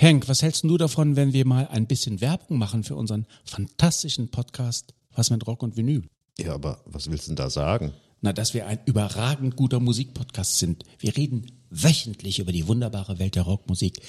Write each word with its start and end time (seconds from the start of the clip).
Henk, 0.00 0.28
was 0.28 0.40
hältst 0.40 0.64
du 0.64 0.78
davon, 0.78 1.14
wenn 1.14 1.34
wir 1.34 1.46
mal 1.46 1.68
ein 1.68 1.86
bisschen 1.86 2.22
Werbung 2.22 2.56
machen 2.56 2.84
für 2.84 2.96
unseren 2.96 3.26
fantastischen 3.44 4.30
Podcast 4.30 4.94
Was 5.14 5.28
mit 5.28 5.46
Rock 5.46 5.62
und 5.62 5.76
Vinyl? 5.76 6.08
Ja, 6.38 6.54
aber 6.54 6.80
was 6.86 7.10
willst 7.10 7.26
du 7.26 7.30
denn 7.30 7.36
da 7.36 7.50
sagen? 7.50 7.92
Na, 8.22 8.32
dass 8.32 8.54
wir 8.54 8.66
ein 8.66 8.78
überragend 8.86 9.56
guter 9.56 9.78
Musikpodcast 9.78 10.58
sind. 10.58 10.84
Wir 10.98 11.16
reden 11.16 11.52
wöchentlich 11.68 12.38
über 12.38 12.50
die 12.50 12.66
wunderbare 12.66 13.18
Welt 13.18 13.36
der 13.36 13.42
Rockmusik, 13.42 14.00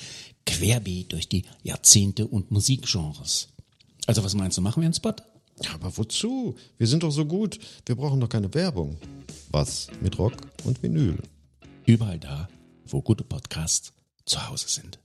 querbeet 0.45 1.11
durch 1.11 1.27
die 1.27 1.43
Jahrzehnte 1.61 2.25
und 2.25 2.51
Musikgenres. 2.51 3.49
Also 4.07 4.23
was 4.23 4.33
meinst 4.33 4.57
du, 4.57 4.61
machen 4.61 4.81
wir 4.81 4.85
einen 4.85 4.93
Spot? 4.93 5.13
Ja, 5.61 5.73
aber 5.73 5.95
wozu? 5.97 6.55
Wir 6.77 6.87
sind 6.87 7.03
doch 7.03 7.11
so 7.11 7.25
gut. 7.25 7.59
Wir 7.85 7.95
brauchen 7.95 8.21
doch 8.21 8.29
keine 8.29 8.53
Werbung. 8.53 8.97
Was 9.49 9.87
mit 10.01 10.17
Rock 10.17 10.33
und 10.63 10.81
Vinyl? 10.81 11.17
Überall 11.85 12.17
da, 12.19 12.47
wo 12.85 13.01
gute 13.01 13.25
Podcasts 13.25 13.91
zu 14.25 14.47
Hause 14.47 14.69
sind. 14.69 14.99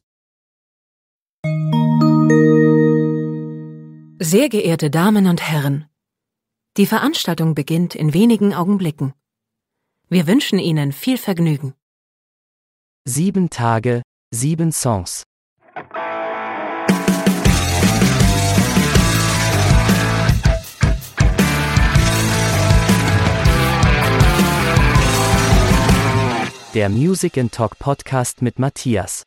Sehr 4.18 4.48
geehrte 4.48 4.90
Damen 4.90 5.26
und 5.26 5.42
Herren, 5.42 5.90
die 6.78 6.86
Veranstaltung 6.86 7.54
beginnt 7.54 7.94
in 7.94 8.14
wenigen 8.14 8.54
Augenblicken. 8.54 9.12
Wir 10.08 10.26
wünschen 10.26 10.58
Ihnen 10.58 10.92
viel 10.92 11.18
Vergnügen. 11.18 11.74
Sieben 13.04 13.50
Tage, 13.50 14.00
sieben 14.30 14.72
Songs. 14.72 15.24
Der 26.72 26.88
Music 26.88 27.36
and 27.36 27.52
Talk 27.52 27.78
Podcast 27.78 28.40
mit 28.40 28.58
Matthias. 28.58 29.24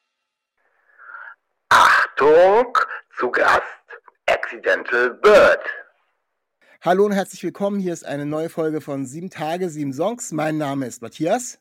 Achtung, 1.69 2.75
zu 3.15 3.29
Gast 3.29 3.78
Accidental 4.29 5.15
Bird. 5.23 5.59
Hallo 6.81 7.03
und 7.05 7.13
herzlich 7.13 7.41
willkommen. 7.43 7.79
Hier 7.79 7.93
ist 7.93 8.05
eine 8.05 8.27
neue 8.27 8.49
Folge 8.49 8.79
von 8.79 9.07
Sieben 9.07 9.31
Tage, 9.31 9.71
sieben 9.71 9.91
Songs. 9.91 10.31
Mein 10.31 10.59
Name 10.59 10.85
ist 10.85 11.01
Matthias. 11.01 11.57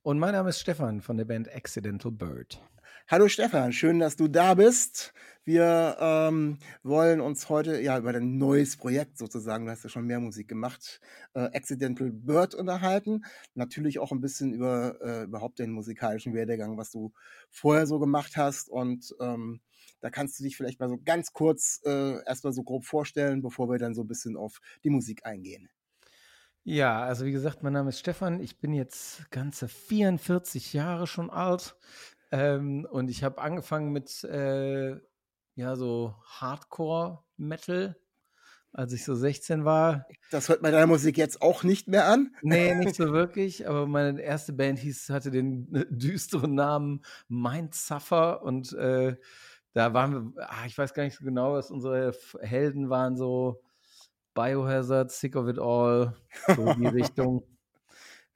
Und 0.00 0.18
mein 0.18 0.32
Name 0.32 0.48
ist 0.48 0.58
Stefan 0.58 1.02
von 1.02 1.18
der 1.18 1.26
Band 1.26 1.54
Accidental 1.54 2.10
Bird. 2.10 2.62
Hallo 3.08 3.28
Stefan, 3.28 3.74
schön, 3.74 3.98
dass 3.98 4.16
du 4.16 4.26
da 4.26 4.54
bist. 4.54 5.12
Wir 5.44 5.98
ähm, 6.00 6.58
wollen 6.82 7.20
uns 7.20 7.50
heute 7.50 7.78
ja 7.78 7.98
über 7.98 8.14
dein 8.14 8.38
neues 8.38 8.78
Projekt 8.78 9.18
sozusagen, 9.18 9.66
du 9.66 9.70
hast 9.70 9.84
ja 9.84 9.90
schon 9.90 10.06
mehr 10.06 10.20
Musik 10.20 10.48
gemacht, 10.48 11.00
äh, 11.34 11.50
Accidental 11.52 12.10
Bird 12.10 12.54
unterhalten. 12.54 13.26
Natürlich 13.52 13.98
auch 13.98 14.12
ein 14.12 14.22
bisschen 14.22 14.54
über 14.54 14.98
äh, 15.02 15.24
überhaupt 15.24 15.58
den 15.58 15.72
musikalischen 15.72 16.32
Werdegang, 16.32 16.78
was 16.78 16.90
du 16.90 17.12
vorher 17.50 17.86
so 17.86 17.98
gemacht 17.98 18.38
hast. 18.38 18.70
Und 18.70 19.14
ähm, 19.20 19.60
da 20.00 20.10
kannst 20.10 20.38
du 20.38 20.44
dich 20.44 20.56
vielleicht 20.56 20.80
mal 20.80 20.88
so 20.88 20.98
ganz 21.04 21.32
kurz 21.32 21.80
äh, 21.84 22.22
erstmal 22.24 22.52
so 22.52 22.62
grob 22.62 22.84
vorstellen, 22.84 23.42
bevor 23.42 23.68
wir 23.68 23.78
dann 23.78 23.94
so 23.94 24.02
ein 24.02 24.08
bisschen 24.08 24.36
auf 24.36 24.60
die 24.84 24.90
Musik 24.90 25.24
eingehen. 25.24 25.68
Ja, 26.64 27.02
also 27.02 27.24
wie 27.24 27.32
gesagt, 27.32 27.62
mein 27.62 27.72
Name 27.72 27.88
ist 27.88 27.98
Stefan. 27.98 28.40
Ich 28.40 28.58
bin 28.58 28.74
jetzt 28.74 29.30
ganze 29.30 29.68
44 29.68 30.74
Jahre 30.74 31.06
schon 31.06 31.30
alt. 31.30 31.76
Ähm, 32.30 32.86
und 32.90 33.08
ich 33.08 33.24
habe 33.24 33.40
angefangen 33.40 33.90
mit 33.90 34.22
äh, 34.24 34.96
ja 35.54 35.76
so 35.76 36.14
Hardcore-Metal, 36.24 37.96
als 38.72 38.92
ich 38.92 39.04
so 39.04 39.14
16 39.14 39.64
war. 39.64 40.06
Das 40.30 40.50
hört 40.50 40.60
man 40.60 40.72
deiner 40.72 40.86
Musik 40.86 41.16
jetzt 41.16 41.40
auch 41.40 41.62
nicht 41.62 41.88
mehr 41.88 42.06
an? 42.06 42.36
Nee, 42.42 42.74
nicht 42.74 42.94
so 42.96 43.12
wirklich. 43.12 43.66
Aber 43.66 43.86
meine 43.86 44.20
erste 44.20 44.52
Band 44.52 44.78
hieß, 44.78 45.08
hatte 45.08 45.30
den 45.30 45.74
äh, 45.74 45.86
düsteren 45.88 46.54
Namen 46.54 47.02
Mind 47.28 47.74
Suffer 47.74 48.42
und 48.42 48.74
äh, 48.74 49.16
da 49.72 49.94
waren 49.94 50.34
wir, 50.34 50.48
ach, 50.48 50.66
ich 50.66 50.76
weiß 50.76 50.94
gar 50.94 51.04
nicht 51.04 51.16
so 51.16 51.24
genau, 51.24 51.54
was 51.54 51.70
unsere 51.70 52.14
Helden 52.40 52.90
waren, 52.90 53.16
so 53.16 53.62
Biohazard, 54.34 55.10
Sick 55.10 55.36
of 55.36 55.48
It 55.48 55.58
All, 55.58 56.14
so 56.46 56.74
die 56.74 56.86
Richtung. 56.86 57.44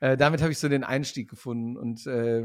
Äh, 0.01 0.17
damit 0.17 0.43
habe 0.43 0.51
ich 0.51 0.59
so 0.59 0.69
den 0.69 0.83
Einstieg 0.83 1.31
gefunden 1.31 1.77
und 1.77 2.09
äh, 2.09 2.45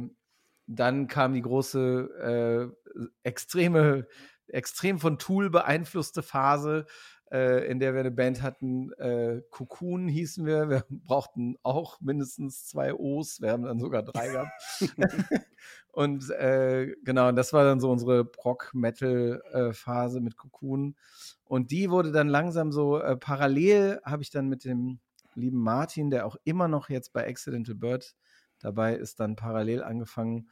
dann 0.68 1.08
kam 1.08 1.34
die 1.34 1.42
große, 1.42 2.72
äh, 2.86 3.10
extreme, 3.24 4.06
extrem 4.48 5.00
von 5.00 5.18
Tool 5.18 5.50
beeinflusste 5.50 6.22
Phase, 6.22 6.86
äh, 7.32 7.70
in 7.70 7.80
der 7.80 7.94
wir 7.94 8.02
eine 8.02 8.12
Band 8.12 8.42
hatten. 8.42 8.92
Äh, 8.94 9.42
Cocoon 9.50 10.08
hießen 10.08 10.46
wir. 10.46 10.70
Wir 10.70 10.86
brauchten 10.90 11.58
auch 11.64 12.00
mindestens 12.02 12.66
zwei 12.66 12.94
O's. 12.94 13.42
Wir 13.42 13.52
haben 13.52 13.64
dann 13.64 13.80
sogar 13.80 14.04
drei 14.04 14.30
gehabt. 14.30 14.52
und 15.92 16.30
äh, 16.32 16.96
genau, 17.04 17.32
das 17.32 17.54
war 17.54 17.64
dann 17.64 17.80
so 17.80 17.92
unsere 17.92 18.26
Proc-Metal-Phase 18.26 20.22
mit 20.22 20.38
Cocoon. 20.38 20.96
Und 21.46 21.72
die 21.72 21.90
wurde 21.90 22.12
dann 22.12 22.28
langsam 22.28 22.72
so 22.72 23.00
äh, 23.00 23.18
parallel, 23.18 24.00
habe 24.04 24.24
ich 24.24 24.30
dann 24.30 24.48
mit 24.48 24.66
dem 24.66 25.00
lieben 25.36 25.60
Martin, 25.60 26.10
der 26.10 26.26
auch 26.26 26.36
immer 26.44 26.68
noch 26.68 26.90
jetzt 26.90 27.14
bei 27.14 27.28
Accidental 27.28 27.76
Bird 27.76 28.16
dabei 28.60 28.96
ist, 28.96 29.20
dann 29.20 29.36
parallel 29.36 29.84
angefangen, 29.84 30.50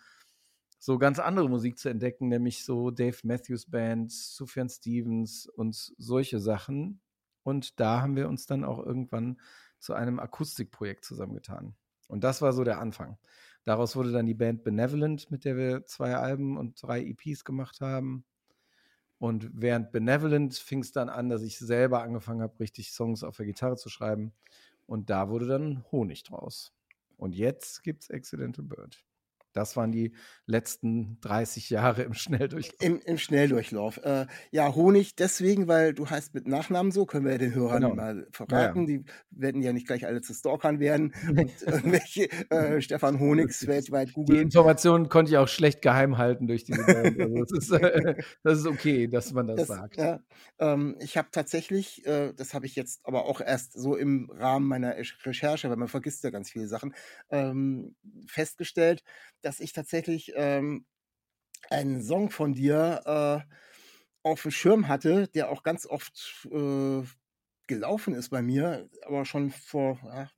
so 0.85 0.99
ganz 0.99 1.17
andere 1.17 1.49
Musik 1.49 1.79
zu 1.79 1.89
entdecken, 1.89 2.27
nämlich 2.27 2.63
so 2.63 2.91
Dave 2.91 3.17
Matthews 3.23 3.65
Band, 3.65 4.11
Sufjan 4.11 4.69
Stevens 4.69 5.47
und 5.47 5.73
solche 5.97 6.39
Sachen. 6.39 7.01
Und 7.41 7.79
da 7.79 8.03
haben 8.03 8.15
wir 8.15 8.29
uns 8.29 8.45
dann 8.45 8.63
auch 8.63 8.77
irgendwann 8.77 9.41
zu 9.79 9.95
einem 9.95 10.19
Akustikprojekt 10.19 11.03
zusammengetan. 11.03 11.73
Und 12.07 12.23
das 12.23 12.43
war 12.43 12.53
so 12.53 12.63
der 12.63 12.79
Anfang. 12.79 13.17
Daraus 13.63 13.95
wurde 13.95 14.11
dann 14.11 14.27
die 14.27 14.35
Band 14.35 14.63
Benevolent, 14.63 15.31
mit 15.31 15.43
der 15.43 15.57
wir 15.57 15.87
zwei 15.87 16.17
Alben 16.17 16.55
und 16.55 16.79
drei 16.79 17.03
EPs 17.03 17.43
gemacht 17.43 17.81
haben. 17.81 18.23
Und 19.17 19.49
während 19.59 19.91
Benevolent 19.91 20.53
fing 20.53 20.81
es 20.81 20.91
dann 20.91 21.09
an, 21.09 21.29
dass 21.29 21.41
ich 21.41 21.57
selber 21.57 22.03
angefangen 22.03 22.43
habe, 22.43 22.59
richtig 22.59 22.91
Songs 22.91 23.23
auf 23.23 23.37
der 23.37 23.47
Gitarre 23.47 23.77
zu 23.77 23.89
schreiben. 23.89 24.33
Und 24.85 25.09
da 25.09 25.29
wurde 25.29 25.47
dann 25.47 25.83
Honig 25.91 26.21
draus. 26.21 26.75
Und 27.17 27.33
jetzt 27.33 27.81
gibt 27.81 28.03
es 28.03 28.11
Accidental 28.11 28.65
Bird. 28.65 29.03
Das 29.55 29.77
waren 29.77 29.93
die 29.93 30.13
letzten 30.45 31.17
30 31.21 31.69
Jahre 31.69 32.03
im 32.03 32.13
Schnelldurchlauf. 32.13 32.81
Im, 32.81 32.99
im 32.99 33.17
Schnelldurchlauf. 33.17 33.97
Äh, 34.03 34.25
ja, 34.51 34.75
Honig 34.75 35.15
deswegen, 35.15 35.69
weil 35.69 35.93
du 35.93 36.09
heißt 36.09 36.33
mit 36.33 36.45
Nachnamen 36.45 36.91
so, 36.91 37.05
können 37.05 37.23
wir 37.23 37.31
ja 37.31 37.37
den 37.37 37.55
Hörern 37.55 37.81
genau. 37.81 37.95
mal 37.95 38.27
verraten. 38.31 38.87
Ja, 38.87 38.95
ja. 38.95 38.99
Die 38.99 39.05
werden 39.31 39.61
ja 39.61 39.71
nicht 39.71 39.87
gleich 39.87 40.05
alle 40.05 40.21
zu 40.21 40.33
Stalkern 40.33 40.79
werden 40.79 41.13
und 41.29 41.51
irgendwelche 41.61 42.29
äh, 42.49 42.81
Stefan 42.81 43.19
Honigs 43.19 43.65
weltweit 43.65 44.11
googeln. 44.11 44.37
Die 44.37 44.43
Informationen 44.43 45.07
konnte 45.07 45.31
ich 45.31 45.37
auch 45.37 45.47
schlecht 45.47 45.81
geheim 45.81 46.17
halten 46.17 46.47
durch 46.47 46.65
diese 46.65 46.83
Band. 46.83 47.15
Also 47.25 47.43
das, 47.43 47.51
ist, 47.51 47.71
äh, 47.71 48.15
das 48.43 48.59
ist 48.59 48.67
okay, 48.67 49.07
dass 49.07 49.31
man 49.31 49.47
das, 49.47 49.55
das 49.55 49.67
sagt. 49.67 49.97
Ja, 49.97 50.19
ähm, 50.59 50.95
ich 50.99 51.17
habe 51.17 51.29
tatsächlich, 51.31 52.05
äh, 52.05 52.33
das 52.33 52.53
habe 52.53 52.65
ich 52.65 52.75
jetzt 52.75 52.99
aber 53.03 53.25
auch 53.25 53.41
erst 53.41 53.73
so 53.73 53.95
im 53.95 54.29
Rahmen 54.31 54.67
meiner 54.67 54.95
Recherche, 54.97 55.69
weil 55.69 55.77
man 55.77 55.87
vergisst 55.87 56.23
ja 56.23 56.29
ganz 56.29 56.51
viele 56.51 56.67
Sachen, 56.67 56.93
ähm, 57.29 57.95
festgestellt, 58.27 59.03
dass 59.45 59.59
ich 59.59 59.73
tatsächlich 59.73 60.33
ähm, 60.35 60.85
einen 61.69 62.01
Song 62.01 62.29
von 62.31 62.53
dir 62.53 63.01
äh, 63.05 63.53
auf 64.23 64.41
dem 64.41 64.51
Schirm 64.51 64.87
hatte, 64.87 65.27
der 65.27 65.49
auch 65.49 65.63
ganz 65.63 65.85
oft 65.85 66.47
äh, 66.51 67.03
gelaufen 67.67 68.13
ist 68.13 68.29
bei 68.29 68.41
mir, 68.41 68.89
aber 69.03 69.25
schon 69.25 69.51
vor 69.51 69.99
ja, 70.03 70.29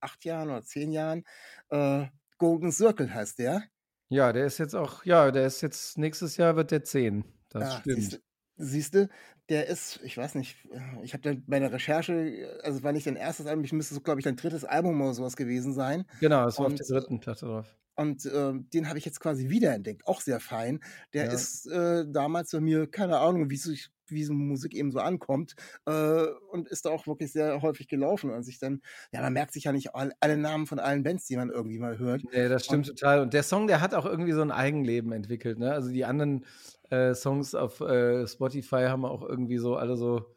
acht 0.00 0.24
Jahren 0.24 0.50
oder 0.50 0.62
zehn 0.62 0.92
Jahren. 0.92 1.24
Äh, 1.70 2.06
Golden 2.38 2.72
Circle 2.72 3.12
heißt 3.12 3.38
der. 3.38 3.64
Ja, 4.08 4.32
der 4.32 4.46
ist 4.46 4.58
jetzt 4.58 4.74
auch, 4.74 5.04
ja, 5.04 5.30
der 5.30 5.46
ist 5.46 5.60
jetzt, 5.60 5.98
nächstes 5.98 6.36
Jahr 6.36 6.56
wird 6.56 6.70
der 6.70 6.84
zehn. 6.84 7.24
Das 7.48 7.74
ja, 7.74 7.80
stimmt. 7.80 8.22
Siehst 8.58 8.94
du, 8.94 9.08
der 9.48 9.68
ist, 9.68 10.00
ich 10.02 10.16
weiß 10.16 10.34
nicht, 10.34 10.56
ich 11.02 11.12
habe 11.12 11.22
dann 11.22 11.44
bei 11.46 11.58
der 11.60 11.72
Recherche, 11.72 12.60
also 12.62 12.82
war 12.82 12.92
nicht 12.92 13.06
dein 13.06 13.16
erstes 13.16 13.46
Album, 13.46 13.64
ich 13.64 13.72
müsste 13.72 13.94
so, 13.94 14.00
glaube 14.00 14.20
ich, 14.20 14.24
dein 14.24 14.36
drittes 14.36 14.64
Album 14.64 15.00
oder 15.00 15.14
sowas 15.14 15.36
gewesen 15.36 15.72
sein. 15.72 16.04
Genau, 16.20 16.44
das 16.44 16.58
war 16.58 16.66
Und, 16.66 16.72
auf 16.72 16.78
der 16.78 16.86
dritten 16.86 17.20
Platte 17.20 17.46
drauf. 17.46 17.76
Und 17.94 18.26
äh, 18.26 18.52
den 18.54 18.88
habe 18.88 18.98
ich 18.98 19.04
jetzt 19.04 19.20
quasi 19.20 19.48
wiederentdeckt, 19.48 20.06
auch 20.06 20.20
sehr 20.20 20.40
fein. 20.40 20.80
Der 21.14 21.26
ja. 21.26 21.32
ist 21.32 21.66
äh, 21.66 22.04
damals 22.08 22.50
bei 22.52 22.60
mir, 22.60 22.88
keine 22.90 23.18
Ahnung, 23.18 23.50
wie 23.50 23.56
sich 23.56 23.90
wie 24.10 24.24
so 24.24 24.32
Musik 24.32 24.74
eben 24.74 24.90
so 24.90 25.00
ankommt 25.00 25.54
äh, 25.86 26.24
und 26.50 26.68
ist 26.68 26.84
da 26.84 26.90
auch 26.90 27.06
wirklich 27.06 27.32
sehr 27.32 27.62
häufig 27.62 27.88
gelaufen 27.88 28.30
und 28.30 28.42
sich 28.42 28.58
dann, 28.58 28.80
ja, 29.12 29.20
man 29.20 29.32
merkt 29.32 29.52
sich 29.52 29.64
ja 29.64 29.72
nicht 29.72 29.94
all, 29.94 30.12
alle 30.20 30.36
Namen 30.36 30.66
von 30.66 30.78
allen 30.78 31.02
Bands, 31.02 31.26
die 31.26 31.36
man 31.36 31.50
irgendwie 31.50 31.78
mal 31.78 31.98
hört. 31.98 32.22
Nee, 32.32 32.48
das 32.48 32.64
stimmt 32.64 32.88
und, 32.88 32.98
total. 32.98 33.20
Und 33.20 33.34
der 33.34 33.42
Song, 33.42 33.66
der 33.66 33.80
hat 33.80 33.94
auch 33.94 34.06
irgendwie 34.06 34.32
so 34.32 34.42
ein 34.42 34.50
Eigenleben 34.50 35.12
entwickelt, 35.12 35.58
ne? 35.58 35.72
Also 35.72 35.90
die 35.90 36.04
anderen 36.04 36.44
äh, 36.90 37.14
Songs 37.14 37.54
auf 37.54 37.80
äh, 37.80 38.26
Spotify 38.26 38.86
haben 38.88 39.04
auch 39.04 39.22
irgendwie 39.22 39.58
so 39.58 39.76
alle 39.76 39.96
so 39.96 40.34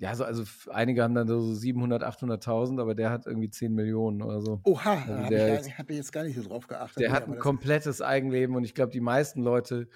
ja, 0.00 0.14
so, 0.14 0.24
also 0.24 0.44
einige 0.70 1.02
haben 1.02 1.14
dann 1.14 1.28
so 1.28 1.52
700, 1.52 2.02
800.000, 2.02 2.80
aber 2.80 2.94
der 2.94 3.10
hat 3.10 3.26
irgendwie 3.26 3.50
10 3.50 3.74
Millionen 3.74 4.22
oder 4.22 4.40
so. 4.40 4.58
Oha, 4.64 4.94
also 4.94 5.14
habe 5.14 5.34
ich, 5.34 5.78
hab 5.78 5.90
ich, 5.90 5.96
jetzt 5.96 6.10
gar 6.10 6.24
nicht 6.24 6.36
so 6.36 6.42
drauf 6.42 6.66
geachtet. 6.66 7.02
Der 7.02 7.12
hat 7.12 7.28
ein 7.28 7.38
komplettes 7.38 8.00
Eigenleben 8.00 8.56
und 8.56 8.64
ich 8.64 8.74
glaube, 8.74 8.92
die 8.92 9.02
meisten 9.02 9.42
Leute 9.42 9.88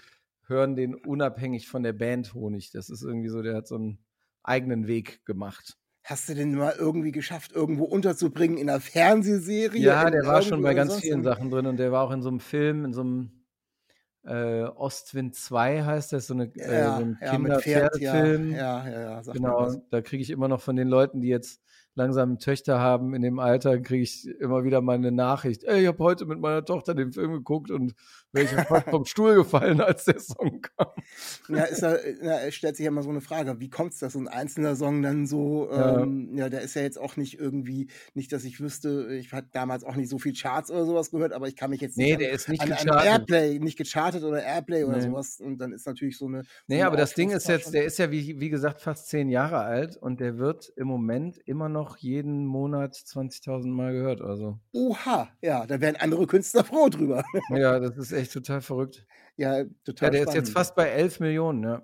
hören 0.47 0.77
den 0.77 0.95
unabhängig 0.95 1.69
von 1.69 1.83
der 1.83 1.93
Band 1.93 2.35
Honig. 2.35 2.71
Das 2.73 2.91
ist 2.91 3.03
irgendwie 3.03 3.29
so, 3.29 3.43
der 3.43 3.57
hat 3.57 3.67
so 3.67 3.77
einen 3.77 3.99
eigenen 4.43 4.87
Weg 4.87 5.25
gemacht. 5.25 5.77
Hast 6.05 6.29
du 6.29 6.35
den 6.35 6.55
mal 6.55 6.75
irgendwie 6.79 7.13
geschafft, 7.13 7.53
irgendwo 7.53 7.85
unterzubringen 7.85 8.59
in 8.59 8.69
einer 8.69 8.81
Fernsehserie? 8.81 9.81
Ja, 9.81 10.11
der 10.11 10.27
war 10.27 10.43
schon 10.43 10.63
bei 10.63 10.75
ganz 10.75 10.97
vielen 10.97 11.23
Sachen 11.23 11.51
drin 11.51 11.67
und 11.67 11.79
der 11.79 11.93
war 11.93 12.03
auch 12.05 12.11
in 12.11 12.21
so 12.21 12.29
einem 12.29 12.41
Film, 12.41 12.85
in 12.85 12.93
so 12.93 13.01
einem 13.01 13.45
äh, 14.25 14.65
Ostwind 14.65 15.35
2 15.35 15.83
heißt 15.83 16.13
das, 16.13 16.27
so, 16.27 16.35
eine, 16.35 16.55
äh, 16.57 16.79
Ja, 16.79 16.97
so 16.97 17.05
ein 17.05 17.19
ja, 17.21 17.31
Kinderpferdefilm. 17.31 18.51
ja, 18.53 18.89
ja, 18.89 19.01
ja, 19.01 19.33
Genau, 19.33 19.73
da 19.91 20.01
kriege 20.03 20.23
ich 20.23 20.31
immer 20.31 20.49
noch 20.49 20.61
von 20.61 20.77
den 20.77 20.89
Leuten, 20.89 21.21
die 21.21 21.29
jetzt 21.29 21.63
langsam 21.95 22.39
Töchter 22.39 22.81
haben 22.81 23.15
in 23.15 23.23
dem 23.23 23.39
Alter, 23.39 23.79
kriege 23.81 24.03
ich 24.03 24.27
immer 24.41 24.65
wieder 24.65 24.81
mal 24.81 24.95
eine 24.97 25.13
Nachricht. 25.13 25.65
Ey, 25.65 25.83
ich 25.83 25.87
habe 25.87 25.99
heute 26.03 26.27
mit 26.27 26.41
meiner 26.41 26.65
Tochter 26.65 26.95
den 26.95 27.13
Film 27.13 27.33
geguckt 27.33 27.71
und 27.71 27.95
wäre 28.33 28.47
ich 28.47 28.51
fast 28.67 28.89
vom 28.91 29.05
Stuhl 29.05 29.35
gefallen, 29.37 29.81
als 29.81 30.05
der 30.05 30.19
Song 30.19 30.61
kam. 30.61 30.89
Ja, 31.49 31.65
ist 31.65 31.83
ja, 31.83 31.95
ja, 32.23 32.39
es 32.41 32.55
stellt 32.55 32.77
sich 32.77 32.85
ja 32.85 32.91
immer 32.91 33.03
so 33.03 33.11
eine 33.11 33.21
Frage, 33.21 33.61
wie 33.61 33.71
kommt 33.71 33.93
es, 33.93 34.01
dass 34.01 34.15
so 34.15 34.19
ein 34.19 34.29
einzelner 34.29 34.75
Song 34.75 35.03
dann 35.03 35.27
so, 35.27 35.69
Ja. 35.71 36.03
ähm, 36.03 36.37
ja, 36.37 36.49
der 36.49 36.63
ist 36.63 36.75
ja 36.75 36.83
jetzt 36.83 36.99
auch 36.99 37.17
nicht 37.17 37.39
irgendwie, 37.39 37.89
nicht, 38.15 38.33
dass 38.33 38.45
ich 38.45 38.61
wüsste, 38.61 39.15
ich 39.15 39.33
hatte 39.33 39.49
damals 39.53 39.85
auch 39.85 39.95
nicht 39.95 40.09
so 40.09 40.19
viel 40.19 40.33
Charts 40.35 40.71
oder 40.71 40.85
sowas 40.87 41.11
gehört, 41.13 41.33
aber 41.33 41.47
ich 41.47 41.55
kann 41.57 41.71
mich 41.71 41.81
jetzt 41.81 41.97
Nee, 41.97 42.11
nicht 42.17 42.21
der 42.21 42.33
ist 42.33 42.49
nicht 42.49 42.61
an, 42.63 42.73
an. 42.73 43.07
Airplay, 43.07 43.59
nicht 43.61 43.79
gechartet 43.79 44.25
oder 44.25 44.43
Airplay 44.43 44.85
oder 44.85 44.97
Nee. 44.97 45.05
sowas 45.09 45.39
und 45.41 45.59
dann 45.59 45.73
ist 45.73 45.87
natürlich 45.87 46.19
so 46.19 46.27
eine. 46.27 46.43
so 46.43 46.49
Nee, 46.67 46.77
eine 46.77 46.87
aber 46.87 46.97
das 46.97 47.15
Ding 47.15 47.31
ist 47.31 47.49
jetzt, 47.49 47.73
der 47.73 47.85
ist 47.85 47.99
ja 47.99 48.11
wie, 48.11 48.41
wie 48.41 48.51
gesagt 48.51 48.81
fast 48.81 49.09
zehn 49.09 49.29
Jahre 49.29 49.59
alt 49.61 49.97
und 49.97 50.19
der 50.21 50.39
wird 50.39 50.73
im 50.77 50.89
Moment 50.89 51.39
immer 51.45 51.69
noch 51.69 51.84
jeden 51.97 52.47
Monat 52.47 52.95
20.000 52.95 53.69
Mal 53.69 53.93
gehört. 53.93 54.21
Also, 54.23 54.59
Oha, 54.73 55.29
ja, 55.43 55.67
da 55.67 55.81
wären 55.81 55.97
andere 55.97 56.27
Künstler 56.27 56.65
froh 56.65 56.89
drüber. 56.89 57.25
ja, 57.51 57.79
das 57.81 57.97
ist 57.97 58.13
echt 58.13 58.33
total 58.33 58.61
verrückt. 58.61 59.07
ja, 59.37 59.65
total 59.85 60.09
Ja, 60.09 60.11
der 60.11 60.21
ist 60.23 60.31
spannend. 60.31 60.47
jetzt 60.49 60.53
fast 60.53 60.75
bei 60.75 60.89
11 60.89 61.21
Millionen, 61.21 61.63
ja. 61.65 61.83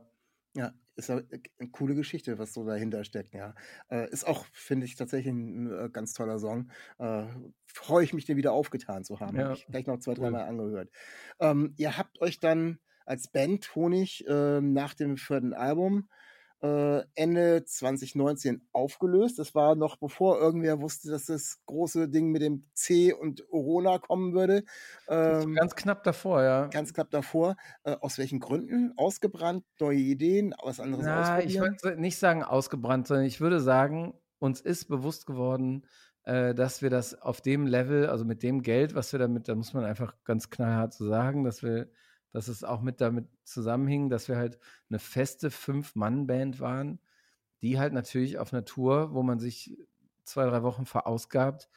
Ja, 0.57 0.73
ist 0.97 1.09
ja 1.09 1.21
eine 1.59 1.71
coole 1.71 1.95
Geschichte, 1.95 2.39
was 2.39 2.53
so 2.53 2.65
dahinter 2.67 3.05
steckt, 3.05 3.35
ja. 3.35 3.55
Äh, 3.91 4.11
ist 4.11 4.27
auch, 4.27 4.45
finde 4.53 4.87
ich, 4.87 4.97
tatsächlich 4.97 5.33
ein 5.33 5.71
äh, 5.73 5.89
ganz 5.93 6.13
toller 6.13 6.39
Song. 6.39 6.71
Äh, 6.99 7.25
Freue 7.67 8.03
ich 8.05 8.13
mich, 8.13 8.25
den 8.25 8.37
wieder 8.37 8.53
aufgetan 8.53 9.05
zu 9.05 9.21
haben. 9.21 9.37
Ja, 9.39 9.51
Hab 9.51 9.57
ich 9.57 9.67
gleich 9.67 9.87
noch 9.87 9.99
zwei, 9.99 10.13
cool. 10.13 10.19
dreimal 10.19 10.43
angehört. 10.49 10.91
Ähm, 11.39 11.75
ihr 11.77 11.97
habt 11.97 12.21
euch 12.21 12.41
dann 12.41 12.79
als 13.07 13.29
Band 13.29 13.75
Honig 13.75 14.25
äh, 14.29 14.61
nach 14.61 14.95
dem 14.95 15.17
vierten 15.17 15.55
Album 15.55 16.09
äh, 16.63 17.03
Ende 17.15 17.65
2019 17.65 18.63
aufgelöst. 18.73 19.39
Das 19.39 19.55
war 19.55 19.75
noch 19.75 19.97
bevor 19.97 20.39
irgendwer 20.41 20.81
wusste, 20.81 21.11
dass 21.11 21.27
das 21.27 21.61
große 21.67 22.09
Ding 22.09 22.31
mit 22.31 22.43
dem 22.43 22.65
C 22.75 23.13
und 23.13 23.47
Corona 23.49 23.99
kommen 23.99 24.35
würde. 24.35 24.65
Ähm, 25.09 25.55
Ganz 25.55 25.75
knapp 25.75 26.05
davor, 26.05 26.43
ja. 26.43 26.67
ganz 26.67 26.93
knapp 26.93 27.11
davor. 27.11 27.57
Äh, 27.85 27.97
aus 28.01 28.19
welchen 28.19 28.41
Gründen? 28.41 28.93
Ausgebrannt, 28.97 29.65
neue 29.79 29.99
Ideen, 29.99 30.55
was 30.63 30.81
anderes 30.81 31.05
Na, 31.07 31.39
ich 31.39 31.61
ausprobieren? 31.61 31.77
würde 31.83 32.01
nicht 32.01 32.19
sagen 32.19 32.43
ausgebrannt, 32.43 33.07
sondern 33.07 33.27
ich 33.27 33.41
würde 33.41 33.61
sagen, 33.61 34.15
uns 34.39 34.61
ist 34.61 34.87
bewusst 34.87 35.27
geworden, 35.27 35.87
äh, 36.25 36.55
dass 36.55 36.83
wir 36.83 36.91
das 36.91 37.15
auf 37.21 37.41
dem 37.41 37.67
Level, 37.67 38.07
also 38.07 38.25
mit 38.25 38.43
dem 38.43 38.63
Geld, 38.63 38.95
was 38.95 39.13
wir 39.13 39.19
damit, 39.19 39.49
da 39.49 39.55
muss 39.55 39.73
man 39.73 39.85
einfach 39.85 40.15
ganz 40.25 40.51
knallhart 40.51 40.93
so 40.93 41.07
sagen, 41.07 41.45
dass 41.45 41.63
wir, 41.63 41.89
dass 42.33 42.49
es 42.49 42.65
auch 42.65 42.81
mit 42.83 43.01
damit 43.01 43.27
zusammenhing, 43.45 44.09
dass 44.11 44.29
wir 44.29 44.37
halt 44.37 44.59
eine 44.89 44.99
feste 44.99 45.51
Fünf-Mann-Band 45.51 46.61
waren, 46.61 47.01
die 47.63 47.79
halt 47.79 47.93
natürlich 47.93 48.39
auf 48.39 48.53
einer 48.53 48.65
Tour, 48.65 49.15
wo 49.15 49.23
man 49.23 49.39
sich 49.39 49.77
zwei, 50.25 50.47
drei 50.47 50.63
Wochen 50.63 50.87
verausgabt 50.87 51.69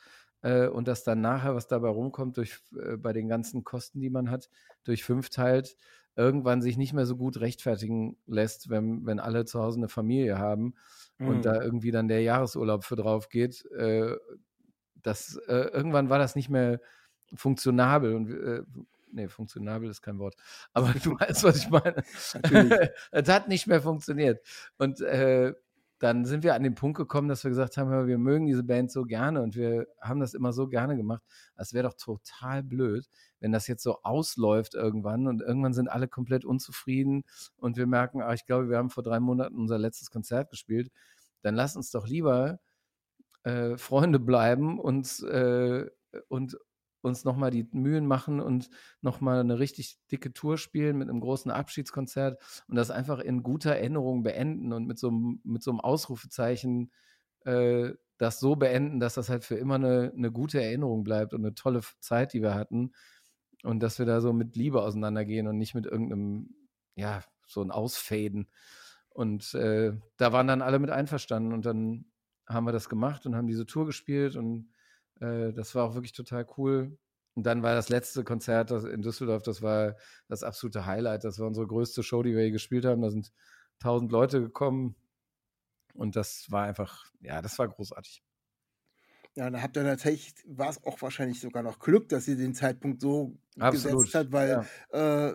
äh, 0.41 0.67
und 0.67 0.87
das 0.87 1.03
dann 1.03 1.21
nachher, 1.21 1.55
was 1.55 1.67
dabei 1.67 1.89
rumkommt, 1.89 2.37
durch, 2.37 2.59
äh, 2.77 2.97
bei 2.97 3.13
den 3.13 3.27
ganzen 3.27 3.63
Kosten, 3.63 3.99
die 3.99 4.09
man 4.09 4.29
hat, 4.29 4.49
durch 4.83 5.03
fünf 5.03 5.29
teilt, 5.29 5.77
irgendwann 6.15 6.61
sich 6.61 6.77
nicht 6.77 6.93
mehr 6.93 7.05
so 7.05 7.17
gut 7.17 7.39
rechtfertigen 7.39 8.17
lässt, 8.27 8.69
wenn, 8.69 9.05
wenn 9.05 9.19
alle 9.19 9.45
zu 9.45 9.59
Hause 9.61 9.79
eine 9.79 9.89
Familie 9.89 10.37
haben 10.37 10.75
Mhm. 11.19 11.27
und 11.29 11.45
da 11.45 11.61
irgendwie 11.61 11.91
dann 11.91 12.07
der 12.07 12.21
Jahresurlaub 12.21 12.83
für 12.83 12.95
drauf 12.95 13.29
geht. 13.29 13.65
Äh, 13.71 14.15
das, 15.01 15.35
äh, 15.47 15.69
irgendwann 15.73 16.09
war 16.09 16.19
das 16.19 16.35
nicht 16.35 16.49
mehr 16.49 16.79
funktionabel 17.35 18.15
und 18.15 18.29
äh, 18.31 18.63
nee, 19.13 19.27
funktionabel 19.27 19.89
ist 19.89 20.01
kein 20.01 20.19
Wort. 20.19 20.35
Aber 20.73 20.93
du 20.93 21.19
weißt, 21.19 21.43
was 21.43 21.57
ich 21.57 21.69
meine. 21.69 22.03
Es 23.11 23.29
hat 23.29 23.47
nicht 23.47 23.67
mehr 23.67 23.81
funktioniert. 23.81 24.45
Und 24.77 25.01
äh, 25.01 25.53
dann 26.03 26.25
sind 26.25 26.43
wir 26.43 26.53
an 26.53 26.63
den 26.63 26.75
Punkt 26.75 26.97
gekommen, 26.97 27.29
dass 27.29 27.45
wir 27.45 27.49
gesagt 27.49 27.77
haben, 27.77 27.89
hör 27.89 28.07
wir 28.07 28.17
mögen 28.17 28.45
diese 28.45 28.63
Band 28.63 28.91
so 28.91 29.05
gerne 29.05 29.41
und 29.41 29.55
wir 29.55 29.87
haben 30.01 30.19
das 30.19 30.33
immer 30.33 30.51
so 30.51 30.67
gerne 30.67 30.97
gemacht. 30.97 31.23
Es 31.55 31.73
wäre 31.73 31.87
doch 31.87 31.93
total 31.93 32.61
blöd, 32.61 33.07
wenn 33.39 33.53
das 33.53 33.67
jetzt 33.67 33.83
so 33.83 34.01
ausläuft 34.03 34.73
irgendwann 34.73 35.27
und 35.27 35.41
irgendwann 35.41 35.73
sind 35.73 35.87
alle 35.87 36.09
komplett 36.09 36.43
unzufrieden 36.43 37.23
und 37.55 37.77
wir 37.77 37.87
merken, 37.87 38.21
ah, 38.21 38.33
ich 38.33 38.45
glaube, 38.45 38.69
wir 38.69 38.77
haben 38.77 38.89
vor 38.89 39.03
drei 39.03 39.21
Monaten 39.21 39.55
unser 39.55 39.77
letztes 39.77 40.11
Konzert 40.11 40.49
gespielt. 40.49 40.91
Dann 41.41 41.55
lass 41.55 41.77
uns 41.77 41.89
doch 41.89 42.05
lieber 42.05 42.59
äh, 43.43 43.77
Freunde 43.77 44.19
bleiben 44.19 44.79
und, 44.79 45.21
äh, 45.23 45.85
und 46.27 46.57
uns 47.03 47.25
nochmal 47.25 47.51
die 47.51 47.67
Mühen 47.71 48.07
machen 48.07 48.39
und 48.39 48.69
nochmal 49.01 49.39
eine 49.39 49.59
richtig 49.59 49.97
dicke 50.11 50.33
Tour 50.33 50.57
spielen 50.57 50.97
mit 50.97 51.09
einem 51.09 51.19
großen 51.19 51.51
Abschiedskonzert 51.51 52.41
und 52.67 52.75
das 52.75 52.91
einfach 52.91 53.19
in 53.19 53.43
guter 53.43 53.75
Erinnerung 53.75 54.23
beenden 54.23 54.73
und 54.73 54.87
mit 54.87 54.97
so 54.97 55.09
einem, 55.09 55.41
mit 55.43 55.61
so 55.61 55.71
einem 55.71 55.81
Ausrufezeichen 55.81 56.91
äh, 57.45 57.93
das 58.17 58.39
so 58.39 58.55
beenden, 58.55 58.99
dass 58.99 59.15
das 59.15 59.29
halt 59.29 59.43
für 59.43 59.55
immer 59.55 59.75
eine, 59.75 60.13
eine 60.15 60.31
gute 60.31 60.61
Erinnerung 60.61 61.03
bleibt 61.03 61.33
und 61.33 61.41
eine 61.41 61.55
tolle 61.55 61.81
Zeit, 61.99 62.33
die 62.33 62.41
wir 62.41 62.53
hatten. 62.53 62.93
Und 63.63 63.81
dass 63.81 63.99
wir 63.99 64.05
da 64.05 64.21
so 64.21 64.33
mit 64.33 64.55
Liebe 64.55 64.81
auseinandergehen 64.81 65.47
und 65.47 65.57
nicht 65.57 65.73
mit 65.73 65.85
irgendeinem, 65.85 66.55
ja, 66.95 67.23
so 67.47 67.61
ein 67.61 67.71
Ausfaden. 67.71 68.49
Und 69.09 69.53
äh, 69.53 69.93
da 70.17 70.33
waren 70.33 70.47
dann 70.47 70.61
alle 70.61 70.79
mit 70.79 70.89
einverstanden 70.89 71.53
und 71.53 71.65
dann 71.65 72.05
haben 72.47 72.65
wir 72.65 72.71
das 72.71 72.89
gemacht 72.89 73.25
und 73.25 73.35
haben 73.35 73.47
diese 73.47 73.65
Tour 73.65 73.85
gespielt 73.85 74.35
und 74.35 74.72
äh, 75.23 75.53
das 75.53 75.73
war 75.75 75.85
auch 75.85 75.95
wirklich 75.95 76.13
total 76.13 76.45
cool. 76.57 76.97
Und 77.35 77.45
dann 77.45 77.63
war 77.63 77.73
das 77.73 77.89
letzte 77.89 78.23
Konzert 78.23 78.69
das 78.69 78.83
in 78.83 79.01
Düsseldorf, 79.01 79.41
das 79.41 79.61
war 79.61 79.95
das 80.27 80.43
absolute 80.43 80.85
Highlight. 80.85 81.23
Das 81.23 81.39
war 81.39 81.47
unsere 81.47 81.65
größte 81.65 82.03
Show, 82.03 82.21
die 82.21 82.35
wir 82.35 82.43
je 82.43 82.51
gespielt 82.51 82.85
haben. 82.85 83.01
Da 83.01 83.09
sind 83.09 83.31
tausend 83.79 84.11
Leute 84.11 84.39
gekommen 84.41 84.95
und 85.95 86.15
das 86.15 86.51
war 86.51 86.63
einfach, 86.63 87.05
ja, 87.21 87.41
das 87.41 87.57
war 87.57 87.67
großartig. 87.67 88.23
Ja, 89.35 89.49
da 89.49 89.61
habt 89.61 89.75
ihr 89.77 89.83
natürlich, 89.83 90.35
war 90.45 90.69
es 90.69 90.83
auch 90.83 91.01
wahrscheinlich 91.01 91.39
sogar 91.39 91.63
noch 91.63 91.79
Glück, 91.79 92.07
dass 92.09 92.27
ihr 92.27 92.35
den 92.35 92.53
Zeitpunkt 92.53 93.01
so 93.01 93.35
Absolut. 93.59 93.97
gesetzt 93.97 94.15
habt, 94.15 94.31
weil 94.31 94.63
äh, 94.91 95.33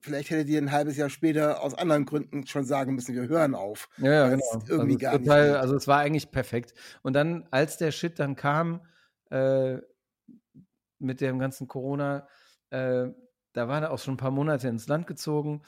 vielleicht 0.00 0.30
hättet 0.30 0.48
ihr 0.48 0.58
ein 0.58 0.72
halbes 0.72 0.96
Jahr 0.96 1.10
später 1.10 1.62
aus 1.62 1.74
anderen 1.74 2.06
Gründen 2.06 2.46
schon 2.46 2.64
sagen 2.64 2.94
müssen, 2.94 3.14
wir 3.14 3.28
hören 3.28 3.54
auf. 3.54 3.90
Ja, 3.98 4.10
ja 4.10 4.28
genau. 4.30 4.62
irgendwie 4.68 4.94
also, 4.94 4.98
gar 4.98 5.18
nicht 5.18 5.26
total, 5.26 5.48
geht. 5.48 5.56
also 5.56 5.76
es 5.76 5.86
war 5.86 5.98
eigentlich 5.98 6.30
perfekt. 6.30 6.74
Und 7.02 7.12
dann, 7.12 7.46
als 7.50 7.76
der 7.76 7.92
Shit 7.92 8.18
dann 8.18 8.36
kam, 8.36 8.80
äh, 9.30 9.78
mit 10.98 11.20
dem 11.20 11.38
ganzen 11.38 11.66
Corona, 11.68 12.28
äh, 12.70 13.08
da 13.52 13.68
war 13.68 13.82
er 13.82 13.90
auch 13.90 13.98
schon 13.98 14.14
ein 14.14 14.18
paar 14.18 14.30
Monate 14.30 14.68
ins 14.68 14.86
Land 14.88 15.06
gezogen 15.06 15.62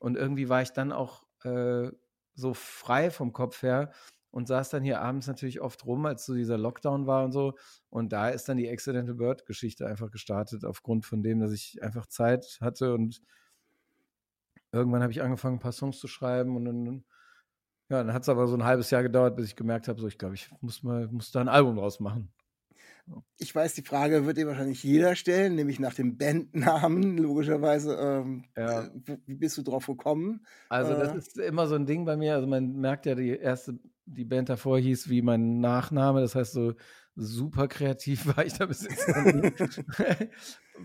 und 0.00 0.16
irgendwie 0.16 0.48
war 0.48 0.62
ich 0.62 0.72
dann 0.72 0.92
auch 0.92 1.24
äh, 1.44 1.90
so 2.34 2.54
frei 2.54 3.10
vom 3.10 3.32
Kopf 3.32 3.62
her 3.62 3.92
und 4.30 4.48
saß 4.48 4.70
dann 4.70 4.82
hier 4.82 5.00
abends 5.00 5.26
natürlich 5.26 5.60
oft 5.60 5.84
rum, 5.86 6.06
als 6.06 6.24
so 6.26 6.34
dieser 6.34 6.58
Lockdown 6.58 7.06
war 7.06 7.24
und 7.24 7.32
so. 7.32 7.54
Und 7.90 8.12
da 8.12 8.28
ist 8.28 8.48
dann 8.48 8.56
die 8.58 8.68
Accidental 8.68 9.14
Bird 9.14 9.46
Geschichte 9.46 9.86
einfach 9.86 10.10
gestartet, 10.10 10.64
aufgrund 10.64 11.06
von 11.06 11.22
dem, 11.22 11.40
dass 11.40 11.52
ich 11.52 11.82
einfach 11.82 12.06
Zeit 12.06 12.58
hatte 12.60 12.94
und 12.94 13.20
irgendwann 14.72 15.02
habe 15.02 15.12
ich 15.12 15.22
angefangen, 15.22 15.56
ein 15.56 15.60
paar 15.60 15.72
Songs 15.72 15.98
zu 15.98 16.08
schreiben 16.08 16.56
und 16.56 16.64
dann 16.64 17.04
ja, 17.90 18.04
dann 18.04 18.12
hat 18.12 18.22
es 18.22 18.28
aber 18.28 18.46
so 18.46 18.54
ein 18.54 18.64
halbes 18.64 18.90
Jahr 18.90 19.02
gedauert, 19.02 19.36
bis 19.36 19.46
ich 19.46 19.56
gemerkt 19.56 19.88
habe, 19.88 20.00
so 20.00 20.06
ich 20.06 20.18
glaube, 20.18 20.34
ich 20.34 20.50
muss 20.60 20.82
mal, 20.82 21.08
muss 21.08 21.32
da 21.32 21.40
ein 21.40 21.48
Album 21.48 21.76
draus 21.76 22.00
machen. 22.00 22.30
Ich 23.38 23.54
weiß, 23.54 23.74
die 23.74 23.82
Frage 23.82 24.26
wird 24.26 24.36
dir 24.36 24.46
wahrscheinlich 24.46 24.82
jeder 24.82 25.14
stellen, 25.16 25.54
nämlich 25.54 25.78
nach 25.80 25.94
dem 25.94 26.18
Bandnamen, 26.18 27.16
logischerweise. 27.18 27.94
Ähm, 27.96 28.44
Ja. 28.56 28.84
äh, 28.84 29.18
Wie 29.26 29.34
bist 29.36 29.56
du 29.58 29.62
drauf 29.62 29.86
gekommen? 29.86 30.44
Also 30.68 30.94
das 30.94 31.14
Äh. 31.14 31.18
ist 31.18 31.38
immer 31.38 31.66
so 31.68 31.74
ein 31.74 31.86
Ding 31.86 32.04
bei 32.04 32.16
mir. 32.16 32.34
Also 32.34 32.46
man 32.46 32.72
merkt 32.76 33.06
ja, 33.06 33.14
die 33.14 33.30
erste, 33.30 33.78
die 34.06 34.24
Band 34.24 34.48
davor 34.48 34.78
hieß 34.78 35.08
wie 35.08 35.22
mein 35.22 35.60
Nachname. 35.60 36.20
Das 36.20 36.34
heißt 36.34 36.52
so 36.52 36.74
super 37.14 37.66
kreativ 37.68 38.26
war 38.36 38.44
ich 38.44 38.54
da 38.54 38.66
bis 38.66 38.82
jetzt 38.82 39.08
noch 39.08 39.24
nie. 39.24 39.52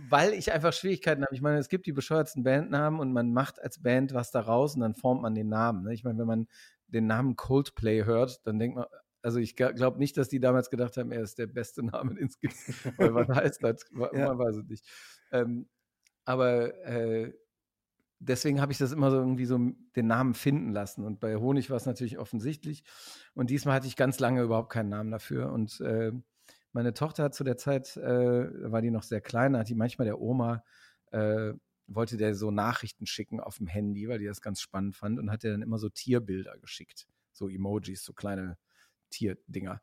Weil 0.09 0.33
ich 0.33 0.51
einfach 0.51 0.73
Schwierigkeiten 0.73 1.23
habe. 1.23 1.33
Ich 1.35 1.41
meine, 1.41 1.59
es 1.59 1.69
gibt 1.69 1.85
die 1.85 1.93
bescheuertsten 1.93 2.43
Bandnamen 2.43 2.99
und 2.99 3.13
man 3.13 3.31
macht 3.31 3.61
als 3.61 3.81
Band 3.81 4.13
was 4.13 4.31
daraus 4.31 4.75
und 4.75 4.81
dann 4.81 4.95
formt 4.95 5.21
man 5.21 5.35
den 5.35 5.49
Namen. 5.49 5.83
Ne? 5.83 5.93
Ich 5.93 6.03
meine, 6.03 6.17
wenn 6.19 6.27
man 6.27 6.47
den 6.87 7.05
Namen 7.07 7.35
Coldplay 7.35 8.03
hört, 8.05 8.45
dann 8.47 8.59
denkt 8.59 8.75
man, 8.77 8.85
also 9.23 9.39
ich 9.39 9.55
glaube 9.55 9.97
nicht, 9.99 10.17
dass 10.17 10.29
die 10.29 10.39
damals 10.39 10.69
gedacht 10.69 10.97
haben, 10.97 11.11
er 11.11 11.21
ist 11.23 11.39
der 11.39 11.47
beste 11.47 11.83
Name, 11.83 12.13
den 12.15 12.27
es 12.27 12.39
gibt. 12.39 12.55
Weil 12.97 13.15
was 13.15 13.29
heißt 13.29 13.63
das? 13.63 13.85
Man 13.91 14.09
Ja. 14.13 14.37
weiß 14.37 14.57
es 14.57 14.65
nicht. 14.67 14.85
Ähm, 15.31 15.67
aber 16.25 16.75
äh, 16.85 17.33
deswegen 18.19 18.61
habe 18.61 18.71
ich 18.71 18.77
das 18.77 18.91
immer 18.91 19.11
so 19.11 19.17
irgendwie 19.17 19.45
so 19.45 19.57
den 19.95 20.07
Namen 20.07 20.33
finden 20.33 20.71
lassen. 20.71 21.03
Und 21.05 21.19
bei 21.19 21.35
Honig 21.35 21.69
war 21.69 21.77
es 21.77 21.85
natürlich 21.85 22.17
offensichtlich. 22.17 22.83
Und 23.33 23.49
diesmal 23.49 23.75
hatte 23.75 23.87
ich 23.87 23.95
ganz 23.95 24.19
lange 24.19 24.41
überhaupt 24.43 24.71
keinen 24.71 24.89
Namen 24.89 25.11
dafür. 25.11 25.51
Und 25.51 25.79
äh, 25.81 26.11
meine 26.71 26.93
Tochter 26.93 27.23
hat 27.23 27.35
zu 27.35 27.43
der 27.43 27.57
Zeit, 27.57 27.97
äh, 27.97 28.01
da 28.01 28.71
war 28.71 28.81
die 28.81 28.91
noch 28.91 29.03
sehr 29.03 29.21
klein, 29.21 29.53
da 29.53 29.59
hat 29.59 29.69
die 29.69 29.75
manchmal 29.75 30.05
der 30.05 30.19
Oma, 30.19 30.63
äh, 31.11 31.53
wollte 31.87 32.17
der 32.17 32.33
so 32.35 32.49
Nachrichten 32.51 33.05
schicken 33.05 33.39
auf 33.39 33.57
dem 33.57 33.67
Handy, 33.67 34.07
weil 34.07 34.19
die 34.19 34.25
das 34.25 34.41
ganz 34.41 34.61
spannend 34.61 34.95
fand 34.95 35.19
und 35.19 35.31
hat 35.31 35.43
der 35.43 35.51
dann 35.51 35.61
immer 35.61 35.77
so 35.77 35.89
Tierbilder 35.89 36.57
geschickt. 36.57 37.07
So 37.33 37.49
Emojis, 37.49 38.03
so 38.03 38.13
kleine 38.13 38.57
Tierdinger. 39.13 39.81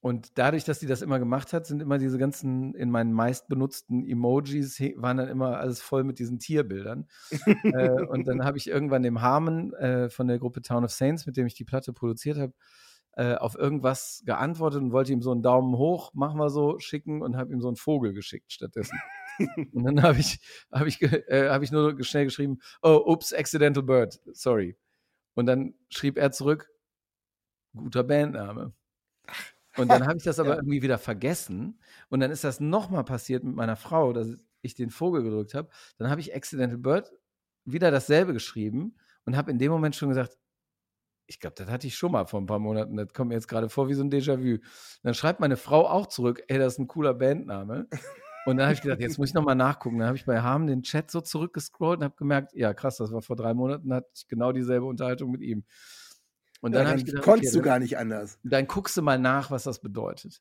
und 0.00 0.38
dadurch, 0.38 0.64
dass 0.64 0.80
sie 0.80 0.86
das 0.86 1.02
immer 1.02 1.18
gemacht 1.18 1.52
hat, 1.52 1.66
sind 1.66 1.82
immer 1.82 1.98
diese 1.98 2.18
ganzen 2.18 2.74
in 2.74 2.90
meinen 2.90 3.12
meist 3.12 3.48
benutzten 3.48 4.06
Emojis 4.06 4.80
waren 4.96 5.16
dann 5.16 5.28
immer 5.28 5.58
alles 5.58 5.80
voll 5.80 6.04
mit 6.04 6.18
diesen 6.18 6.38
Tierbildern. 6.38 7.08
äh, 7.64 7.90
und 7.90 8.28
dann 8.28 8.44
habe 8.44 8.58
ich 8.58 8.68
irgendwann 8.68 9.02
dem 9.02 9.20
Harmon 9.20 9.72
äh, 9.74 10.08
von 10.08 10.28
der 10.28 10.38
Gruppe 10.38 10.62
Town 10.62 10.84
of 10.84 10.92
Saints, 10.92 11.26
mit 11.26 11.36
dem 11.36 11.46
ich 11.46 11.54
die 11.54 11.64
Platte 11.64 11.92
produziert 11.92 12.38
habe, 12.38 12.52
äh, 13.16 13.34
auf 13.34 13.56
irgendwas 13.56 14.22
geantwortet 14.26 14.82
und 14.82 14.92
wollte 14.92 15.12
ihm 15.12 15.22
so 15.22 15.32
einen 15.32 15.42
Daumen 15.42 15.76
hoch, 15.76 16.12
machen 16.12 16.38
wir 16.38 16.50
so, 16.50 16.78
schicken 16.78 17.22
und 17.22 17.36
habe 17.36 17.52
ihm 17.52 17.62
so 17.62 17.68
einen 17.68 17.76
Vogel 17.76 18.12
geschickt 18.12 18.52
stattdessen. 18.52 18.98
und 19.72 19.84
dann 19.84 20.02
habe 20.02 20.18
ich, 20.18 20.38
hab 20.70 20.86
ich, 20.86 21.00
äh, 21.00 21.48
hab 21.48 21.62
ich 21.62 21.72
nur 21.72 22.02
schnell 22.04 22.26
geschrieben, 22.26 22.58
oh, 22.82 23.02
ups, 23.06 23.32
accidental 23.32 23.82
bird, 23.82 24.20
sorry. 24.32 24.76
Und 25.34 25.46
dann 25.46 25.74
schrieb 25.88 26.18
er 26.18 26.30
zurück, 26.30 26.70
guter 27.76 28.04
Bandname. 28.04 28.72
Und 29.76 29.90
dann 29.90 30.06
habe 30.06 30.16
ich 30.18 30.24
das 30.24 30.38
aber 30.40 30.50
Ja. 30.50 30.56
irgendwie 30.56 30.82
wieder 30.82 30.98
vergessen. 30.98 31.80
Und 32.08 32.20
dann 32.20 32.30
ist 32.30 32.44
das 32.44 32.60
nochmal 32.60 33.04
passiert 33.04 33.44
mit 33.44 33.54
meiner 33.54 33.76
Frau, 33.76 34.12
dass 34.12 34.28
ich 34.62 34.74
den 34.74 34.90
Vogel 34.90 35.22
gedrückt 35.22 35.54
habe. 35.54 35.68
Dann 35.98 36.10
habe 36.10 36.20
ich 36.20 36.34
Accidental 36.34 36.78
Bird 36.78 37.12
wieder 37.64 37.90
dasselbe 37.90 38.32
geschrieben 38.32 38.96
und 39.24 39.36
habe 39.36 39.50
in 39.50 39.58
dem 39.58 39.70
Moment 39.72 39.96
schon 39.96 40.08
gesagt, 40.08 40.38
ich 41.28 41.40
glaube, 41.40 41.54
das 41.56 41.68
hatte 41.68 41.86
ich 41.88 41.96
schon 41.96 42.12
mal 42.12 42.26
vor 42.26 42.40
ein 42.40 42.46
paar 42.46 42.60
Monaten. 42.60 42.96
Das 42.96 43.12
kommt 43.12 43.28
mir 43.28 43.34
jetzt 43.34 43.48
gerade 43.48 43.68
vor 43.68 43.88
wie 43.88 43.94
so 43.94 44.02
ein 44.04 44.10
Déjà-vu. 44.10 44.58
Dann 45.02 45.14
schreibt 45.14 45.40
meine 45.40 45.56
Frau 45.56 45.88
auch 45.88 46.06
zurück, 46.06 46.42
ey, 46.48 46.58
das 46.58 46.74
ist 46.74 46.78
ein 46.78 46.86
cooler 46.86 47.14
Bandname. 47.14 47.88
Und 48.46 48.58
dann 48.58 48.66
habe 48.66 48.74
ich 48.74 48.80
gedacht, 48.82 49.00
jetzt 49.00 49.18
muss 49.18 49.30
ich 49.30 49.34
nochmal 49.34 49.56
nachgucken. 49.56 49.98
Dann 49.98 50.06
habe 50.06 50.16
ich 50.16 50.24
bei 50.24 50.40
Harm 50.40 50.68
den 50.68 50.82
Chat 50.82 51.10
so 51.10 51.20
zurückgescrollt 51.20 51.98
und 51.98 52.04
habe 52.04 52.14
gemerkt, 52.16 52.52
ja 52.54 52.72
krass, 52.74 52.96
das 52.98 53.10
war 53.12 53.22
vor 53.22 53.34
drei 53.34 53.54
Monaten, 53.54 53.92
hatte 53.92 54.08
ich 54.14 54.28
genau 54.28 54.52
dieselbe 54.52 54.86
Unterhaltung 54.86 55.32
mit 55.32 55.40
ihm. 55.42 55.64
Und 56.60 56.72
dann 56.72 56.84
ja, 56.84 56.90
dann 56.90 56.98
ich 56.98 57.04
gedacht, 57.04 57.24
konntest 57.24 57.54
okay, 57.54 57.62
du 57.62 57.64
gar 57.64 57.78
nicht 57.78 57.98
anders. 57.98 58.38
dann 58.42 58.66
guckst 58.66 58.96
du 58.96 59.02
mal 59.02 59.18
nach, 59.18 59.50
was 59.50 59.64
das 59.64 59.80
bedeutet. 59.80 60.40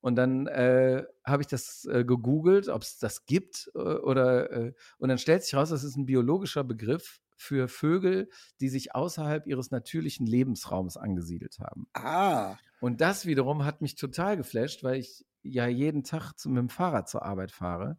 Und 0.00 0.14
dann 0.16 0.46
äh, 0.46 1.04
habe 1.24 1.42
ich 1.42 1.48
das 1.48 1.84
äh, 1.86 2.04
gegoogelt, 2.04 2.68
ob 2.68 2.82
es 2.82 2.98
das 2.98 3.26
gibt 3.26 3.70
äh, 3.74 3.78
oder 3.78 4.50
äh, 4.52 4.72
und 4.98 5.08
dann 5.08 5.18
stellt 5.18 5.42
sich 5.42 5.54
raus, 5.54 5.70
das 5.70 5.84
ist 5.84 5.96
ein 5.96 6.06
biologischer 6.06 6.64
Begriff 6.64 7.20
für 7.36 7.68
Vögel, 7.68 8.30
die 8.60 8.68
sich 8.68 8.94
außerhalb 8.94 9.46
ihres 9.46 9.70
natürlichen 9.70 10.26
Lebensraums 10.26 10.96
angesiedelt 10.96 11.58
haben. 11.60 11.86
Ah, 11.94 12.56
Und 12.80 13.00
das 13.00 13.26
wiederum 13.26 13.64
hat 13.64 13.82
mich 13.82 13.96
total 13.96 14.36
geflasht, 14.36 14.84
weil 14.84 14.96
ich 15.00 15.26
ja 15.42 15.66
jeden 15.66 16.02
Tag 16.04 16.34
zu, 16.34 16.48
mit 16.48 16.58
dem 16.58 16.68
Fahrrad 16.68 17.08
zur 17.08 17.24
Arbeit 17.24 17.52
fahre. 17.52 17.98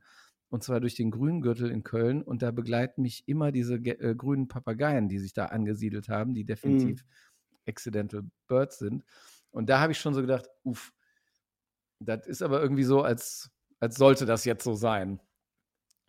Und 0.49 0.63
zwar 0.63 0.79
durch 0.79 0.95
den 0.95 1.11
Grüngürtel 1.11 1.69
in 1.69 1.83
Köln. 1.83 2.21
Und 2.21 2.41
da 2.41 2.51
begleiten 2.51 3.01
mich 3.01 3.27
immer 3.27 3.51
diese 3.51 3.75
äh, 3.75 4.15
grünen 4.15 4.47
Papageien, 4.47 5.09
die 5.09 5.19
sich 5.19 5.33
da 5.33 5.47
angesiedelt 5.47 6.07
haben, 6.07 6.33
die 6.33 6.45
definitiv 6.45 7.03
Accidental 7.67 8.23
Birds 8.47 8.79
sind. 8.79 9.03
Und 9.51 9.69
da 9.69 9.79
habe 9.79 9.91
ich 9.91 9.99
schon 9.99 10.13
so 10.13 10.21
gedacht, 10.21 10.49
uff, 10.63 10.93
das 11.99 12.27
ist 12.27 12.41
aber 12.41 12.61
irgendwie 12.61 12.83
so, 12.83 13.01
als, 13.01 13.51
als 13.79 13.95
sollte 13.95 14.25
das 14.25 14.45
jetzt 14.45 14.63
so 14.63 14.73
sein. 14.73 15.21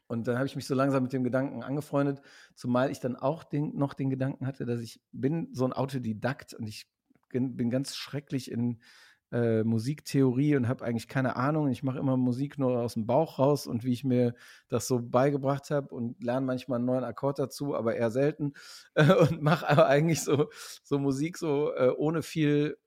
Und 0.07 0.27
dann 0.27 0.37
habe 0.37 0.47
ich 0.47 0.57
mich 0.57 0.67
so 0.67 0.75
langsam 0.75 1.03
mit 1.03 1.13
dem 1.13 1.23
Gedanken 1.23 1.63
angefreundet, 1.63 2.23
zumal 2.55 2.91
ich 2.91 3.01
dann 3.01 3.15
auch 3.17 3.45
den, 3.45 3.77
noch 3.77 3.93
den 3.95 4.11
Gedanken 4.11 4.47
hatte, 4.47 4.65
dass 4.65 4.81
ich 4.81 5.03
bin 5.13 5.49
so 5.53 5.67
ein 5.67 5.73
Autodidakt 5.73 6.55
und 6.55 6.67
ich 6.67 6.91
bin 7.29 7.57
bin 7.57 7.69
ganz 7.69 7.95
schrecklich 7.95 8.51
in 8.51 8.81
äh, 9.33 9.63
Musiktheorie 9.63 10.57
und 10.57 10.69
habe 10.69 10.85
eigentlich 10.85 11.09
keine 11.09 11.37
Ahnung. 11.37 11.69
Ich 11.69 11.83
mache 11.83 11.99
immer 11.99 12.17
Musik 12.17 12.59
nur 12.59 12.81
aus 12.81 12.95
dem 12.95 13.07
Bauch 13.07 13.39
raus 13.39 13.67
und 13.67 13.85
wie 13.85 13.93
ich 13.93 14.05
mir 14.05 14.35
das 14.69 14.87
so 14.87 15.01
beigebracht 15.01 15.71
habe 15.71 15.95
und 15.95 16.23
lerne 16.23 16.47
manchmal 16.47 16.77
einen 16.77 16.87
neuen 16.87 17.05
Akkord 17.05 17.39
dazu, 17.39 17.75
aber 17.75 17.97
eher 17.97 18.11
selten 18.11 18.55
äh, 18.95 19.13
und 19.15 19.43
mache 19.43 19.69
aber 19.69 19.87
eigentlich 19.87 20.23
so, 20.23 20.49
so 20.83 20.99
Musik 20.99 21.37
so 21.39 21.75
äh, 21.75 21.91
ohne 21.97 22.23
viel 22.23 22.79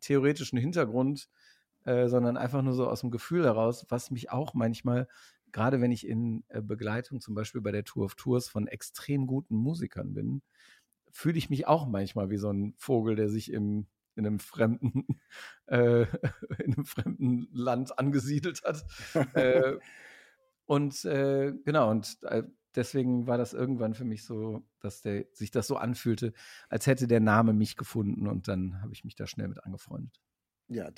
theoretischen 0.00 0.58
Hintergrund, 0.58 1.28
äh, 1.84 2.08
sondern 2.08 2.36
einfach 2.36 2.62
nur 2.62 2.74
so 2.74 2.88
aus 2.88 3.00
dem 3.00 3.10
Gefühl 3.10 3.44
heraus, 3.44 3.86
was 3.88 4.10
mich 4.10 4.30
auch 4.30 4.54
manchmal, 4.54 5.08
gerade 5.52 5.80
wenn 5.80 5.92
ich 5.92 6.06
in 6.06 6.44
äh, 6.48 6.62
Begleitung 6.62 7.20
zum 7.20 7.34
Beispiel 7.34 7.60
bei 7.60 7.72
der 7.72 7.84
Tour 7.84 8.04
of 8.04 8.14
Tours 8.14 8.48
von 8.48 8.66
extrem 8.68 9.26
guten 9.26 9.56
Musikern 9.56 10.14
bin, 10.14 10.42
fühle 11.10 11.38
ich 11.38 11.50
mich 11.50 11.66
auch 11.66 11.86
manchmal 11.86 12.30
wie 12.30 12.38
so 12.38 12.50
ein 12.50 12.74
Vogel, 12.76 13.16
der 13.16 13.28
sich 13.28 13.52
im, 13.52 13.86
in 14.16 14.26
einem 14.26 14.38
fremden, 14.38 15.20
äh, 15.66 16.02
in 16.58 16.74
einem 16.74 16.84
fremden 16.84 17.48
Land 17.52 17.98
angesiedelt 17.98 18.62
hat. 18.64 18.84
äh, 19.34 19.76
und 20.66 21.04
äh, 21.04 21.52
genau, 21.64 21.90
und 21.90 22.18
äh, 22.22 22.44
deswegen 22.74 23.26
war 23.26 23.38
das 23.38 23.52
irgendwann 23.52 23.94
für 23.94 24.04
mich 24.04 24.24
so, 24.24 24.66
dass 24.80 25.02
der, 25.02 25.26
sich 25.32 25.50
das 25.50 25.66
so 25.66 25.76
anfühlte, 25.76 26.32
als 26.68 26.86
hätte 26.86 27.06
der 27.06 27.20
Name 27.20 27.52
mich 27.52 27.76
gefunden 27.76 28.26
und 28.26 28.48
dann 28.48 28.80
habe 28.82 28.92
ich 28.92 29.04
mich 29.04 29.16
da 29.16 29.26
schnell 29.26 29.48
mit 29.48 29.64
angefreundet. 29.64 30.20
Ja, 30.74 30.90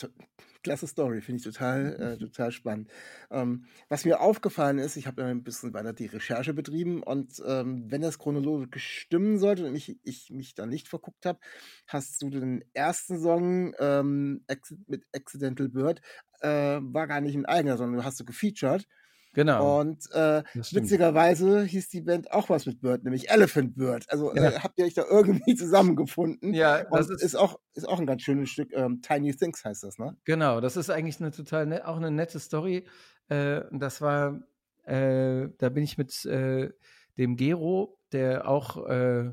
klasse 0.62 0.87
Story, 0.87 1.21
finde 1.21 1.38
ich 1.38 1.45
total, 1.45 1.95
äh, 2.00 2.19
total 2.19 2.50
spannend. 2.50 2.90
Ähm, 3.31 3.66
was 3.88 4.04
mir 4.04 4.21
aufgefallen 4.21 4.78
ist, 4.78 4.97
ich 4.97 5.07
habe 5.07 5.23
ja 5.23 5.28
ein 5.28 5.45
bisschen 5.45 5.75
weiter 5.75 5.93
die 5.93 6.07
Recherche 6.07 6.54
betrieben 6.54 7.02
und 7.02 7.43
ähm, 7.47 7.90
wenn 7.90 8.00
das 8.00 8.19
chronologisch 8.19 9.00
stimmen 9.00 9.38
sollte 9.38 9.66
und 9.66 9.76
ich, 9.76 9.99
ich 10.02 10.31
mich 10.31 10.54
da 10.54 10.66
nicht 10.66 10.88
verguckt 10.88 11.26
habe, 11.26 11.38
hast 11.87 12.21
du 12.23 12.31
den 12.31 12.64
ersten 12.73 13.21
Song 13.21 13.75
ähm, 13.78 14.45
mit 14.87 15.04
Accidental 15.12 15.69
Bird, 15.69 16.00
äh, 16.40 16.81
war 16.81 17.07
gar 17.07 17.21
nicht 17.21 17.37
ein 17.37 17.47
eigener, 17.47 17.76
sondern 17.76 18.00
du 18.00 18.04
hast 18.04 18.19
du 18.19 18.25
gefeatured. 18.25 18.87
Genau. 19.35 19.81
Und 19.81 20.11
äh, 20.12 20.43
witzigerweise 20.55 21.62
hieß 21.64 21.88
die 21.88 22.00
Band 22.03 22.33
auch 22.33 22.49
was 22.49 22.67
mit 22.67 22.81
Bird, 22.81 23.05
nämlich 23.05 23.31
Elephant 23.31 23.75
Bird. 23.76 24.05
Also 24.11 24.35
Ja. 24.35 24.50
äh, 24.50 24.59
habt 24.61 24.79
ihr 24.79 24.87
euch 24.87 24.95
da 24.95 25.05
irgendwie 25.09 25.55
zusammengefunden? 25.57 26.55
Ja, 26.55 26.85
das 26.85 27.11
ist, 27.11 27.23
ist, 27.23 27.35
auch, 27.35 27.59
ist 27.75 27.88
auch 27.88 28.00
ein 28.00 28.07
ganz 28.07 28.23
schönes 28.23 28.50
Stück. 28.50 28.73
Ähm, 28.73 29.03
Tiny 29.03 29.35
Things 29.35 29.64
heißt 29.64 29.83
das, 29.85 29.99
ne? 29.99 30.17
Genau, 30.25 30.61
das 30.61 30.76
ist 30.76 30.91
eigentlich 30.91 31.21
eine 31.21 31.31
total 31.31 31.67
net, 31.67 31.85
auch 31.85 31.97
eine 31.97 32.11
nette 32.11 32.38
Story. 32.38 32.87
Äh, 33.29 33.62
das 33.73 34.00
war, 34.00 34.41
äh, 34.85 35.49
da 35.59 35.69
bin 35.69 35.83
ich 35.83 35.99
mit 35.99 36.25
äh, 36.25 36.71
dem 37.19 37.37
Gero, 37.37 37.99
der 38.12 38.49
auch 38.49 38.87
äh, 38.87 39.33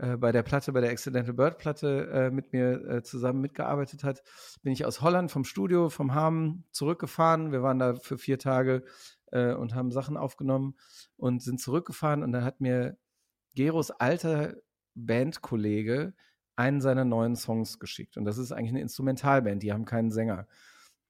äh, 0.00 0.16
bei 0.16 0.32
der 0.32 0.42
Platte, 0.42 0.72
bei 0.72 0.80
der 0.80 0.90
Accidental 0.90 1.34
Bird 1.34 1.58
Platte 1.58 2.08
äh, 2.12 2.30
mit 2.30 2.52
mir 2.52 2.82
äh, 2.88 3.02
zusammen 3.02 3.40
mitgearbeitet 3.42 4.02
hat, 4.04 4.22
bin 4.62 4.72
ich 4.72 4.86
aus 4.86 5.02
Holland 5.02 5.30
vom 5.30 5.44
Studio, 5.44 5.90
vom 5.90 6.14
Hamm 6.14 6.64
zurückgefahren. 6.70 7.52
Wir 7.52 7.62
waren 7.62 7.78
da 7.78 7.94
für 7.94 8.16
vier 8.16 8.38
Tage 8.38 8.82
äh, 9.30 9.54
und 9.54 9.74
haben 9.74 9.90
Sachen 9.90 10.16
aufgenommen 10.16 10.76
und 11.16 11.42
sind 11.42 11.60
zurückgefahren 11.60 12.22
und 12.22 12.32
dann 12.32 12.44
hat 12.44 12.60
mir 12.60 12.96
Geros 13.54 13.90
alter 13.90 14.54
Bandkollege 14.94 16.14
einen 16.56 16.80
seiner 16.80 17.04
neuen 17.04 17.36
Songs 17.36 17.78
geschickt. 17.78 18.16
Und 18.16 18.24
das 18.24 18.38
ist 18.38 18.52
eigentlich 18.52 18.70
eine 18.70 18.82
Instrumentalband, 18.82 19.62
die 19.62 19.72
haben 19.72 19.84
keinen 19.84 20.10
Sänger. 20.10 20.46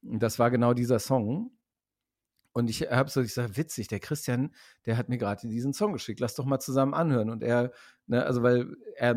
Und 0.02 0.22
das 0.22 0.38
war 0.38 0.50
genau 0.50 0.74
dieser 0.74 0.98
Song. 0.98 1.50
Und 2.52 2.68
ich 2.68 2.82
habe 2.82 3.08
so 3.10 3.20
gesagt, 3.20 3.56
witzig, 3.56 3.86
der 3.88 4.00
Christian, 4.00 4.54
der 4.84 4.96
hat 4.96 5.08
mir 5.08 5.18
gerade 5.18 5.46
diesen 5.46 5.72
Song 5.72 5.92
geschickt, 5.92 6.18
lass 6.18 6.34
doch 6.34 6.44
mal 6.44 6.58
zusammen 6.58 6.94
anhören. 6.94 7.30
Und 7.30 7.44
er, 7.44 7.72
ne, 8.06 8.24
also 8.24 8.42
weil 8.42 8.76
er 8.96 9.16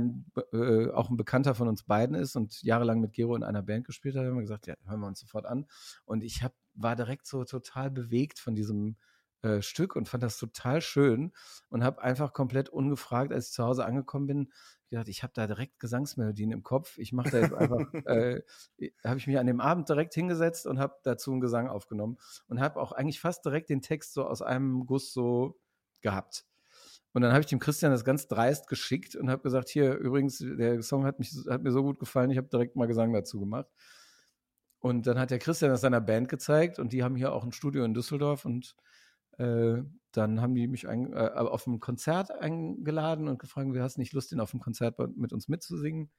äh, 0.53 0.91
auch 0.91 1.09
ein 1.09 1.17
Bekannter 1.17 1.55
von 1.55 1.67
uns 1.67 1.83
beiden 1.83 2.15
ist 2.15 2.35
und 2.35 2.61
jahrelang 2.61 2.99
mit 2.99 3.13
Gero 3.13 3.35
in 3.35 3.43
einer 3.43 3.63
Band 3.63 3.85
gespielt 3.85 4.15
hat, 4.15 4.25
haben 4.25 4.35
wir 4.35 4.41
gesagt, 4.41 4.67
ja, 4.67 4.75
hören 4.85 4.99
wir 4.99 5.07
uns 5.07 5.19
sofort 5.19 5.45
an. 5.45 5.65
Und 6.05 6.23
ich 6.23 6.43
hab, 6.43 6.53
war 6.73 6.95
direkt 6.95 7.27
so 7.27 7.43
total 7.43 7.91
bewegt 7.91 8.39
von 8.39 8.55
diesem 8.55 8.97
äh, 9.41 9.61
Stück 9.61 9.95
und 9.95 10.07
fand 10.07 10.23
das 10.23 10.37
total 10.37 10.81
schön 10.81 11.33
und 11.69 11.83
habe 11.83 12.01
einfach 12.01 12.33
komplett 12.33 12.69
ungefragt, 12.69 13.33
als 13.33 13.47
ich 13.47 13.53
zu 13.53 13.63
Hause 13.63 13.85
angekommen 13.85 14.27
bin, 14.27 14.53
gedacht, 14.89 15.09
ich 15.09 15.23
habe 15.23 15.33
da 15.35 15.47
direkt 15.47 15.79
Gesangsmelodien 15.79 16.51
im 16.51 16.63
Kopf. 16.63 16.97
Ich 16.97 17.11
mache 17.13 17.31
da 17.31 17.39
jetzt 17.39 17.53
einfach, 17.53 17.79
äh, 18.05 18.41
habe 19.03 19.17
ich 19.17 19.27
mich 19.27 19.37
an 19.37 19.47
dem 19.47 19.59
Abend 19.59 19.89
direkt 19.89 20.13
hingesetzt 20.13 20.65
und 20.65 20.79
habe 20.79 20.95
dazu 21.03 21.31
einen 21.31 21.41
Gesang 21.41 21.67
aufgenommen 21.67 22.17
und 22.47 22.61
habe 22.61 22.79
auch 22.79 22.91
eigentlich 22.91 23.19
fast 23.19 23.43
direkt 23.45 23.69
den 23.69 23.81
Text 23.81 24.13
so 24.13 24.25
aus 24.25 24.41
einem 24.41 24.85
Guss 24.85 25.11
so 25.13 25.59
gehabt. 26.01 26.45
Und 27.13 27.21
dann 27.21 27.31
habe 27.31 27.41
ich 27.41 27.47
dem 27.47 27.59
Christian 27.59 27.91
das 27.91 28.05
ganz 28.05 28.27
dreist 28.27 28.67
geschickt 28.67 29.15
und 29.15 29.29
habe 29.29 29.43
gesagt, 29.43 29.69
hier 29.69 29.95
übrigens, 29.95 30.39
der 30.39 30.81
Song 30.81 31.05
hat, 31.05 31.19
mich, 31.19 31.35
hat 31.49 31.61
mir 31.61 31.71
so 31.71 31.83
gut 31.83 31.99
gefallen, 31.99 32.31
ich 32.31 32.37
habe 32.37 32.47
direkt 32.47 32.75
mal 32.75 32.87
Gesang 32.87 33.13
dazu 33.13 33.39
gemacht. 33.39 33.67
Und 34.83 35.07
dann 35.07 35.17
hat 35.17 35.31
der 35.31 35.39
Christian 35.39 35.71
das 35.71 35.79
seiner 35.79 36.01
Band 36.01 36.27
gezeigt 36.27 36.77
und 36.77 36.91
die 36.91 37.03
haben 37.03 37.15
hier 37.15 37.31
auch 37.31 37.45
ein 37.45 37.53
Studio 37.53 37.85
in 37.85 37.93
Düsseldorf 37.93 38.43
und 38.43 38.75
äh, 39.37 39.77
dann 40.11 40.41
haben 40.41 40.55
die 40.55 40.67
mich 40.67 40.89
ein, 40.89 41.13
äh, 41.13 41.31
auf 41.35 41.65
ein 41.67 41.79
Konzert 41.79 42.31
eingeladen 42.31 43.29
und 43.29 43.39
gefragt, 43.39 43.73
wir 43.73 43.81
hast 43.81 43.97
nicht 43.97 44.11
Lust, 44.11 44.33
den 44.33 44.41
auf 44.41 44.51
dem 44.51 44.59
Konzert 44.59 44.99
mit 45.15 45.31
uns 45.31 45.47
mitzusingen? 45.47 46.11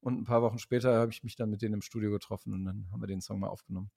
Und 0.00 0.20
ein 0.20 0.24
paar 0.24 0.42
Wochen 0.42 0.58
später 0.58 0.96
habe 0.98 1.12
ich 1.12 1.22
mich 1.22 1.36
dann 1.36 1.48
mit 1.48 1.62
denen 1.62 1.74
im 1.74 1.80
Studio 1.80 2.10
getroffen 2.10 2.52
und 2.54 2.64
dann 2.64 2.88
haben 2.90 3.00
wir 3.00 3.06
den 3.06 3.20
Song 3.20 3.38
mal 3.38 3.50
aufgenommen. 3.50 3.92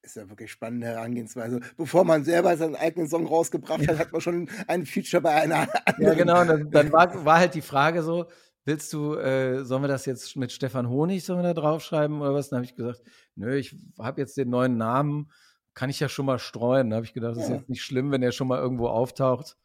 Ist 0.00 0.16
ja 0.16 0.26
wirklich 0.30 0.50
spannende 0.50 0.86
Herangehensweise. 0.86 1.60
Bevor 1.76 2.04
man 2.04 2.24
selber 2.24 2.56
seinen 2.56 2.76
eigenen 2.76 3.08
Song 3.08 3.26
rausgebracht 3.26 3.86
hat, 3.86 3.98
hat 3.98 4.10
man 4.10 4.22
schon 4.22 4.48
ein 4.68 4.86
Feature 4.86 5.20
bei 5.20 5.34
einer 5.34 5.68
anderen. 5.84 6.02
Ja, 6.02 6.14
genau. 6.14 6.44
Dann, 6.46 6.70
dann 6.70 6.92
war, 6.92 7.26
war 7.26 7.40
halt 7.40 7.54
die 7.54 7.60
Frage 7.60 8.02
so, 8.02 8.24
willst 8.66 8.92
du, 8.92 9.14
äh, 9.14 9.64
sollen 9.64 9.82
wir 9.82 9.88
das 9.88 10.04
jetzt 10.04 10.36
mit 10.36 10.52
Stefan 10.52 10.88
Honig, 10.88 11.24
sollen 11.24 11.38
wir 11.38 11.54
da 11.54 11.60
draufschreiben 11.60 12.20
oder 12.20 12.34
was? 12.34 12.50
Dann 12.50 12.58
habe 12.58 12.66
ich 12.66 12.74
gesagt, 12.74 13.02
nö, 13.36 13.56
ich 13.56 13.74
habe 13.98 14.20
jetzt 14.20 14.36
den 14.36 14.50
neuen 14.50 14.76
Namen, 14.76 15.30
kann 15.72 15.88
ich 15.88 16.00
ja 16.00 16.08
schon 16.08 16.26
mal 16.26 16.38
streuen. 16.38 16.90
Da 16.90 16.96
habe 16.96 17.06
ich 17.06 17.14
gedacht, 17.14 17.36
das 17.36 17.44
ist 17.44 17.48
Ja. 17.50 17.56
jetzt 17.56 17.68
nicht 17.68 17.82
schlimm, 17.82 18.10
wenn 18.10 18.20
der 18.20 18.32
schon 18.32 18.48
mal 18.48 18.58
irgendwo 18.58 18.88
auftaucht. 18.88 19.56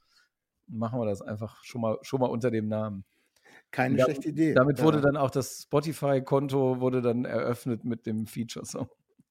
Machen 0.67 0.99
wir 0.99 1.05
das 1.05 1.21
einfach 1.21 1.63
schon 1.63 1.81
mal, 1.81 1.97
schon 2.01 2.19
mal 2.21 2.27
unter 2.27 2.51
dem 2.51 2.67
Namen. 2.69 3.03
Keine 3.71 3.97
Ja, 3.97 4.05
schlechte 4.05 4.29
Idee. 4.29 4.53
Damit 4.53 4.79
Ja. 4.79 4.83
wurde 4.85 5.01
dann 5.01 5.17
auch 5.17 5.31
das 5.31 5.63
Spotify-Konto 5.63 6.79
wurde 6.79 7.01
dann 7.01 7.25
eröffnet 7.25 7.83
mit 7.85 8.05
dem 8.05 8.27
Feature-Song. 8.27 8.89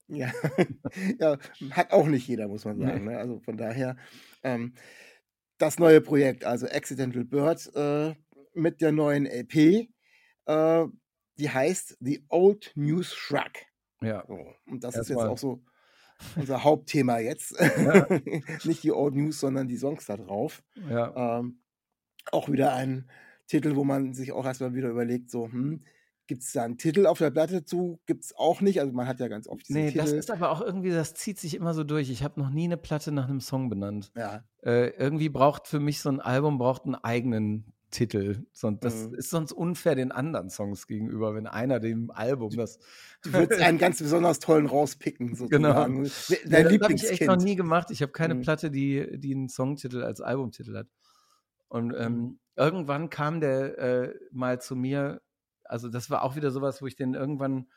Ja. 0.09 0.33
ja, 1.21 1.39
hat 1.71 1.93
auch 1.93 2.07
nicht 2.07 2.27
jeder, 2.27 2.49
muss 2.49 2.65
man 2.65 2.79
Nee. 2.79 2.87
sagen. 2.87 3.05
Ne? 3.05 3.19
Also 3.19 3.39
von 3.41 3.57
daher, 3.57 3.97
ähm, 4.43 4.75
das 5.59 5.79
neue 5.79 6.01
Projekt, 6.01 6.45
also 6.45 6.67
Accidental 6.67 7.25
Bird 7.25 7.71
äh, 7.77 8.15
mit 8.55 8.81
der 8.81 8.93
neuen 8.93 9.27
LP, 9.27 9.89
äh, 10.47 10.87
die 11.39 11.51
heißt 11.51 11.97
The 12.01 12.25
Old 12.29 12.73
News 12.75 13.15
Shrug. 13.15 13.53
Ja. 14.03 14.25
So. 14.27 14.39
Und 14.67 14.85
das 14.85 14.97
ist 14.97 15.09
jetzt 15.09 15.19
auch 15.19 15.39
so 15.39 15.63
unser 16.37 16.65
Hauptthema 16.65 17.19
jetzt. 17.19 17.55
Ja. 17.79 18.07
Nicht 18.65 18.83
die 18.83 18.93
Old 18.93 19.15
News, 19.15 19.41
sondern 19.41 19.69
die 19.69 19.77
Songs 19.77 20.07
da 20.07 20.17
drauf. 20.17 20.63
Ja. 20.89 21.39
Ähm, 21.41 21.61
auch 22.33 22.49
wieder 22.51 22.75
ein 22.75 23.09
Titel, 23.47 23.75
wo 23.77 23.85
man 23.85 24.13
sich 24.15 24.33
auch 24.33 24.45
erstmal 24.45 24.75
wieder 24.75 24.89
überlegt, 24.91 25.31
so, 25.31 25.47
hm, 25.51 25.83
gibt 26.27 26.43
es 26.43 26.53
da 26.53 26.63
einen 26.63 26.79
Titel 26.79 27.07
auf 27.07 27.19
der 27.19 27.31
Platte 27.31 27.65
zu? 27.65 28.01
Gibt 28.07 28.23
es 28.25 28.37
auch 28.37 28.61
nicht. 28.61 28.79
Also 28.81 28.93
man 28.93 29.09
hat 29.09 29.19
ja 29.19 29.27
ganz 29.29 29.49
oft 29.49 29.67
diese 29.67 29.79
Nee, 29.79 29.87
Titel. 29.89 29.99
das 29.99 30.13
ist 30.13 30.31
aber 30.31 30.51
auch 30.51 30.61
irgendwie, 30.61 30.91
das 30.91 31.15
zieht 31.15 31.39
sich 31.41 31.55
immer 31.55 31.75
so 31.75 31.83
durch. 31.83 32.11
Ich 32.11 32.23
habe 32.23 32.39
noch 32.39 32.51
nie 32.51 32.65
eine 32.65 32.77
Platte 32.77 33.11
nach 33.13 33.29
einem 33.29 33.41
Song 33.41 33.69
benannt. 33.69 34.13
ja, 34.17 34.45
Äh, 34.63 34.91
irgendwie 34.91 35.29
braucht 35.31 35.67
für 35.67 35.81
mich 35.81 36.01
so 36.01 36.09
ein 36.11 36.21
Album 36.21 36.59
braucht 36.59 36.85
einen 36.85 36.95
eigenen 36.95 37.73
Titel. 37.91 38.47
Das 38.81 39.09
Mhm. 39.09 39.15
ist 39.15 39.31
sonst 39.31 39.53
unfair 39.53 39.95
den 39.95 40.13
anderen 40.13 40.51
Songs 40.51 40.87
gegenüber, 40.87 41.35
wenn 41.35 41.47
einer 41.47 41.81
dem 41.81 42.11
Album 42.11 42.51
das. 42.57 42.79
du 43.23 43.33
würdest 43.33 43.61
einen 43.61 43.79
ganz 43.79 43.99
besonders 44.03 44.39
tollen 44.39 44.67
rauspicken, 44.67 45.35
sozusagen. 45.35 46.05
Genau. 46.05 46.09
Dein 46.47 46.65
das 46.65 46.81
habe 46.83 46.93
ich 46.95 47.11
echt 47.11 47.27
noch 47.27 47.37
nie 47.37 47.57
gemacht. 47.57 47.91
Ich 47.91 48.03
habe 48.03 48.13
keine 48.13 48.35
Mhm. 48.35 48.43
Platte, 48.43 48.71
die, 48.71 49.19
die 49.19 49.35
einen 49.35 49.49
Songtitel 49.49 50.03
als 50.03 50.21
Albumtitel 50.21 50.77
hat. 50.77 50.89
Und 51.69 51.95
ähm, 51.97 52.13
Mhm. 52.13 52.39
irgendwann 52.57 53.11
kam 53.11 53.41
der 53.41 53.79
äh, 53.79 54.15
mal 54.33 54.61
zu 54.61 54.77
mir, 54.77 55.23
also 55.65 55.89
das 55.89 56.11
war 56.11 56.23
auch 56.23 56.37
wieder 56.37 56.51
sowas, 56.51 56.83
wo 56.83 56.87
ich 56.87 56.97
den 56.97 57.15
irgendwann 57.15 57.69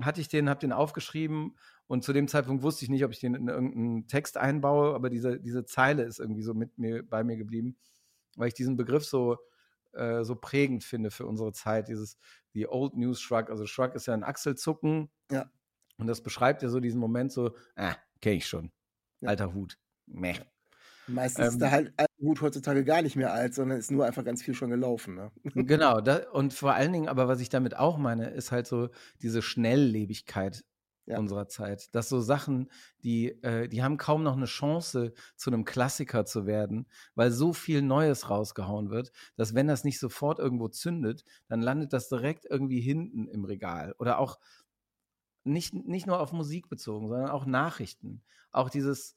hatte 0.00 0.20
ich 0.20 0.28
den, 0.28 0.48
habe 0.48 0.60
den 0.60 0.72
aufgeschrieben 0.72 1.56
und 1.88 2.04
zu 2.04 2.12
dem 2.12 2.28
Zeitpunkt 2.28 2.62
wusste 2.62 2.84
ich 2.84 2.88
nicht, 2.88 3.04
ob 3.04 3.10
ich 3.10 3.18
den 3.18 3.34
in 3.34 3.48
irgendeinen 3.48 4.06
Text 4.06 4.36
einbaue, 4.36 4.94
aber 4.94 5.10
diese, 5.10 5.40
diese 5.40 5.64
Zeile 5.64 6.04
ist 6.04 6.20
irgendwie 6.20 6.42
so 6.42 6.54
mit 6.54 6.78
mir, 6.78 7.02
bei 7.02 7.24
mir 7.24 7.36
geblieben, 7.36 7.76
weil 8.38 8.48
ich 8.48 8.54
diesen 8.54 8.76
Begriff 8.76 9.04
so, 9.04 9.36
äh, 9.92 10.24
so 10.24 10.36
prägend 10.36 10.84
finde 10.84 11.10
für 11.10 11.26
unsere 11.26 11.52
Zeit, 11.52 11.88
dieses 11.88 12.16
The 12.54 12.68
Old 12.68 12.96
News 12.96 13.20
Shrug. 13.20 13.50
Also 13.50 13.66
Shrug 13.66 13.94
ist 13.94 14.06
ja 14.06 14.14
ein 14.14 14.24
Achselzucken. 14.24 15.10
Ja. 15.30 15.50
Und 15.98 16.06
das 16.06 16.22
beschreibt 16.22 16.62
ja 16.62 16.68
so 16.68 16.80
diesen 16.80 17.00
Moment 17.00 17.32
so, 17.32 17.56
ah, 17.76 17.96
kenne 18.20 18.36
ich 18.36 18.46
schon. 18.46 18.72
Ja. 19.20 19.30
Alter 19.30 19.52
Hut. 19.52 19.78
Meh. 20.06 20.38
Meistens 21.08 21.48
ist 21.48 21.52
Ähm, 21.54 21.58
der 21.60 21.70
halt 21.70 21.94
Hut 22.20 22.40
heutzutage 22.40 22.84
gar 22.84 23.02
nicht 23.02 23.16
mehr 23.16 23.32
alt, 23.32 23.54
sondern 23.54 23.78
ist 23.78 23.90
nur 23.90 24.04
einfach 24.04 24.24
ganz 24.24 24.42
viel 24.42 24.54
schon 24.54 24.70
gelaufen. 24.70 25.14
Ne? 25.14 25.30
Genau, 25.54 26.00
da, 26.00 26.28
und 26.30 26.52
vor 26.52 26.74
allen 26.74 26.92
Dingen, 26.92 27.08
aber 27.08 27.28
was 27.28 27.40
ich 27.40 27.48
damit 27.48 27.76
auch 27.76 27.98
meine, 27.98 28.28
ist 28.30 28.52
halt 28.52 28.66
so 28.66 28.90
diese 29.22 29.42
Schnelllebigkeit 29.42 30.64
Ja. 31.08 31.18
unserer 31.18 31.48
Zeit. 31.48 31.94
Dass 31.94 32.08
so 32.08 32.20
Sachen, 32.20 32.70
die, 33.02 33.30
äh, 33.42 33.68
die 33.68 33.82
haben 33.82 33.96
kaum 33.96 34.22
noch 34.22 34.36
eine 34.36 34.46
Chance, 34.46 35.12
zu 35.36 35.50
einem 35.50 35.64
Klassiker 35.64 36.24
zu 36.26 36.46
werden, 36.46 36.86
weil 37.14 37.30
so 37.30 37.52
viel 37.52 37.82
Neues 37.82 38.28
rausgehauen 38.30 38.90
wird, 38.90 39.12
dass 39.36 39.54
wenn 39.54 39.66
das 39.68 39.84
nicht 39.84 39.98
sofort 39.98 40.38
irgendwo 40.38 40.68
zündet, 40.68 41.24
dann 41.48 41.62
landet 41.62 41.92
das 41.92 42.08
direkt 42.08 42.44
irgendwie 42.44 42.80
hinten 42.80 43.26
im 43.28 43.44
Regal. 43.44 43.94
Oder 43.98 44.18
auch 44.18 44.38
nicht, 45.44 45.74
nicht 45.74 46.06
nur 46.06 46.20
auf 46.20 46.32
Musik 46.32 46.68
bezogen, 46.68 47.08
sondern 47.08 47.30
auch 47.30 47.46
Nachrichten. 47.46 48.22
Auch 48.52 48.70
dieses, 48.70 49.16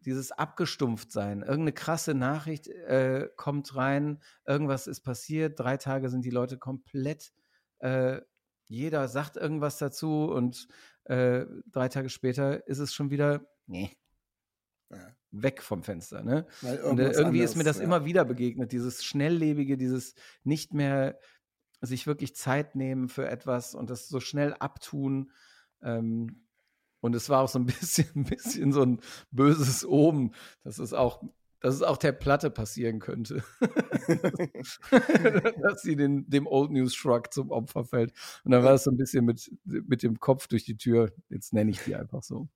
dieses 0.00 0.32
Abgestumpftsein. 0.32 1.40
Irgendeine 1.40 1.72
krasse 1.72 2.14
Nachricht 2.14 2.68
äh, 2.68 3.28
kommt 3.36 3.74
rein, 3.76 4.20
irgendwas 4.46 4.86
ist 4.86 5.00
passiert, 5.00 5.58
drei 5.58 5.76
Tage 5.76 6.08
sind 6.08 6.24
die 6.24 6.30
Leute 6.30 6.58
komplett, 6.58 7.32
äh, 7.78 8.20
jeder 8.66 9.08
sagt 9.08 9.36
irgendwas 9.36 9.76
dazu 9.78 10.24
und 10.24 10.66
äh, 11.04 11.46
drei 11.70 11.88
Tage 11.88 12.08
später 12.08 12.66
ist 12.66 12.78
es 12.78 12.94
schon 12.94 13.10
wieder, 13.10 13.46
nee, 13.66 13.96
weg 15.30 15.62
vom 15.62 15.82
Fenster. 15.82 16.22
Ne? 16.22 16.46
Und 16.84 17.00
äh, 17.00 17.12
irgendwie 17.12 17.40
ist 17.40 17.56
mir 17.56 17.64
das 17.64 17.78
ja. 17.78 17.84
immer 17.84 18.04
wieder 18.04 18.24
begegnet, 18.24 18.72
dieses 18.72 19.02
Schnelllebige, 19.04 19.76
dieses 19.76 20.14
nicht 20.44 20.74
mehr 20.74 21.18
sich 21.80 22.06
wirklich 22.06 22.36
Zeit 22.36 22.76
nehmen 22.76 23.08
für 23.08 23.28
etwas 23.28 23.74
und 23.74 23.90
das 23.90 24.08
so 24.08 24.20
schnell 24.20 24.54
abtun. 24.54 25.32
Ähm, 25.82 26.46
und 27.00 27.14
es 27.16 27.28
war 27.28 27.42
auch 27.42 27.48
so 27.48 27.58
ein 27.58 27.66
bisschen, 27.66 28.08
ein 28.14 28.24
bisschen 28.24 28.72
so 28.72 28.82
ein 28.82 29.00
böses 29.30 29.84
Omen, 29.84 30.34
dass 30.62 30.78
es 30.78 30.92
auch, 30.92 31.24
dass 31.62 31.76
es 31.76 31.82
auch 31.82 31.96
der 31.96 32.12
Platte 32.12 32.50
passieren 32.50 32.98
könnte. 32.98 33.42
dass 35.62 35.82
sie 35.82 35.96
den, 35.96 36.28
dem 36.28 36.46
Old 36.46 36.72
News 36.72 36.94
Shrug 36.94 37.32
zum 37.32 37.50
Opfer 37.50 37.84
fällt. 37.84 38.12
Und 38.44 38.50
dann 38.50 38.64
war 38.64 38.74
es 38.74 38.84
so 38.84 38.90
ein 38.90 38.96
bisschen 38.96 39.24
mit, 39.24 39.50
mit 39.64 40.02
dem 40.02 40.20
Kopf 40.20 40.48
durch 40.48 40.64
die 40.64 40.76
Tür. 40.76 41.12
Jetzt 41.30 41.52
nenne 41.52 41.70
ich 41.70 41.80
die 41.80 41.94
einfach 41.94 42.22
so. 42.22 42.48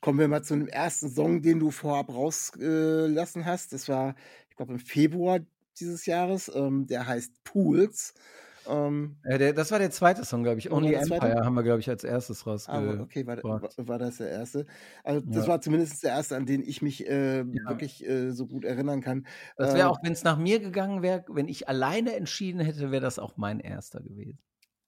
Kommen 0.00 0.18
wir 0.18 0.28
mal 0.28 0.44
zu 0.44 0.54
dem 0.54 0.68
ersten 0.68 1.10
Song, 1.10 1.42
den 1.42 1.58
du 1.58 1.70
vorab 1.70 2.10
rausgelassen 2.10 3.44
hast. 3.44 3.72
Das 3.72 3.88
war, 3.88 4.14
ich 4.50 4.56
glaube, 4.56 4.72
im 4.72 4.78
Februar 4.78 5.40
dieses 5.80 6.06
Jahres. 6.06 6.50
Ähm, 6.54 6.86
der 6.86 7.06
heißt 7.06 7.42
Pools. 7.44 8.14
Ähm, 8.64 9.16
Äh, 9.24 9.38
der, 9.38 9.52
das 9.52 9.70
war 9.70 9.78
der 9.78 9.90
zweite 9.90 10.24
Song, 10.24 10.42
glaube 10.42 10.58
ich. 10.58 10.70
Only 10.72 10.92
der 10.92 11.00
zweite? 11.02 11.32
Empire 11.32 11.44
haben 11.44 11.54
wir, 11.54 11.62
glaube 11.62 11.80
ich, 11.80 11.88
als 11.88 12.04
erstes 12.04 12.46
raus. 12.46 12.70
aber 12.70 13.00
okay, 13.00 13.26
war, 13.26 13.38
war, 13.76 13.98
das 13.98 14.18
der 14.18 14.30
erste? 14.30 14.66
Also, 15.04 15.20
das 15.20 15.46
Ja. 15.46 15.48
war 15.48 15.60
zumindest 15.60 16.02
der 16.04 16.12
erste, 16.12 16.36
an 16.36 16.46
den 16.46 16.62
ich 16.62 16.80
mich 16.82 17.06
äh, 17.08 17.44
Ja. 17.50 17.62
wirklich 17.66 18.04
äh, 18.06 18.30
so 18.32 18.46
gut 18.46 18.64
erinnern 18.64 19.00
kann. 19.00 19.26
Das 19.56 19.74
wäre 19.74 19.88
auch, 19.88 19.98
wenn 20.02 20.12
es 20.12 20.24
nach 20.24 20.36
mir 20.38 20.60
gegangen 20.60 21.02
wäre, 21.02 21.24
wenn 21.28 21.48
ich 21.48 21.68
alleine 21.68 22.14
entschieden 22.14 22.60
hätte, 22.60 22.90
wäre 22.90 23.02
das 23.02 23.18
auch 23.18 23.36
mein 23.36 23.60
erster 23.60 24.00
gewesen. 24.02 24.38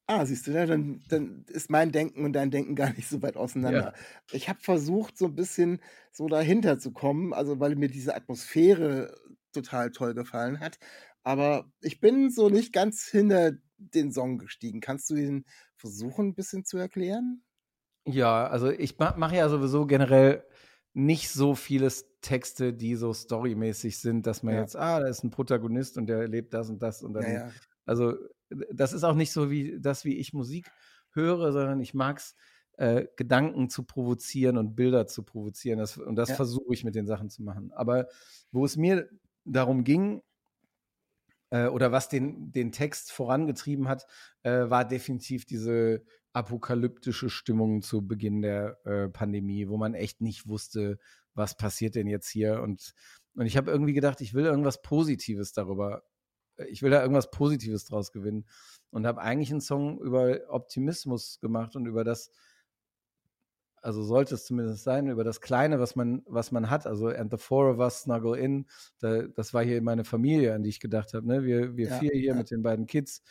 Ah, 0.09 0.27
siehst 0.27 0.47
du, 0.47 0.53
dann, 0.67 1.03
dann 1.09 1.47
ist 1.49 1.71
mein 1.71 1.91
Denken 1.91 2.27
und 2.27 2.35
dein 2.35 2.51
Denken 2.51 2.75
gar 2.77 2.93
nicht 2.93 3.09
so 3.09 3.23
weit 3.23 3.37
auseinander. 3.39 3.95
Ich 4.31 4.51
habe 4.51 4.61
versucht, 4.61 5.17
so 5.17 5.25
ein 5.27 5.35
bisschen 5.35 5.81
so 6.13 6.29
dahinter 6.29 6.79
zu 6.79 6.93
kommen, 6.93 7.33
also 7.33 7.59
weil 7.59 7.75
mir 7.75 7.89
diese 7.89 8.15
Atmosphäre 8.15 9.15
total 9.53 9.91
toll 9.93 10.13
gefallen 10.15 10.61
hat. 10.61 10.79
Aber 11.23 11.73
ich 11.81 12.01
bin 12.01 12.29
so 12.31 12.51
nicht 12.51 12.75
ganz 12.75 13.07
hinter 13.07 13.53
den 13.79 14.13
Song 14.13 14.39
gestiegen. 14.39 14.81
Kannst 14.81 15.11
du 15.11 15.15
den 15.15 15.45
versuchen, 15.77 16.29
ein 16.29 16.35
bisschen 16.35 16.65
zu 16.65 16.79
erklären? 16.79 17.43
Ja, 18.07 18.47
also 18.49 18.71
ich 18.71 18.99
ma 18.99 19.15
mache 19.17 19.37
ja 19.37 19.49
sowieso 19.49 19.87
generell 19.87 20.45
nicht 20.93 21.31
so 21.31 21.55
viele 21.55 21.89
Texte, 22.21 22.75
die 22.75 22.97
so 22.97 23.15
storymäßig 23.15 23.99
sind, 23.99 24.27
dass 24.27 24.43
man 24.43 24.55
Ja. 24.55 24.61
jetzt, 24.61 24.77
ah, 24.77 25.01
da 25.01 25.09
ist 25.09 25.25
ein 25.25 25.31
Protagonist 25.31 25.97
und 25.97 26.07
der 26.07 26.19
erlebt 26.19 26.53
das 26.55 26.69
und 26.69 26.83
das 26.83 27.03
und 27.03 27.15
dann. 27.15 27.41
Naja, 27.41 27.55
Also, 27.87 28.15
das 28.73 28.93
ist 28.93 29.05
auch 29.05 29.15
nicht 29.15 29.33
so 29.33 29.51
wie 29.51 29.81
das, 29.81 30.05
wie 30.05 30.17
ich 30.19 30.33
Musik 30.35 30.73
höre, 31.13 31.53
sondern 31.53 31.81
ich 31.81 31.95
mag 31.95 32.19
es, 32.19 32.35
äh, 32.77 33.07
Gedanken 33.17 33.71
zu 33.71 33.85
provozieren 33.85 34.57
und 34.59 34.75
Bilder 34.75 35.07
zu 35.07 35.23
provozieren. 35.23 35.79
Das, 35.79 35.97
und 35.97 36.17
das 36.17 36.31
Ja. 36.31 36.37
versuche 36.37 36.73
ich 36.75 36.85
mit 36.85 36.95
den 36.95 37.07
Sachen 37.07 37.31
zu 37.31 37.43
machen. 37.43 37.73
Aber 37.73 38.09
wo 38.53 38.65
es 38.65 38.77
mir 38.77 39.09
darum 39.45 39.83
ging, 39.85 40.23
äh, 41.51 41.67
oder 41.67 41.93
was 41.93 42.09
den, 42.09 42.53
den 42.53 42.73
Text 42.73 43.13
vorangetrieben 43.13 43.89
hat, 43.89 44.07
äh, 44.43 44.69
war 44.71 44.87
definitiv 44.87 45.45
diese 45.45 46.05
apokalyptische 46.33 47.31
Stimmung 47.31 47.81
zu 47.81 48.07
Beginn 48.07 48.43
der 48.43 48.79
äh, 48.85 49.09
Pandemie, 49.09 49.69
wo 49.69 49.77
man 49.77 49.95
echt 49.95 50.21
nicht 50.21 50.49
wusste, 50.49 50.99
was 51.35 51.57
passiert 51.57 51.95
denn 51.95 52.09
jetzt 52.09 52.29
hier. 52.29 52.61
Und, 52.61 52.93
und 53.35 53.47
ich 53.47 53.57
habe 53.57 53.71
irgendwie 53.71 53.93
gedacht, 53.93 54.21
ich 54.21 54.35
will 54.35 54.45
irgendwas 54.45 54.83
Positives 54.83 55.53
darüber, 55.53 56.03
äh, 56.57 56.67
ich 56.67 56.83
will 56.83 56.91
da 56.91 57.01
irgendwas 57.01 57.31
Positives 57.31 57.85
draus 57.85 58.13
gewinnen. 58.13 58.47
Und 58.91 59.07
habe 59.07 59.21
eigentlich 59.21 59.51
einen 59.51 59.61
Song 59.61 60.01
über 60.01 60.41
Optimismus 60.49 61.41
gemacht 61.41 61.77
und 61.77 61.87
über 61.87 62.05
das, 62.05 62.31
also 63.85 64.03
sollte 64.03 64.35
es 64.35 64.47
zumindest 64.47 64.83
sein, 64.83 65.09
über 65.09 65.25
das 65.25 65.43
Kleine, 65.43 65.79
was 65.79 65.95
man, 65.95 66.23
was 66.27 66.53
man 66.53 66.71
hat. 66.71 66.87
Also 66.87 67.09
and 67.09 67.31
the 67.31 67.37
four 67.37 67.71
of 67.71 67.79
us 67.79 68.01
snuggle 68.01 68.35
in. 68.35 68.65
Da, 68.99 69.25
das 69.25 69.53
war 69.53 69.63
hier 69.63 69.83
meine 69.83 70.05
Familie, 70.05 70.55
an 70.55 70.63
die 70.63 70.71
ich 70.71 70.81
gedacht 70.81 71.13
habe. 71.13 71.27
Ne? 71.27 71.45
Wir, 71.45 71.77
wir 71.77 71.89
Ja, 71.89 71.99
vier 71.99 72.13
hier 72.13 72.31
ja. 72.31 72.35
mit 72.35 72.51
den 72.51 72.63
beiden 72.63 72.87
Kids, 72.87 73.23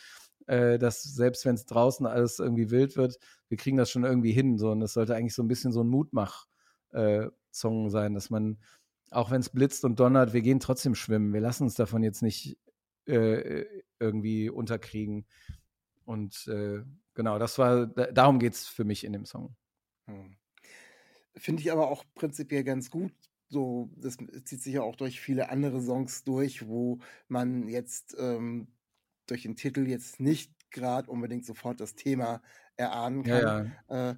äh, 0.46 0.78
dass 0.78 1.02
selbst 1.02 1.44
wenn 1.46 1.56
es 1.56 1.66
draußen 1.66 2.06
alles 2.06 2.38
irgendwie 2.38 2.70
wild 2.70 2.98
wird, 2.98 3.18
wir 3.50 3.58
kriegen 3.58 3.78
das 3.78 3.90
schon 3.90 4.04
irgendwie 4.04 4.32
hin. 4.32 4.60
So. 4.60 4.70
Und 4.70 4.80
das 4.80 4.94
sollte 4.94 5.16
eigentlich 5.16 5.34
so 5.34 5.42
ein 5.42 5.48
bisschen 5.48 5.72
so 5.72 5.82
ein 5.82 5.88
Mutmach-Song 5.88 7.90
sein, 7.90 8.14
dass 8.14 8.30
man, 8.30 8.60
auch 9.10 9.32
wenn 9.32 9.42
es 9.42 9.50
blitzt 9.50 9.84
und 9.86 10.00
donnert, 10.00 10.34
wir 10.34 10.44
gehen 10.44 10.60
trotzdem 10.60 10.94
schwimmen. 10.94 11.34
Wir 11.34 11.42
lassen 11.42 11.64
uns 11.64 11.74
davon 11.74 12.04
jetzt 12.04 12.22
nicht 12.22 12.60
äh, 13.08 13.66
irgendwie 14.00 14.52
unterkriegen. 14.52 15.26
Und 16.06 16.48
äh, 16.48 16.84
genau, 17.16 17.40
das 17.40 17.58
war, 17.58 17.88
da, 17.88 18.12
darum 18.12 18.38
geht 18.38 18.54
es 18.54 18.68
für 18.68 18.84
mich 18.84 19.04
in 19.04 19.14
dem 19.14 19.26
Song. 19.26 19.56
Hm. 20.06 20.36
Finde 21.36 21.62
ich 21.62 21.72
aber 21.72 21.90
auch 21.90 22.04
prinzipiell 22.16 22.64
ganz 22.64 22.90
gut. 22.90 23.14
So, 23.50 23.90
das 23.98 24.18
zieht 24.46 24.62
sich 24.62 24.74
ja 24.76 24.82
auch 24.82 24.96
durch 24.96 25.20
viele 25.20 25.50
andere 25.50 25.82
Songs 25.82 26.24
durch, 26.24 26.68
wo 26.68 27.00
man 27.28 27.68
jetzt 27.68 28.16
ähm, 28.20 28.68
durch 29.28 29.44
den 29.44 29.56
Titel 29.56 29.88
jetzt 29.88 30.20
nicht 30.20 30.52
gerade 30.72 31.10
unbedingt 31.10 31.46
sofort 31.46 31.80
das 31.80 31.96
Thema 31.96 32.42
erahnen 32.76 33.24
kann. 33.24 33.42
Ja, 33.42 33.66
ja. 33.90 34.12
Äh, 34.12 34.16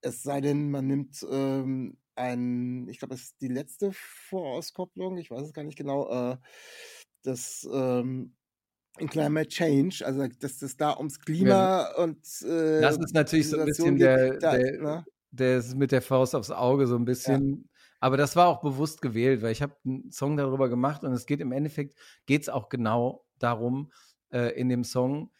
es 0.00 0.22
sei 0.22 0.40
denn, 0.40 0.70
man 0.70 0.86
nimmt 0.86 1.26
ähm, 1.30 1.98
ein, 2.14 2.88
ich 2.88 2.98
glaube, 2.98 3.14
das 3.14 3.22
ist 3.22 3.40
die 3.40 3.48
letzte 3.48 3.90
Vorauskopplung, 3.92 5.18
ich 5.18 5.30
weiß 5.30 5.42
es 5.46 5.52
gar 5.52 5.64
nicht 5.64 5.76
genau, 5.78 6.32
äh, 6.32 6.36
das 7.22 7.68
ähm, 7.72 8.34
in 8.98 9.08
Climate 9.08 9.48
Change, 9.48 10.04
also 10.04 10.26
dass 10.28 10.62
es 10.62 10.76
da 10.76 10.96
ums 10.96 11.20
Klima 11.20 11.88
und 11.96 12.18
äh, 12.42 12.80
Das 12.80 12.96
ist 12.98 13.14
natürlich 13.14 13.48
so 13.48 13.58
ein 13.58 13.66
bisschen 13.66 13.98
der, 13.98 14.38
da, 14.38 14.56
der, 14.56 14.82
ne? 14.82 15.06
Der 15.30 15.58
ist 15.58 15.76
mit 15.76 15.92
der 15.92 16.02
Faust 16.02 16.34
aufs 16.34 16.50
Auge 16.50 16.86
so 16.86 16.96
ein 16.96 17.04
bisschen. 17.04 17.68
Aber 18.00 18.16
das 18.16 18.36
war 18.36 18.46
auch 18.48 18.60
bewusst 18.60 19.02
gewählt, 19.02 19.42
weil 19.42 19.52
ich 19.52 19.62
habe 19.62 19.74
einen 19.84 20.10
Song 20.10 20.36
darüber 20.36 20.68
gemacht 20.68 21.02
und 21.04 21.12
es 21.12 21.26
geht 21.26 21.40
im 21.40 21.52
Endeffekt, 21.52 21.98
geht 22.26 22.42
es 22.42 22.48
auch 22.48 22.68
genau 22.68 23.24
darum, 23.38 23.90
äh, 24.30 24.58
in 24.58 24.68
dem 24.68 24.84
Song, 24.84 25.32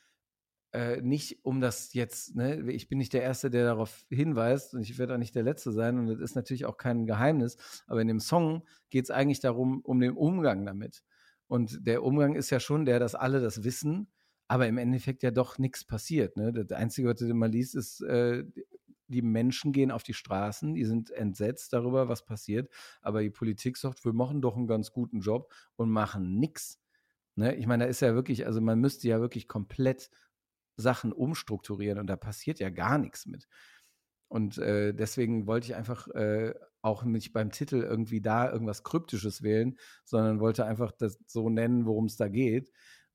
äh, 0.73 1.01
nicht 1.01 1.45
um 1.45 1.61
das 1.61 1.95
jetzt, 1.95 2.35
ne, 2.35 2.71
ich 2.71 2.89
bin 2.89 2.99
nicht 2.99 3.13
der 3.13 3.23
Erste, 3.23 3.49
der 3.51 3.65
darauf 3.65 4.05
hinweist 4.11 4.75
und 4.75 4.83
ich 4.83 4.99
werde 4.99 5.15
auch 5.15 5.19
nicht 5.19 5.35
der 5.35 5.43
Letzte 5.45 5.73
sein 5.73 5.99
und 5.99 6.09
das 6.09 6.19
ist 6.19 6.35
natürlich 6.35 6.67
auch 6.67 6.77
kein 6.77 7.07
Geheimnis, 7.07 7.57
aber 7.87 8.03
in 8.03 8.09
dem 8.09 8.21
Song 8.21 8.65
geht 8.91 9.05
es 9.05 9.11
eigentlich 9.11 9.41
darum, 9.41 9.81
um 9.81 10.01
den 10.01 10.13
Umgang 10.13 10.67
damit. 10.67 11.03
Und 11.47 11.87
der 11.87 12.03
Umgang 12.03 12.35
ist 12.35 12.51
ja 12.51 12.61
schon 12.61 12.85
der, 12.85 12.99
dass 12.99 13.15
alle 13.15 13.41
das 13.41 13.65
wissen, 13.65 14.09
aber 14.49 14.67
im 14.67 14.79
Endeffekt 14.79 15.23
ja 15.23 15.31
doch 15.31 15.59
nichts 15.59 15.85
passiert. 15.85 16.37
Ne? 16.37 16.53
Das 16.53 16.73
Einzige, 16.73 17.09
was 17.09 17.19
du 17.19 17.27
immer 17.27 17.49
liest, 17.49 17.75
ist, 17.75 18.03
äh, 18.03 18.45
die 19.09 19.23
Menschen 19.23 19.73
gehen 19.73 19.91
auf 19.91 20.03
die 20.03 20.15
Straßen, 20.15 20.75
die 20.75 20.85
sind 20.85 21.11
entsetzt 21.11 21.73
darüber, 21.73 22.09
was 22.09 22.25
passiert, 22.25 22.73
aber 23.01 23.23
die 23.23 23.31
Politik 23.31 23.77
sagt, 23.77 24.05
wir 24.05 24.13
machen 24.13 24.41
doch 24.41 24.57
einen 24.57 24.67
ganz 24.67 24.93
guten 24.93 25.21
Job 25.21 25.53
und 25.77 25.91
machen 25.91 26.39
nichts. 26.39 26.81
Ne? 27.35 27.55
Ich 27.57 27.67
meine, 27.67 27.85
da 27.85 27.91
ist 27.91 28.01
ja 28.01 28.15
wirklich, 28.15 28.47
also 28.47 28.61
man 28.61 28.79
müsste 28.79 29.09
ja 29.09 29.21
wirklich 29.21 29.49
komplett 29.49 30.11
Sachen 30.77 31.13
umstrukturieren 31.13 31.99
und 31.99 32.07
da 32.07 32.17
passiert 32.17 32.61
ja 32.61 32.71
gar 32.71 32.99
nichts 32.99 33.27
mit. 33.27 33.49
Und 34.29 34.59
äh, 34.59 34.93
deswegen 34.93 35.47
wollte 35.47 35.67
ich 35.67 35.75
einfach 35.75 36.09
äh, 36.09 36.55
auch 36.83 37.05
nicht 37.05 37.33
beim 37.33 37.51
Titel 37.51 37.77
irgendwie 37.77 38.21
da 38.21 38.51
irgendwas 38.51 38.85
Kryptisches 38.85 39.43
wählen, 39.43 39.79
sondern 40.05 40.41
wollte 40.41 40.67
einfach 40.67 40.93
das 40.93 41.19
so 41.27 41.49
nennen, 41.49 41.87
worum 41.87 42.05
es 42.05 42.17
da 42.17 42.29
geht. 42.29 42.71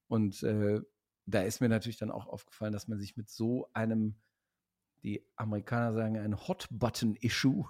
Und 0.07 0.43
äh, 0.43 0.81
da 1.25 1.41
ist 1.41 1.61
mir 1.61 1.69
natürlich 1.69 1.97
dann 1.97 2.11
auch 2.11 2.27
aufgefallen, 2.27 2.73
dass 2.73 2.87
man 2.87 2.99
sich 2.99 3.15
mit 3.15 3.29
so 3.29 3.69
einem, 3.73 4.15
die 5.03 5.25
Amerikaner 5.35 5.93
sagen, 5.93 6.17
ein 6.17 6.37
Hot-Button-Issue, 6.37 7.65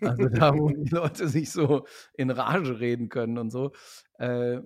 also 0.00 0.28
da, 0.28 0.56
wo 0.56 0.68
die 0.68 0.88
Leute 0.90 1.28
sich 1.28 1.50
so 1.50 1.86
in 2.14 2.30
Rage 2.30 2.80
reden 2.80 3.08
können 3.08 3.38
und 3.38 3.50
so, 3.50 3.72
äh, 4.18 4.60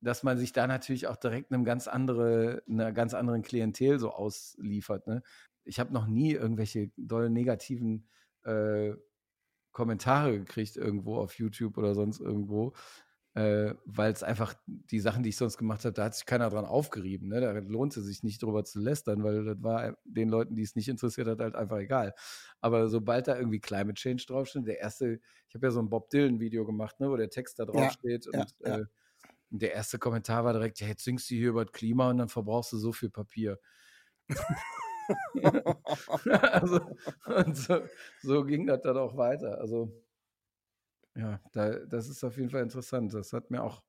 dass 0.00 0.22
man 0.22 0.38
sich 0.38 0.52
da 0.52 0.66
natürlich 0.66 1.06
auch 1.06 1.16
direkt 1.16 1.52
einem 1.52 1.64
ganz 1.64 1.88
andere, 1.88 2.62
einer 2.68 2.92
ganz 2.92 3.14
anderen 3.14 3.42
Klientel 3.42 3.98
so 3.98 4.10
ausliefert. 4.10 5.06
Ne? 5.06 5.22
Ich 5.64 5.78
habe 5.78 5.92
noch 5.92 6.06
nie 6.06 6.32
irgendwelche 6.32 6.90
doll 6.96 7.30
negativen 7.30 8.08
äh, 8.44 8.94
Kommentare 9.72 10.38
gekriegt 10.38 10.76
irgendwo 10.76 11.18
auf 11.18 11.38
YouTube 11.38 11.78
oder 11.78 11.94
sonst 11.94 12.20
irgendwo, 12.20 12.74
äh, 13.34 13.74
weil 13.84 14.12
es 14.12 14.22
einfach 14.22 14.54
die 14.66 14.98
Sachen, 14.98 15.22
die 15.22 15.28
ich 15.28 15.36
sonst 15.36 15.56
gemacht 15.56 15.84
habe, 15.84 15.92
da 15.92 16.04
hat 16.04 16.14
sich 16.14 16.26
keiner 16.26 16.50
dran 16.50 16.64
aufgerieben. 16.64 17.28
Ne? 17.28 17.40
Da 17.40 17.52
lohnte 17.52 18.02
sich 18.02 18.22
nicht 18.24 18.42
drüber 18.42 18.64
zu 18.64 18.80
lästern, 18.80 19.22
weil 19.22 19.44
das 19.44 19.62
war 19.62 19.96
den 20.04 20.28
Leuten, 20.28 20.56
die 20.56 20.62
es 20.62 20.74
nicht 20.74 20.88
interessiert 20.88 21.28
hat, 21.28 21.38
halt 21.38 21.54
einfach 21.54 21.78
egal. 21.78 22.14
Aber 22.60 22.88
sobald 22.88 23.28
da 23.28 23.36
irgendwie 23.36 23.60
Climate 23.60 23.94
Change 23.94 24.24
draufsteht, 24.26 24.66
der 24.66 24.80
erste, 24.80 25.20
ich 25.48 25.54
habe 25.54 25.66
ja 25.66 25.70
so 25.70 25.80
ein 25.80 25.88
Bob 25.88 26.10
Dylan-Video 26.10 26.66
gemacht, 26.66 26.98
ne, 26.98 27.08
wo 27.08 27.16
der 27.16 27.30
Text 27.30 27.60
da 27.60 27.66
draufsteht 27.66 28.26
ja, 28.32 28.40
und 28.40 28.54
ja, 28.60 28.68
ja. 28.68 28.78
Äh, 28.78 28.84
der 29.50 29.74
erste 29.74 29.98
Kommentar 29.98 30.44
war 30.44 30.52
direkt, 30.52 30.80
ja, 30.80 30.88
jetzt 30.88 31.04
singst 31.04 31.30
du 31.30 31.34
hier 31.34 31.50
über 31.50 31.64
das 31.64 31.72
Klima 31.72 32.10
und 32.10 32.18
dann 32.18 32.28
verbrauchst 32.28 32.72
du 32.72 32.78
so 32.78 32.92
viel 32.92 33.10
Papier. 33.10 33.58
also, 36.52 36.80
und 37.26 37.56
so, 37.56 37.80
so, 38.22 38.44
ging 38.44 38.66
das 38.66 38.80
dann 38.82 38.96
auch 38.96 39.16
weiter. 39.16 39.58
Also, 39.60 39.92
ja, 41.16 41.40
da, 41.52 41.70
das 41.86 42.08
ist 42.08 42.24
auf 42.24 42.36
jeden 42.36 42.50
Fall 42.50 42.62
interessant. 42.62 43.12
Das 43.14 43.32
hat 43.32 43.50
mir 43.50 43.62
auch 43.62 43.82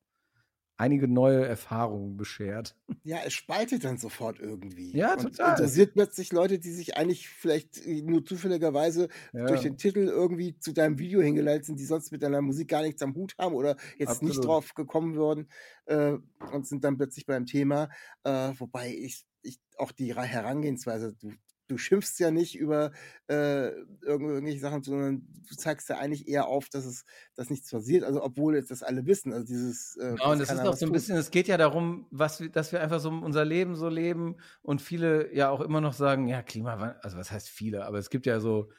einige 0.82 1.08
neue 1.08 1.46
Erfahrungen 1.46 2.18
beschert. 2.18 2.76
Ja, 3.04 3.20
es 3.24 3.34
spaltet 3.34 3.84
dann 3.84 3.98
sofort 3.98 4.40
irgendwie. 4.40 4.98
Ja, 4.98 5.14
und 5.14 5.22
total. 5.22 5.52
Interessiert 5.52 5.94
plötzlich 5.94 6.32
Leute, 6.32 6.58
die 6.58 6.72
sich 6.72 6.98
eigentlich 6.98 7.30
vielleicht 7.30 7.86
nur 7.86 8.26
zufälligerweise 8.26 9.08
ja. 9.32 9.46
durch 9.46 9.62
den 9.62 9.78
Titel 9.78 10.08
irgendwie 10.08 10.58
zu 10.58 10.74
deinem 10.74 10.98
Video 10.98 11.22
hingeleitet 11.22 11.66
sind, 11.66 11.80
die 11.80 11.86
sonst 11.86 12.12
mit 12.12 12.24
deiner 12.24 12.42
Musik 12.42 12.68
gar 12.68 12.82
nichts 12.82 13.04
am 13.04 13.14
Hut 13.14 13.36
haben 13.38 13.54
oder 13.54 13.76
jetzt 13.98 14.10
Absolut. 14.10 14.30
nicht 14.30 14.44
drauf 14.44 14.74
gekommen 14.74 15.16
würden 15.16 15.50
äh, 15.86 16.18
und 16.52 16.68
sind 16.68 16.84
dann 16.84 16.98
plötzlich 16.98 17.28
beim 17.28 17.46
Thema. 17.46 17.90
Äh, 18.24 18.54
wobei 18.58 18.92
ich, 18.92 19.24
ich 19.44 19.60
auch 19.78 19.92
die 19.92 20.16
Herangehensweise, 20.16 21.14
du, 21.14 21.32
du 21.72 21.78
schimpfst 21.78 22.20
ja 22.20 22.32
nicht 22.32 22.56
über 22.56 22.92
äh, 23.28 23.70
irgendwelche 24.02 24.60
Sachen, 24.60 24.84
sondern 24.84 25.26
du 25.48 25.56
zeigst 25.56 25.90
ja 25.90 25.98
eigentlich 25.98 26.28
eher 26.28 26.48
auf, 26.48 26.70
dass 26.70 26.86
es 26.86 27.06
dass 27.36 27.50
nichts 27.50 27.72
passiert. 27.72 28.04
Also 28.04 28.24
obwohl 28.24 28.56
jetzt 28.56 28.72
das 28.72 28.84
alle 28.84 29.06
wissen. 29.06 29.34
Also 29.34 29.46
dieses 29.46 29.96
äh, 29.98 30.12
genau, 30.12 30.34
und 30.34 30.40
das 30.40 30.52
ist 30.52 30.60
auch 30.60 30.76
so 30.76 30.86
ein 30.86 30.92
bisschen, 30.92 31.18
es 31.18 31.32
geht 31.32 31.48
ja 31.48 31.58
darum, 31.58 32.08
was 32.12 32.44
dass 32.52 32.72
wir 32.72 32.82
einfach 32.82 33.00
so 33.00 33.10
unser 33.10 33.46
Leben 33.46 33.76
so 33.76 33.88
leben 33.88 34.36
und 34.62 34.82
viele 34.82 35.34
ja 35.34 35.50
auch 35.50 35.62
immer 35.62 35.82
noch 35.82 35.94
sagen, 35.94 36.28
ja, 36.28 36.42
Klimawandel, 36.42 37.00
also 37.02 37.18
was 37.18 37.32
heißt 37.32 37.50
viele, 37.50 37.86
aber 37.86 37.98
es 37.98 38.10
gibt 38.10 38.26
ja 38.26 38.40
so, 38.40 38.70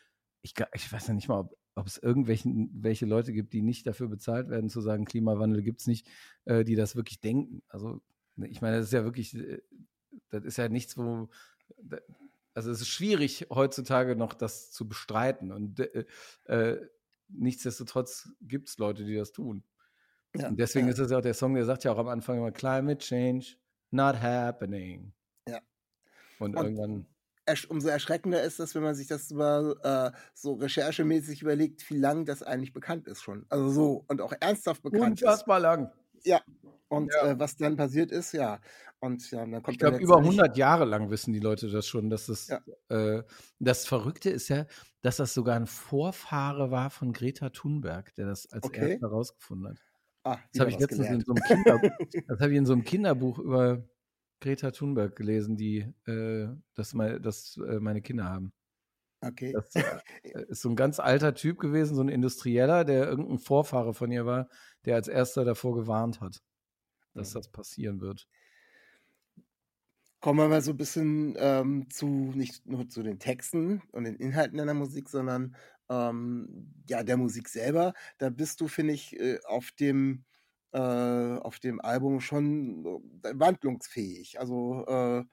ich, 0.43 0.55
ich 0.75 0.93
weiß 0.93 1.09
ja 1.09 1.15
nicht 1.15 1.29
mal, 1.29 1.41
ob, 1.41 1.57
ob 1.75 1.87
es 1.87 1.97
irgendwelche 1.99 2.49
welche 2.73 3.07
Leute 3.07 3.33
gibt, 3.33 3.55
die 3.55 3.63
nicht 3.63 3.87
dafür 3.87 4.09
bezahlt 4.09 4.51
werden, 4.51 4.69
zu 4.69 4.83
sagen, 4.83 5.07
Klimawandel 5.07 5.63
gibt 5.63 5.81
es 5.81 5.87
nicht, 5.87 6.07
äh, 6.45 6.65
die 6.65 6.75
das 6.75 6.95
wirklich 6.95 7.21
denken. 7.21 7.63
Also 7.69 8.03
ich 8.37 8.61
meine, 8.61 8.77
das 8.77 8.87
ist 8.87 8.93
ja 8.93 9.05
wirklich, 9.05 9.35
äh, 9.35 9.63
das 10.31 10.45
ist 10.45 10.59
ja 10.59 10.69
nichts, 10.69 10.97
wo 10.97 11.29
also 12.55 12.71
es 12.71 12.81
ist 12.81 12.89
schwierig 12.89 13.47
heutzutage 13.51 14.17
noch 14.17 14.35
das 14.35 14.71
zu 14.71 14.89
bestreiten 14.89 15.53
und 15.53 15.81
äh, 15.81 16.05
äh 16.47 16.89
nichtsdestotrotz 17.35 18.29
gibt 18.43 18.69
es 18.69 18.77
Leute, 18.77 19.05
die 19.05 19.17
das 19.17 19.33
tun. 19.33 19.65
Ja, 20.37 20.49
und 20.49 20.59
deswegen 20.59 20.87
ja. 20.87 20.93
ist 20.93 20.99
es 20.99 21.11
ja 21.11 21.19
auch 21.19 21.23
der 21.23 21.33
Song, 21.33 21.55
der 21.55 21.65
sagt 21.65 21.85
ja 21.85 21.93
auch 21.93 21.99
am 21.99 22.09
Anfang 22.09 22.37
immer 22.37 22.53
Climate 22.53 22.99
Change 22.99 23.57
not 23.91 24.21
happening. 24.21 25.13
Ja. 25.49 25.61
Und, 26.39 26.57
und 26.57 26.65
irgendwann 26.65 27.07
umso 27.69 27.89
erschreckender 27.89 28.43
ist 28.43 28.61
das, 28.61 28.75
wenn 28.75 28.83
man 28.83 28.95
sich 28.95 29.09
das 29.09 29.31
mal 29.31 29.77
äh, 29.83 30.17
so 30.35 30.55
recherchemäßig 30.55 31.43
überlegt, 31.43 31.89
wie 31.91 31.97
lang 31.97 32.25
das 32.25 32.43
eigentlich 32.43 32.73
bekannt 32.73 33.09
ist 33.09 33.23
schon. 33.23 33.47
Also 33.49 33.69
so 33.71 34.05
und 34.09 34.21
auch 34.21 34.33
ernsthaft 34.41 34.83
bekannt 34.83 35.23
Unfassbar 35.23 35.59
ist. 35.59 35.63
lang. 35.63 35.93
Ja, 36.25 36.41
und 36.89 37.13
ja. 37.13 37.31
äh, 37.31 37.39
was 37.39 37.57
dann 37.57 37.77
passiert 37.77 38.13
ist, 38.13 38.33
ja. 38.33 38.61
Und 39.03 39.29
ja, 39.33 39.41
dann 39.41 39.63
kommt 39.65 39.75
Ich 39.75 39.79
glaube, 39.81 39.99
über 39.99 40.19
100 40.19 40.57
Jahre 40.57 40.85
lang 40.85 41.11
wissen 41.11 41.33
die 41.33 41.41
Leute 41.41 41.69
das 41.69 41.89
schon, 41.89 42.09
dass 42.09 42.27
das. 42.27 42.47
Ja. 42.47 42.61
Äh, 42.89 43.25
das 43.59 43.85
Verrückte 43.85 44.31
ist 44.31 44.49
ja, 44.49 44.65
dass 45.01 45.17
das 45.17 45.35
sogar 45.35 45.57
ein 45.57 45.67
Vorfahre 45.67 46.71
war 46.71 46.89
von 46.89 47.13
Greta 47.13 47.51
Thunberg, 47.51 48.15
der 48.15 48.27
das 48.27 48.47
als 48.53 48.63
okay. 48.63 48.93
erster 48.93 49.09
herausgefunden 49.09 49.71
hat. 49.71 49.79
Ah, 50.23 50.39
das 50.53 50.61
habe 50.61 50.71
ich 50.71 50.79
letztens 50.79 51.09
in 51.09 51.21
so, 51.21 51.35
einem 51.35 51.43
Kinderbuch, 51.43 51.91
das 52.29 52.41
hab 52.41 52.51
ich 52.51 52.57
in 52.57 52.67
so 52.67 52.73
einem 52.75 52.85
Kinderbuch 52.85 53.39
über 53.41 53.85
Greta 54.41 54.71
Thunberg 54.71 55.17
gelesen, 55.17 55.57
die 55.57 55.79
äh, 56.07 56.47
das, 56.75 56.95
mein, 56.95 57.21
das 57.21 57.57
äh, 57.57 57.81
meine 57.81 58.03
Kinder 58.03 58.27
haben. 58.27 58.53
Okay. 59.21 59.53
Das 59.53 59.75
äh, 59.75 60.45
ist 60.47 60.63
so 60.63 60.69
ein 60.69 60.77
ganz 60.77 61.01
alter 61.01 61.35
Typ 61.35 61.59
gewesen, 61.59 61.97
so 61.97 62.03
ein 62.03 62.09
Industrieller, 62.09 62.85
der 62.85 63.09
irgendein 63.09 63.41
Vorfahre 63.41 63.95
von 63.95 64.13
ihr 64.13 64.27
war, 64.27 64.49
der 64.85 64.95
als 64.95 65.09
erster 65.09 65.45
davor 65.45 65.75
gewarnt 65.75 66.21
hat 66.21 66.41
dass 67.15 67.31
mhm. 67.31 67.39
das 67.39 67.49
passieren 67.49 68.01
wird. 68.01 68.27
Kommen 70.23 70.39
wir 70.39 70.47
mal 70.49 70.63
so 70.63 70.71
ein 70.71 70.77
bisschen 70.77 71.35
ähm, 71.37 71.91
zu, 71.91 72.07
nicht 72.07 72.65
nur 72.65 72.89
zu 72.89 73.03
den 73.03 73.19
Texten 73.19 73.83
und 73.91 74.05
den 74.05 74.15
Inhalten 74.15 74.57
deiner 74.57 74.73
Musik, 74.73 75.09
sondern 75.09 75.57
ähm, 75.91 76.73
ja, 76.89 77.03
der 77.03 77.17
Musik 77.17 77.49
selber. 77.49 77.93
Da 78.19 78.31
bist 78.31 78.61
du, 78.61 78.69
finde 78.69 78.95
ich, 78.95 79.19
äh, 79.19 79.41
auf 79.47 79.73
dem 79.73 80.25
äh, 80.73 80.79
auf 80.79 81.59
dem 81.59 81.81
Album 81.81 82.21
schon 82.21 82.87
äh, 83.25 83.33
wandlungsfähig. 83.35 84.39
Also 84.39 84.85
äh, 84.87 85.25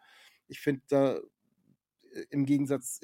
ich 0.48 0.60
finde 0.60 0.82
da 0.90 1.18
äh, 1.18 2.26
im 2.32 2.48
Gegensatz 2.48 3.00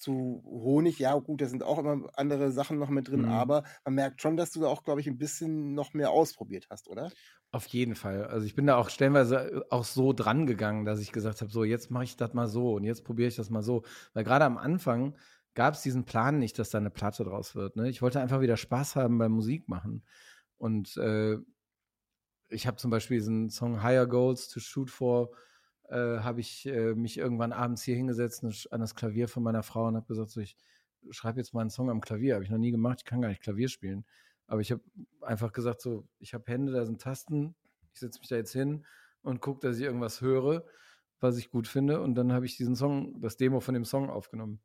zu 0.00 0.42
Honig, 0.46 0.98
ja 0.98 1.14
gut, 1.14 1.40
da 1.40 1.46
sind 1.46 1.62
auch 1.62 1.78
immer 1.78 2.08
andere 2.14 2.50
Sachen 2.50 2.78
noch 2.78 2.88
mit 2.88 3.08
drin, 3.08 3.22
mhm. 3.22 3.28
aber 3.28 3.64
man 3.84 3.94
merkt 3.94 4.22
schon, 4.22 4.36
dass 4.36 4.50
du 4.50 4.60
da 4.60 4.66
auch, 4.68 4.82
glaube 4.82 5.00
ich, 5.00 5.06
ein 5.06 5.18
bisschen 5.18 5.74
noch 5.74 5.92
mehr 5.92 6.10
ausprobiert 6.10 6.66
hast, 6.70 6.88
oder? 6.88 7.10
Auf 7.52 7.66
jeden 7.66 7.94
Fall. 7.94 8.24
Also 8.24 8.46
ich 8.46 8.54
bin 8.54 8.66
da 8.66 8.76
auch 8.76 8.88
stellenweise 8.88 9.36
äh, 9.36 9.60
auch 9.70 9.84
so 9.84 10.12
dran 10.12 10.46
gegangen, 10.46 10.84
dass 10.84 11.00
ich 11.00 11.12
gesagt 11.12 11.40
habe, 11.40 11.50
so 11.50 11.64
jetzt 11.64 11.90
mache 11.90 12.04
ich 12.04 12.16
das 12.16 12.32
mal 12.32 12.48
so 12.48 12.74
und 12.74 12.84
jetzt 12.84 13.04
probiere 13.04 13.28
ich 13.28 13.36
das 13.36 13.50
mal 13.50 13.62
so. 13.62 13.82
Weil 14.14 14.24
gerade 14.24 14.44
am 14.44 14.56
Anfang 14.56 15.16
gab 15.54 15.74
es 15.74 15.82
diesen 15.82 16.04
Plan 16.04 16.38
nicht, 16.38 16.58
dass 16.58 16.70
da 16.70 16.78
eine 16.78 16.90
Platte 16.90 17.24
draus 17.24 17.54
wird. 17.54 17.76
Ne? 17.76 17.88
Ich 17.88 18.02
wollte 18.02 18.20
einfach 18.20 18.40
wieder 18.40 18.56
Spaß 18.56 18.96
haben 18.96 19.18
beim 19.18 19.32
Musik 19.32 19.68
machen. 19.68 20.04
Und 20.58 20.96
äh, 20.96 21.38
ich 22.48 22.66
habe 22.66 22.76
zum 22.76 22.90
Beispiel 22.90 23.18
diesen 23.18 23.50
Song 23.50 23.82
Higher 23.82 24.06
Goals 24.06 24.48
to 24.48 24.60
Shoot 24.60 24.90
For, 24.90 25.30
äh, 25.90 26.20
habe 26.20 26.40
ich 26.40 26.66
äh, 26.66 26.94
mich 26.94 27.18
irgendwann 27.18 27.52
abends 27.52 27.82
hier 27.82 27.96
hingesetzt 27.96 28.44
an 28.70 28.80
das 28.80 28.94
Klavier 28.94 29.28
von 29.28 29.42
meiner 29.42 29.62
Frau 29.62 29.86
und 29.86 29.96
habe 29.96 30.06
gesagt, 30.06 30.30
so, 30.30 30.40
ich 30.40 30.56
schreibe 31.10 31.38
jetzt 31.38 31.52
mal 31.52 31.62
einen 31.62 31.70
Song 31.70 31.90
am 31.90 32.00
Klavier. 32.00 32.34
Habe 32.34 32.44
ich 32.44 32.50
noch 32.50 32.58
nie 32.58 32.70
gemacht, 32.70 32.98
ich 33.00 33.04
kann 33.04 33.20
gar 33.20 33.28
nicht 33.28 33.42
Klavier 33.42 33.68
spielen. 33.68 34.04
Aber 34.46 34.60
ich 34.60 34.72
habe 34.72 34.82
einfach 35.20 35.52
gesagt, 35.52 35.80
so, 35.80 36.06
ich 36.18 36.34
habe 36.34 36.50
Hände, 36.50 36.72
da 36.72 36.84
sind 36.84 37.00
Tasten, 37.00 37.54
ich 37.92 38.00
setze 38.00 38.18
mich 38.20 38.28
da 38.28 38.36
jetzt 38.36 38.52
hin 38.52 38.84
und 39.22 39.40
gucke, 39.40 39.66
dass 39.66 39.78
ich 39.78 39.84
irgendwas 39.84 40.20
höre, 40.20 40.64
was 41.20 41.36
ich 41.38 41.50
gut 41.50 41.68
finde. 41.68 42.00
Und 42.00 42.14
dann 42.14 42.32
habe 42.32 42.46
ich 42.46 42.56
diesen 42.56 42.76
Song, 42.76 43.20
das 43.20 43.36
Demo 43.36 43.60
von 43.60 43.74
dem 43.74 43.84
Song 43.84 44.10
aufgenommen. 44.10 44.60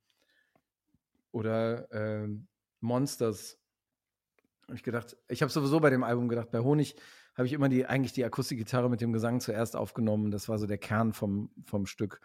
Oder 1.32 1.92
äh, 1.92 2.28
Monsters. 2.82 3.60
Habe 4.68 4.76
ich 4.76 4.84
gedacht, 4.84 5.16
ich 5.28 5.42
habe 5.42 5.52
sowieso 5.52 5.80
bei 5.80 5.90
dem 5.90 6.04
Album 6.04 6.28
gedacht, 6.28 6.52
bei 6.52 6.60
Honig 6.60 6.96
habe 7.36 7.48
ich 7.48 7.54
immer 7.54 7.70
die, 7.70 7.86
eigentlich 7.86 8.14
die 8.14 8.26
Akustikgitarre 8.26 8.90
mit 8.90 9.02
dem 9.02 9.14
Gesang 9.14 9.40
zuerst 9.42 9.76
aufgenommen. 9.76 10.32
Das 10.32 10.50
war 10.50 10.58
so 10.58 10.66
der 10.66 10.78
Kern 10.78 11.14
vom, 11.14 11.52
vom 11.66 11.86
Stück. 11.86 12.22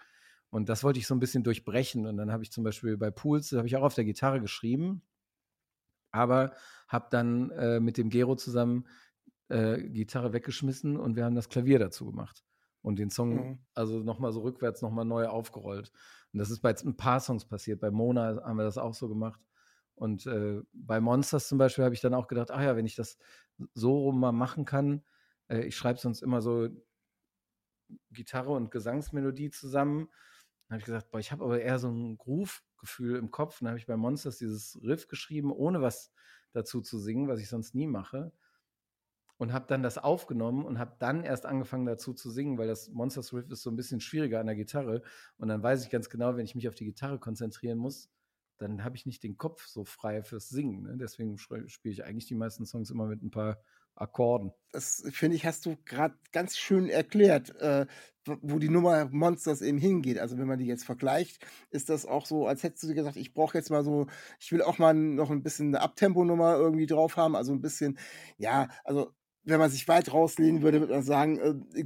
Und 0.50 0.68
das 0.68 0.82
wollte 0.82 0.98
ich 0.98 1.06
so 1.06 1.14
ein 1.14 1.20
bisschen 1.20 1.42
durchbrechen. 1.44 2.06
Und 2.06 2.16
dann 2.16 2.32
habe 2.32 2.42
ich 2.42 2.50
zum 2.50 2.64
Beispiel 2.64 2.96
bei 2.96 3.10
Pools, 3.10 3.52
habe 3.52 3.66
ich 3.66 3.76
auch 3.76 3.82
auf 3.82 3.94
der 3.94 4.04
Gitarre 4.04 4.40
geschrieben, 4.40 5.02
aber 6.10 6.54
habe 6.88 7.06
dann 7.10 7.50
äh, 7.50 7.80
mit 7.80 7.98
dem 7.98 8.08
Gero 8.08 8.36
zusammen 8.36 8.86
äh, 9.48 9.82
Gitarre 9.82 10.32
weggeschmissen 10.32 10.96
und 10.96 11.16
wir 11.16 11.24
haben 11.24 11.34
das 11.34 11.48
Klavier 11.48 11.78
dazu 11.78 12.06
gemacht. 12.06 12.44
Und 12.82 12.98
den 12.98 13.10
Song, 13.10 13.34
Mhm. 13.34 13.58
also 13.74 13.98
nochmal 14.00 14.32
so 14.32 14.40
rückwärts, 14.40 14.80
nochmal 14.80 15.04
neu 15.04 15.26
aufgerollt. 15.26 15.92
Und 16.32 16.38
das 16.38 16.50
ist 16.50 16.60
bei 16.60 16.74
ein 16.74 16.96
paar 16.96 17.20
Songs 17.20 17.44
passiert. 17.44 17.80
Bei 17.80 17.90
Mona 17.90 18.40
haben 18.42 18.56
wir 18.56 18.64
das 18.64 18.78
auch 18.78 18.94
so 18.94 19.08
gemacht. 19.08 19.40
Und 20.00 20.24
äh, 20.24 20.62
bei 20.72 20.98
Monsters 20.98 21.46
zum 21.46 21.58
Beispiel 21.58 21.84
habe 21.84 21.94
ich 21.94 22.00
dann 22.00 22.14
auch 22.14 22.26
gedacht, 22.26 22.50
ach 22.50 22.62
ja, 22.62 22.74
wenn 22.74 22.86
ich 22.86 22.94
das 22.94 23.18
so 23.74 23.98
rum 23.98 24.18
mal 24.18 24.32
machen 24.32 24.64
kann, 24.64 25.04
äh, 25.48 25.60
ich 25.60 25.76
schreibe 25.76 25.98
sonst 25.98 26.22
immer 26.22 26.40
so 26.40 26.70
Gitarre 28.10 28.52
und 28.52 28.70
Gesangsmelodie 28.70 29.50
zusammen. 29.50 30.08
Dann 30.66 30.76
habe 30.76 30.78
ich 30.78 30.86
gesagt, 30.86 31.10
boah, 31.10 31.18
ich 31.18 31.32
habe 31.32 31.44
aber 31.44 31.60
eher 31.60 31.78
so 31.78 31.90
ein 31.90 32.16
Groove-Gefühl 32.16 33.16
im 33.16 33.30
Kopf. 33.30 33.60
Und 33.60 33.66
dann 33.66 33.72
habe 33.72 33.78
ich 33.78 33.86
bei 33.86 33.98
Monsters 33.98 34.38
dieses 34.38 34.80
Riff 34.82 35.06
geschrieben, 35.06 35.52
ohne 35.52 35.82
was 35.82 36.14
dazu 36.52 36.80
zu 36.80 36.98
singen, 36.98 37.28
was 37.28 37.38
ich 37.38 37.50
sonst 37.50 37.74
nie 37.74 37.86
mache. 37.86 38.32
Und 39.36 39.52
habe 39.52 39.66
dann 39.68 39.82
das 39.82 39.98
aufgenommen 39.98 40.64
und 40.64 40.78
habe 40.78 40.96
dann 40.98 41.24
erst 41.24 41.44
angefangen 41.44 41.84
dazu 41.84 42.14
zu 42.14 42.30
singen, 42.30 42.56
weil 42.56 42.68
das 42.68 42.88
Monsters 42.88 43.34
Riff 43.34 43.50
ist 43.50 43.62
so 43.62 43.70
ein 43.70 43.76
bisschen 43.76 44.00
schwieriger 44.00 44.40
an 44.40 44.46
der 44.46 44.56
Gitarre. 44.56 45.02
Und 45.36 45.48
dann 45.48 45.62
weiß 45.62 45.84
ich 45.84 45.90
ganz 45.90 46.08
genau, 46.08 46.36
wenn 46.36 46.46
ich 46.46 46.54
mich 46.54 46.68
auf 46.68 46.74
die 46.74 46.86
Gitarre 46.86 47.18
konzentrieren 47.18 47.76
muss, 47.76 48.08
dann 48.60 48.84
habe 48.84 48.96
ich 48.96 49.06
nicht 49.06 49.22
den 49.22 49.36
Kopf 49.36 49.66
so 49.66 49.84
frei 49.84 50.22
fürs 50.22 50.48
Singen. 50.48 50.82
Ne? 50.82 50.96
Deswegen 50.98 51.38
spiele 51.38 51.66
ich 51.84 52.04
eigentlich 52.04 52.26
die 52.26 52.34
meisten 52.34 52.66
Songs 52.66 52.90
immer 52.90 53.06
mit 53.06 53.22
ein 53.22 53.30
paar 53.30 53.58
Akkorden. 53.94 54.52
Das 54.72 55.02
finde 55.10 55.36
ich, 55.36 55.44
hast 55.44 55.66
du 55.66 55.76
gerade 55.84 56.14
ganz 56.32 56.56
schön 56.56 56.88
erklärt, 56.88 57.54
äh, 57.56 57.86
wo 58.24 58.58
die 58.58 58.68
Nummer 58.68 59.08
Monsters 59.10 59.62
eben 59.62 59.78
hingeht. 59.78 60.18
Also 60.18 60.38
wenn 60.38 60.46
man 60.46 60.58
die 60.58 60.66
jetzt 60.66 60.84
vergleicht, 60.84 61.44
ist 61.70 61.88
das 61.88 62.06
auch 62.06 62.26
so, 62.26 62.46
als 62.46 62.62
hättest 62.62 62.82
du 62.84 62.88
dir 62.88 62.94
gesagt, 62.94 63.16
ich 63.16 63.32
brauche 63.34 63.56
jetzt 63.58 63.70
mal 63.70 63.82
so, 63.82 64.06
ich 64.38 64.52
will 64.52 64.62
auch 64.62 64.78
mal 64.78 64.94
noch 64.94 65.30
ein 65.30 65.42
bisschen 65.42 65.68
eine 65.68 65.80
Abtempo-Nummer 65.80 66.56
irgendwie 66.56 66.86
drauf 66.86 67.16
haben. 67.16 67.34
Also 67.34 67.52
ein 67.52 67.60
bisschen, 67.60 67.98
ja, 68.36 68.68
also 68.84 69.12
wenn 69.42 69.58
man 69.58 69.70
sich 69.70 69.88
weit 69.88 70.12
rauslehnen 70.12 70.62
würde, 70.62 70.80
würde 70.80 70.94
man 70.94 71.02
sagen, 71.02 71.64
äh, 71.74 71.84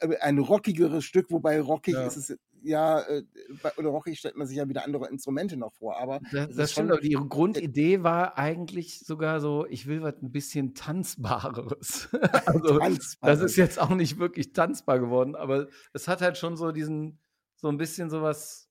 äh, 0.00 0.18
ein 0.18 0.38
rockigeres 0.38 1.04
Stück, 1.04 1.30
wobei 1.30 1.60
rockig 1.60 1.94
Ja. 1.94 2.06
ist 2.06 2.16
es 2.16 2.38
ja, 2.62 3.00
äh, 3.00 3.22
bei, 3.62 3.70
rockig 3.78 4.18
stellt 4.18 4.36
man 4.36 4.46
sich 4.46 4.56
ja 4.56 4.68
wieder 4.68 4.84
andere 4.84 5.08
Instrumente 5.08 5.56
noch 5.56 5.72
vor, 5.72 5.96
aber 5.98 6.20
Das, 6.30 6.54
das 6.54 6.72
stimmt, 6.72 6.90
aber 6.92 7.00
die 7.00 7.12
Grundidee 7.14 8.02
war 8.02 8.38
eigentlich 8.38 9.00
sogar 9.00 9.40
so, 9.40 9.66
ich 9.66 9.86
will 9.86 10.02
was 10.02 10.20
ein 10.22 10.32
bisschen 10.32 10.74
Tanzbareres. 10.74 12.08
also, 12.46 12.78
tanzbar. 12.78 13.30
das 13.30 13.40
ist 13.40 13.56
jetzt 13.56 13.80
auch 13.80 13.90
nicht 13.94 14.18
wirklich 14.18 14.52
tanzbar 14.52 14.98
geworden, 14.98 15.34
aber 15.36 15.68
es 15.92 16.08
hat 16.08 16.22
halt 16.22 16.38
schon 16.38 16.56
so 16.56 16.72
diesen, 16.72 17.18
so 17.56 17.68
ein 17.68 17.78
bisschen 17.78 18.10
sowas, 18.10 18.68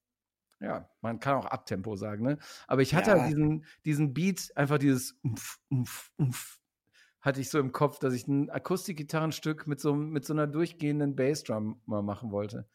ja, 0.59 0.89
man 1.01 1.19
kann 1.19 1.35
auch 1.37 1.45
Abtempo 1.45 1.95
sagen, 1.95 2.23
ne? 2.23 2.37
Aber 2.67 2.81
ich 2.81 2.93
hatte 2.93 3.11
Ja. 3.11 3.17
halt 3.17 3.27
diesen, 3.29 3.65
diesen 3.85 4.13
Beat, 4.13 4.51
einfach 4.55 4.77
dieses 4.77 5.13
Umf, 5.23 5.59
Umf, 5.69 6.11
Umf, 6.17 6.59
hatte 7.21 7.39
ich 7.41 7.49
so 7.49 7.59
im 7.59 7.71
Kopf, 7.71 7.99
dass 7.99 8.13
ich 8.13 8.27
ein 8.27 8.49
Akustikgitarrenstück 8.49 9.67
mit 9.67 9.79
so, 9.79 9.93
mit 9.95 10.25
so 10.25 10.33
einer 10.33 10.47
durchgehenden 10.47 11.15
Bassdrum 11.15 11.81
mal 11.85 12.01
machen 12.01 12.31
wollte. 12.31 12.67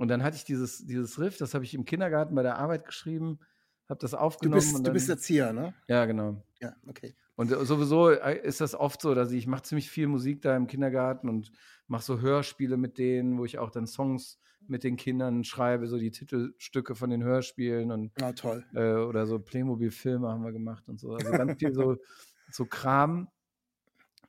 Und 0.00 0.08
dann 0.08 0.22
hatte 0.22 0.34
ich 0.34 0.44
dieses, 0.44 0.86
dieses 0.86 1.18
Riff, 1.18 1.36
das 1.36 1.52
habe 1.52 1.62
ich 1.62 1.74
im 1.74 1.84
Kindergarten 1.84 2.34
bei 2.34 2.42
der 2.42 2.56
Arbeit 2.56 2.86
geschrieben, 2.86 3.38
habe 3.86 4.00
das 4.00 4.12
du 4.12 4.16
aufgenommen. 4.16 4.62
bist, 4.62 4.74
und 4.74 4.86
du 4.86 4.92
bist 4.92 5.10
dann, 5.10 5.18
Erzieher, 5.18 5.52
ne? 5.52 5.74
Ja, 5.88 6.06
genau. 6.06 6.42
Ja, 6.58 6.74
okay. 6.86 7.14
Und 7.36 7.52
äh, 7.52 7.62
sowieso 7.66 8.08
äh, 8.08 8.40
ist 8.42 8.62
das 8.62 8.74
oft 8.74 9.02
so, 9.02 9.14
dass 9.14 9.30
ich, 9.30 9.40
ich 9.40 9.46
mache 9.46 9.64
ziemlich 9.64 9.90
viel 9.90 10.06
Musik 10.06 10.40
da 10.40 10.56
im 10.56 10.68
Kindergarten 10.68 11.28
und 11.28 11.52
mache 11.86 12.02
so 12.02 12.18
Hörspiele 12.18 12.78
mit 12.78 12.96
denen, 12.96 13.36
wo 13.36 13.44
ich 13.44 13.58
auch 13.58 13.68
dann 13.68 13.86
Songs 13.86 14.38
mit 14.66 14.84
den 14.84 14.96
Kindern 14.96 15.44
schreibe, 15.44 15.86
so 15.86 15.98
die 15.98 16.10
Titelstücke 16.10 16.94
von 16.94 17.10
den 17.10 17.22
Hörspielen 17.22 17.92
und 17.92 18.12
Na 18.18 18.32
toll. 18.32 18.64
äh, 18.72 18.94
oder 18.94 19.26
so 19.26 19.38
Playmobil-Filme 19.38 20.26
haben 20.26 20.42
wir 20.42 20.52
gemacht 20.52 20.88
und 20.88 20.98
so. 20.98 21.12
Also 21.12 21.30
ganz 21.30 21.58
viel 21.58 21.74
so, 21.74 21.98
so 22.50 22.64
Kram. 22.64 23.28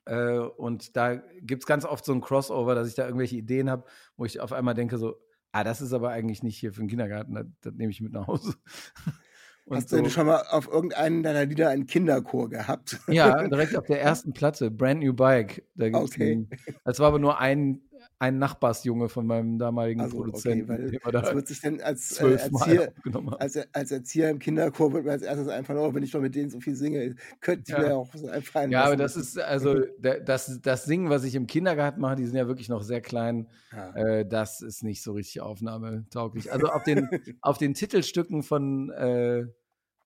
Äh, 0.04 0.36
und 0.36 0.98
da 0.98 1.14
gibt 1.14 1.62
es 1.62 1.66
ganz 1.66 1.86
oft 1.86 2.04
so 2.04 2.12
ein 2.12 2.20
Crossover, 2.20 2.74
dass 2.74 2.88
ich 2.88 2.94
da 2.94 3.06
irgendwelche 3.06 3.36
Ideen 3.36 3.70
habe, 3.70 3.86
wo 4.18 4.26
ich 4.26 4.38
auf 4.38 4.52
einmal 4.52 4.74
denke, 4.74 4.98
so, 4.98 5.16
ah, 5.52 5.64
das 5.64 5.80
ist 5.80 5.92
aber 5.92 6.10
eigentlich 6.10 6.42
nicht 6.42 6.58
hier 6.58 6.72
für 6.72 6.80
den 6.80 6.88
Kindergarten, 6.88 7.34
das, 7.34 7.46
das 7.60 7.74
nehme 7.74 7.90
ich 7.92 8.00
mit 8.00 8.12
nach 8.12 8.26
Hause. 8.26 8.54
Und 9.64 9.76
Hast 9.76 9.92
du 9.92 9.96
denn 9.96 10.10
schon 10.10 10.26
mal 10.26 10.42
auf 10.50 10.66
irgendeinen 10.66 11.22
deiner 11.22 11.44
Lieder 11.44 11.68
einen 11.68 11.86
Kinderchor 11.86 12.50
gehabt? 12.50 12.98
Ja, 13.06 13.46
direkt 13.48 13.76
auf 13.76 13.86
der 13.86 14.02
ersten 14.02 14.32
Platte, 14.32 14.72
Brand 14.72 15.00
New 15.02 15.14
Bike. 15.14 15.64
Da 15.76 15.88
gibt's 15.88 16.14
Okay. 16.14 16.32
einen, 16.32 16.50
das 16.84 16.98
war 16.98 17.06
aber 17.08 17.20
nur 17.20 17.38
ein, 17.38 17.80
ein 18.22 18.38
Nachbarsjunge 18.38 19.08
von 19.08 19.26
meinem 19.26 19.58
damaligen 19.58 20.00
Also, 20.00 20.18
okay, 20.18 20.30
Produzenten, 20.30 20.68
weil 20.68 20.90
den 20.92 21.00
wir 21.04 21.10
das 21.10 21.28
da 21.30 21.34
wird 21.34 21.48
sich 21.48 21.60
dann 21.60 21.80
als 21.80 22.20
äh, 22.20 22.34
Erzieher, 22.34 22.92
als, 23.40 23.58
als 23.74 23.90
Erzieher 23.90 24.30
im 24.30 24.38
Kinderchor 24.38 24.92
wird 24.92 25.04
mir 25.04 25.10
als 25.10 25.22
erstes 25.22 25.48
einfallen, 25.48 25.80
oh, 25.80 25.92
wenn 25.92 26.04
ich 26.04 26.12
doch 26.12 26.20
mit 26.20 26.36
denen 26.36 26.48
so 26.48 26.60
viel 26.60 26.76
singe, 26.76 27.16
könnte 27.40 27.64
ich 27.66 27.76
Ja. 27.76 27.80
mir 27.80 27.96
auch 27.96 28.14
so 28.14 28.28
einfallen 28.28 28.70
Ja, 28.70 28.84
aber 28.84 28.94
das 28.94 29.16
ist, 29.16 29.40
also, 29.40 29.74
das, 30.00 30.60
das 30.62 30.84
Singen, 30.84 31.10
was 31.10 31.24
ich 31.24 31.34
im 31.34 31.48
Kindergarten 31.48 32.00
mache, 32.00 32.14
die 32.14 32.24
sind 32.24 32.36
ja 32.36 32.46
wirklich 32.46 32.68
noch 32.68 32.82
sehr 32.82 33.00
klein. 33.00 33.48
Ja. 33.72 33.92
Äh, 33.96 34.24
das 34.24 34.60
ist 34.60 34.84
nicht 34.84 35.02
so 35.02 35.14
richtig 35.14 35.40
aufnahmetauglich. 35.40 36.52
Also 36.52 36.68
auf 36.68 36.84
den, 36.84 37.08
auf 37.40 37.58
den 37.58 37.74
Titelstücken 37.74 38.44
von, 38.44 38.90
äh, 38.90 39.46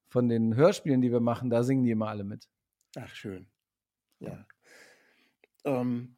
von 0.08 0.30
den 0.30 0.56
Hörspielen, 0.56 1.02
die 1.02 1.12
wir 1.12 1.20
machen, 1.20 1.50
da 1.50 1.62
singen 1.64 1.84
die 1.84 1.90
immer 1.90 2.08
alle 2.08 2.24
mit. 2.24 2.48
Ach, 2.96 3.14
schön. 3.14 3.46
Ja. 4.20 4.46
Ähm, 5.66 6.16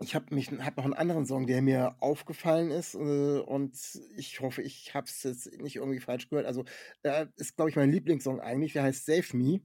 ich 0.00 0.14
habe 0.14 0.34
mich 0.34 0.50
hab 0.50 0.76
noch 0.76 0.84
einen 0.84 0.94
anderen 0.94 1.26
Song, 1.26 1.46
der 1.46 1.62
mir 1.62 1.96
aufgefallen 2.00 2.70
ist 2.70 2.94
äh, 2.94 3.38
und 3.38 3.76
ich 4.16 4.40
hoffe, 4.40 4.62
ich 4.62 4.94
habe 4.94 5.06
es 5.06 5.22
jetzt 5.22 5.60
nicht 5.60 5.76
irgendwie 5.76 6.00
falsch 6.00 6.28
gehört. 6.28 6.46
Also, 6.46 6.64
der 7.04 7.32
ist, 7.36 7.56
glaube 7.56 7.70
ich, 7.70 7.76
mein 7.76 7.90
Lieblingssong 7.90 8.40
eigentlich. 8.40 8.74
Der 8.74 8.82
heißt 8.82 9.06
Save 9.06 9.36
Me 9.36 9.60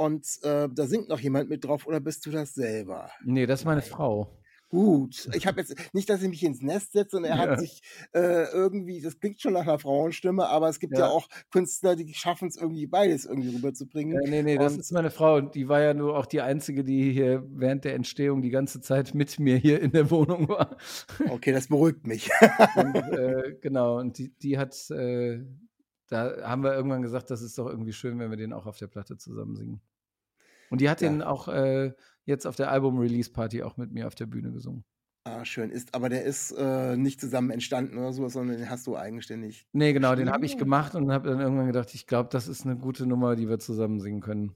und 0.00 0.26
äh, 0.42 0.68
da 0.72 0.86
singt 0.86 1.08
noch 1.08 1.20
jemand 1.20 1.48
mit 1.50 1.64
drauf 1.64 1.86
oder 1.86 2.00
bist 2.00 2.24
du 2.26 2.30
das 2.30 2.54
selber? 2.54 3.10
Nee, 3.24 3.46
das 3.46 3.60
ist 3.60 3.66
meine 3.66 3.80
Nein. 3.80 3.90
Frau. 3.90 4.39
Gut, 4.70 5.28
ich 5.34 5.48
habe 5.48 5.60
jetzt 5.60 5.74
nicht, 5.92 6.08
dass 6.08 6.22
ich 6.22 6.28
mich 6.28 6.44
ins 6.44 6.62
Nest 6.62 6.92
setze 6.92 7.16
und 7.16 7.24
er 7.24 7.34
Ja. 7.36 7.38
hat 7.38 7.58
sich 7.60 7.82
äh, 8.12 8.44
irgendwie, 8.52 9.00
das 9.00 9.18
klingt 9.18 9.40
schon 9.40 9.52
nach 9.52 9.62
einer 9.62 9.80
Frauenstimme, 9.80 10.46
aber 10.46 10.68
es 10.68 10.78
gibt 10.78 10.94
ja, 10.96 11.06
Ja. 11.06 11.08
auch 11.10 11.28
Künstler, 11.50 11.96
die 11.96 12.14
schaffen 12.14 12.46
es 12.46 12.56
irgendwie 12.56 12.86
beides 12.86 13.24
irgendwie 13.26 13.48
rüberzubringen. 13.52 14.22
Ja, 14.22 14.30
nee, 14.30 14.42
nee, 14.44 14.56
das 14.56 14.74
Und- 14.74 14.78
ist 14.80 14.92
meine 14.92 15.10
Frau. 15.10 15.36
Und 15.38 15.56
die 15.56 15.68
war 15.68 15.80
ja 15.82 15.92
nur 15.92 16.16
auch 16.16 16.24
die 16.26 16.40
einzige, 16.40 16.84
die 16.84 17.10
hier 17.12 17.44
während 17.50 17.84
der 17.84 17.94
Entstehung 17.96 18.42
die 18.42 18.50
ganze 18.50 18.80
Zeit 18.80 19.12
mit 19.12 19.40
mir 19.40 19.56
hier 19.56 19.80
in 19.82 19.90
der 19.90 20.08
Wohnung 20.10 20.48
war. 20.48 20.76
Okay, 21.28 21.50
das 21.52 21.66
beruhigt 21.66 22.06
mich. 22.06 22.30
Und, 22.76 22.94
äh, 22.94 23.56
genau, 23.60 23.98
und 23.98 24.18
die, 24.18 24.28
die 24.38 24.56
hat, 24.56 24.88
äh, 24.90 25.40
da 26.08 26.42
haben 26.48 26.62
wir 26.62 26.74
irgendwann 26.74 27.02
gesagt, 27.02 27.30
das 27.30 27.42
ist 27.42 27.58
doch 27.58 27.66
irgendwie 27.66 27.92
schön, 27.92 28.18
wenn 28.20 28.30
wir 28.30 28.36
den 28.36 28.52
auch 28.52 28.66
auf 28.66 28.78
der 28.78 28.86
Platte 28.86 29.16
zusammen 29.16 29.56
singen. 29.56 29.80
Und 30.70 30.80
die 30.80 30.88
hat 30.88 31.00
Ja. 31.00 31.08
den 31.08 31.22
auch 31.22 31.48
äh, 31.48 31.92
jetzt 32.24 32.46
auf 32.46 32.56
der 32.56 32.70
Album-Release-Party 32.70 33.62
auch 33.62 33.76
mit 33.76 33.92
mir 33.92 34.06
auf 34.06 34.14
der 34.14 34.26
Bühne 34.26 34.52
gesungen. 34.52 34.84
ah, 35.24 35.44
schön. 35.44 35.70
Ist, 35.70 35.94
aber 35.94 36.08
der 36.08 36.24
ist 36.24 36.52
äh, 36.52 36.96
nicht 36.96 37.20
zusammen 37.20 37.50
entstanden 37.50 37.98
oder 37.98 38.12
sowas, 38.12 38.32
sondern 38.32 38.58
den 38.58 38.70
hast 38.70 38.86
du 38.86 38.96
eigenständig. 38.96 39.66
Nee, 39.72 39.92
genau, 39.92 40.14
den 40.14 40.30
habe 40.30 40.46
ich 40.46 40.56
gemacht 40.56 40.94
und 40.94 41.12
habe 41.12 41.28
dann 41.28 41.40
irgendwann 41.40 41.66
gedacht, 41.66 41.94
ich 41.94 42.06
glaube, 42.06 42.28
das 42.30 42.48
ist 42.48 42.64
eine 42.64 42.76
gute 42.76 43.06
Nummer, 43.06 43.36
die 43.36 43.48
wir 43.48 43.58
zusammen 43.58 44.00
singen 44.00 44.20
können. 44.20 44.54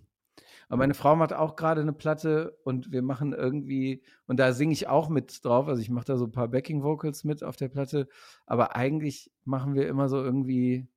Aber 0.69 0.79
meine 0.79 0.95
Frau 0.95 1.15
macht 1.17 1.33
auch 1.33 1.57
gerade 1.57 1.81
eine 1.81 1.93
Platte 1.93 2.59
und 2.65 2.91
wir 2.91 3.03
machen 3.03 3.33
irgendwie, 3.33 4.03
und 4.27 4.39
da 4.41 4.53
singe 4.53 4.73
ich 4.73 4.89
auch 4.89 5.09
mit 5.09 5.45
drauf, 5.45 5.69
also 5.69 5.81
ich 5.81 5.91
mache 5.91 6.07
da 6.07 6.17
so 6.17 6.25
ein 6.25 6.33
paar 6.33 6.49
Backing-Vocals 6.49 7.25
mit 7.25 7.45
auf 7.45 7.57
der 7.57 7.69
Platte, 7.69 8.09
aber 8.47 8.75
eigentlich 8.77 9.31
machen 9.45 9.75
wir 9.75 9.89
immer 9.89 10.09
so 10.09 10.23
irgendwie 10.23 10.89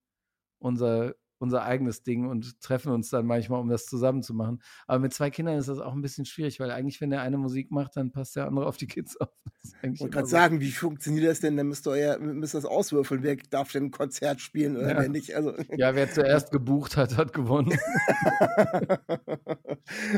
unser, 0.60 1.15
unser 1.39 1.63
eigenes 1.63 2.04
Ding 2.04 2.28
und 2.28 2.62
treffen 2.62 2.91
uns 2.91 3.10
dann 3.10 3.26
manchmal, 3.26 3.62
um 3.62 3.69
das 3.69 3.86
zusammen 3.86 4.23
zu 4.23 4.34
machen. 4.34 4.62
Aber 4.88 5.00
mit 5.00 5.13
zwei 5.13 5.30
Kindern 5.30 5.58
ist 5.58 5.69
das 5.69 5.80
auch 5.80 5.93
ein 5.93 6.02
bisschen 6.02 6.26
schwierig, 6.26 6.60
weil 6.60 6.71
eigentlich, 6.71 7.02
wenn 7.02 7.10
der 7.10 7.21
eine 7.21 7.38
Musik 7.38 7.71
macht, 7.71 7.95
dann 7.97 8.12
passt 8.12 8.36
der 8.36 8.47
andere 8.47 8.65
auf 8.67 8.78
die 8.78 8.88
Kids 8.88 9.17
auf. 9.17 9.30
Ich 9.82 10.00
wollte 10.00 10.13
gerade 10.13 10.28
so. 10.28 10.32
sagen, 10.32 10.62
wie 10.62 10.71
funktioniert 10.71 11.30
das 11.30 11.41
denn? 11.41 11.58
Dann 11.58 11.67
müsst 11.67 11.86
ihr, 11.88 12.17
müsst 12.19 12.56
ihr 12.56 12.60
das 12.60 12.65
auswürfeln. 12.65 13.21
Wer 13.23 13.36
darf 13.36 13.71
denn 13.71 13.86
ein 13.86 13.91
Konzert 13.91 14.39
spielen 14.39 14.78
oder 14.78 14.91
Ja. 14.91 14.97
wer 14.97 15.10
nicht? 15.10 15.36
Also, 15.36 15.54
Ja, 15.76 15.93
wer 15.93 16.10
zuerst 16.10 16.52
gebucht 16.52 16.95
hat, 16.95 17.17
hat 17.17 17.34
gewonnen. 17.34 17.78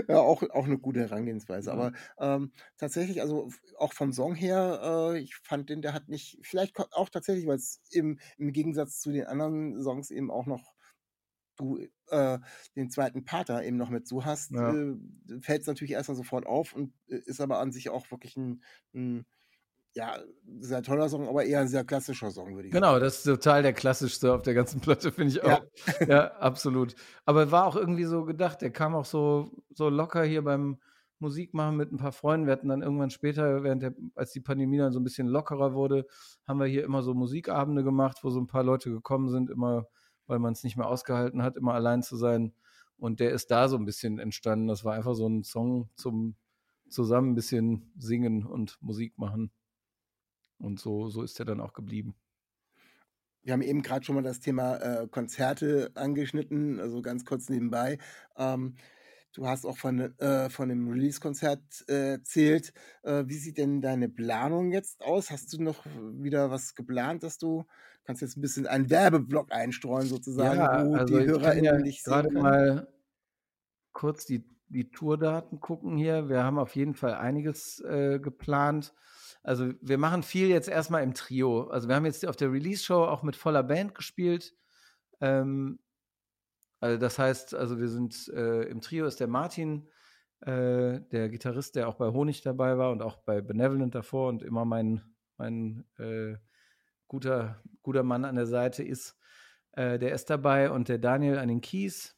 ja, 0.08 0.20
auch, 0.20 0.44
auch 0.52 0.66
eine 0.66 0.78
gute 0.78 1.02
Herangehensweise. 1.02 1.72
Aber 1.72 1.94
ähm, 2.20 2.52
tatsächlich, 2.78 3.22
also 3.22 3.50
auch 3.78 3.94
vom 3.94 4.12
Song 4.14 4.36
her, 4.36 5.12
äh, 5.14 5.20
ich 5.20 5.36
fand 5.36 5.70
den, 5.70 5.82
der 5.82 5.94
hat 5.94 6.10
nicht, 6.10 6.40
vielleicht 6.44 6.78
auch 6.80 7.10
tatsächlich, 7.10 7.48
weil 7.48 7.58
es 7.58 7.82
im, 7.92 8.20
im 8.38 8.52
Gegensatz 8.52 9.00
zu 9.00 9.12
den 9.12 9.26
anderen 9.26 9.82
Songs 9.82 10.12
eben 10.12 10.32
auch 10.32 10.46
noch 10.46 10.74
du 11.60 11.80
äh, 12.08 12.40
den 12.76 12.90
zweiten 12.90 13.26
Pater 13.26 13.64
eben 13.64 13.78
noch 13.78 13.90
mit 13.90 14.08
so 14.08 14.26
hast, 14.26 14.52
Ja. 14.52 14.74
äh, 14.74 14.96
fällt 15.42 15.62
es 15.62 15.68
natürlich 15.68 15.92
erstmal 15.92 16.18
sofort 16.18 16.46
auf 16.46 16.74
und 16.74 16.94
äh, 17.08 17.18
ist 17.26 17.42
aber 17.42 17.60
an 17.60 17.72
sich 17.72 17.90
auch 17.90 18.10
wirklich 18.12 18.38
ein, 18.38 18.64
ein 18.94 19.26
ja, 19.94 20.20
sehr 20.60 20.84
toller 20.84 21.10
Song, 21.10 21.28
aber 21.28 21.46
eher 21.46 21.62
ein 21.62 21.68
sehr 21.68 21.84
klassischer 21.84 22.32
Song, 22.32 22.56
würde 22.56 22.68
ich 22.68 22.74
sagen. 22.74 22.84
Genau, 22.84 23.00
das 23.00 23.18
ist 23.18 23.24
total 23.24 23.64
der 23.64 23.74
klassischste 23.74 24.34
auf 24.34 24.44
der 24.44 24.54
ganzen 24.54 24.80
Platte, 24.82 25.12
finde 25.12 25.32
ich 25.32 25.44
auch. 25.44 25.64
Ja. 26.08 26.32
absolut. 26.36 26.96
Aber 27.26 27.52
war 27.52 27.66
auch 27.66 27.76
irgendwie 27.76 28.06
so 28.06 28.24
gedacht, 28.24 28.62
der 28.62 28.72
kam 28.72 28.96
auch 28.96 29.06
so, 29.06 29.52
so 29.74 29.90
locker 29.90 30.24
hier 30.24 30.44
beim, 30.44 30.80
Musik 31.20 31.54
machen 31.54 31.76
mit 31.76 31.92
ein 31.92 31.98
paar 31.98 32.12
Freunden. 32.14 32.48
Wir 32.48 32.54
hatten 32.54 32.70
dann 32.70 32.82
irgendwann 32.82 33.10
später, 33.10 33.62
während 33.64 33.84
der, 33.84 33.94
als 34.16 34.32
die 34.32 34.40
Pandemie 34.40 34.78
dann 34.78 34.94
so 34.94 35.00
ein 35.00 35.04
bisschen 35.04 35.28
lockerer 35.28 35.74
wurde, 35.74 36.08
haben 36.48 36.60
wir 36.60 36.66
hier 36.66 36.84
immer 36.84 37.04
so 37.04 37.14
Musikabende 37.14 37.84
gemacht, 37.84 38.20
wo 38.24 38.30
so 38.30 38.40
ein 38.40 38.48
paar 38.48 38.64
Leute 38.64 38.90
gekommen 38.90 39.30
sind, 39.30 39.50
immer, 39.50 39.86
weil 40.30 40.40
man 40.40 40.54
es 40.54 40.64
nicht 40.64 40.78
mehr 40.78 40.88
ausgehalten 40.88 41.44
hat, 41.44 41.58
immer 41.58 41.74
allein 41.74 42.04
zu 42.04 42.16
sein. 42.16 42.54
Und 42.98 43.20
der 43.20 43.32
ist 43.32 43.52
da 43.52 43.68
so 43.68 43.78
ein 43.78 43.86
bisschen 43.86 44.20
entstanden. 44.20 44.68
Das 44.68 44.84
war 44.84 44.94
einfach 44.94 45.16
so 45.16 45.28
ein 45.28 45.44
Song 45.44 45.90
zum 45.96 46.36
zusammen 46.90 47.32
ein 47.32 47.36
bisschen 47.36 47.92
singen 47.98 48.46
und 48.46 48.78
Musik 48.82 49.18
machen. 49.18 49.52
Und 50.58 50.80
so, 50.80 51.10
so 51.10 51.24
ist 51.24 51.40
er 51.40 51.46
dann 51.46 51.62
auch 51.62 51.74
geblieben. 51.74 52.16
Wir 53.42 53.54
haben 53.54 53.62
eben 53.62 53.82
gerade 53.82 54.06
schon 54.06 54.16
mal 54.16 54.22
das 54.22 54.42
Thema 54.42 54.76
äh, 54.78 55.08
Konzerte 55.08 55.92
angeschnitten, 55.96 56.80
also 56.80 57.02
ganz 57.02 57.24
kurz 57.24 57.50
nebenbei. 57.50 57.98
Ähm, 58.36 58.76
du 59.34 59.48
hast 59.48 59.66
auch 59.66 59.78
von, 59.78 60.00
äh, 60.20 60.50
von 60.50 60.70
dem 60.70 60.90
Release-Konzert 60.90 61.86
äh, 61.88 62.12
erzählt. 62.14 62.74
Äh, 63.04 63.24
wie 63.28 63.38
sieht 63.38 63.58
denn 63.58 63.82
deine 63.82 64.10
Planung 64.10 64.72
jetzt 64.72 65.02
aus? 65.02 65.32
Hast 65.32 65.54
du 65.54 65.62
noch 65.62 65.86
wieder 66.14 66.52
was 66.52 66.76
geplant, 66.76 67.24
dass 67.24 67.38
du 67.38 67.66
kannst 68.06 68.22
jetzt 68.24 68.38
ein 68.38 68.42
bisschen 68.42 68.66
einen 68.66 68.90
Werbeblock 68.90 69.52
einstreuen 69.52 70.08
sozusagen, 70.08 70.60
Ja, 70.60 70.84
wo 70.84 70.96
also 70.96 71.20
die 71.20 71.26
HörerInnen 71.26 71.64
ja 71.64 71.80
sehen 71.80 71.96
gerade 72.06 72.32
mal 72.32 72.88
kurz 73.94 74.26
die, 74.26 74.44
die 74.68 74.90
Tourdaten 74.90 75.60
gucken 75.60 75.96
hier. 75.96 76.28
Wir 76.28 76.44
haben 76.44 76.58
auf 76.58 76.76
jeden 76.76 76.96
Fall 76.96 77.14
einiges 77.14 77.80
äh, 77.82 78.20
geplant. 78.20 78.94
Also 79.44 79.74
wir 79.82 79.98
machen 79.98 80.24
viel 80.24 80.48
jetzt 80.48 80.70
erstmal 80.70 81.04
im 81.04 81.14
Trio. 81.14 81.68
Also 81.68 81.88
wir 81.88 81.96
haben 81.96 82.06
jetzt 82.06 82.26
auf 82.26 82.36
der 82.36 82.52
Release-Show 82.52 83.04
auch 83.04 83.24
mit 83.24 83.36
voller 83.36 83.64
Band 83.64 83.94
gespielt. 83.94 84.56
Ähm, 85.22 85.80
also 86.80 86.98
das 86.98 87.20
heißt, 87.20 87.56
also 87.56 87.80
wir 87.80 87.90
sind 87.90 88.28
äh, 88.30 88.64
im 88.64 88.82
Trio 88.82 89.06
ist 89.06 89.20
der 89.20 89.28
Martin, 89.28 89.88
äh, 90.42 91.02
der 91.12 91.30
Gitarrist, 91.30 91.76
der 91.76 91.88
auch 91.88 91.96
bei 91.96 92.08
Honig 92.08 92.42
dabei 92.42 92.78
war 92.78 92.92
und 92.92 93.02
auch 93.02 93.18
bei 93.18 93.42
Benevolent 93.42 93.96
davor 93.96 94.30
und 94.30 94.42
immer 94.42 94.66
mein, 94.66 95.02
mein 95.38 95.86
äh, 95.98 96.36
guter, 97.08 97.62
guter 97.82 98.04
Mann 98.04 98.26
an 98.26 98.36
der 98.36 98.46
Seite 98.48 98.84
ist. 98.84 99.18
Äh, 99.74 100.00
der 100.00 100.14
ist 100.14 100.30
dabei 100.30 100.72
und 100.72 100.88
der 100.90 100.98
Daniel 101.00 101.38
an 101.38 101.50
den 101.50 101.62
Keys. 101.62 102.16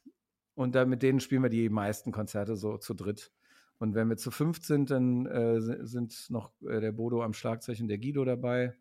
Und 0.54 0.74
da 0.74 0.84
mit 0.84 1.02
denen 1.02 1.20
spielen 1.20 1.42
wir 1.42 1.50
die 1.50 1.68
meisten 1.70 2.12
Konzerte 2.12 2.56
so 2.56 2.76
zu 2.76 2.94
dritt. 2.94 3.32
Und 3.78 3.94
wenn 3.94 4.08
wir 4.08 4.16
zu 4.16 4.30
fünft 4.30 4.64
sind, 4.64 4.90
dann 4.90 5.26
äh, 5.26 5.60
si- 5.60 5.78
sind 5.80 6.30
noch 6.30 6.52
äh, 6.62 6.80
der 6.80 6.92
Bodo 6.92 7.22
am 7.22 7.32
Schlagzeug 7.32 7.80
und 7.80 7.88
der 7.88 7.98
Guido 7.98 8.24
dabei. 8.24 8.74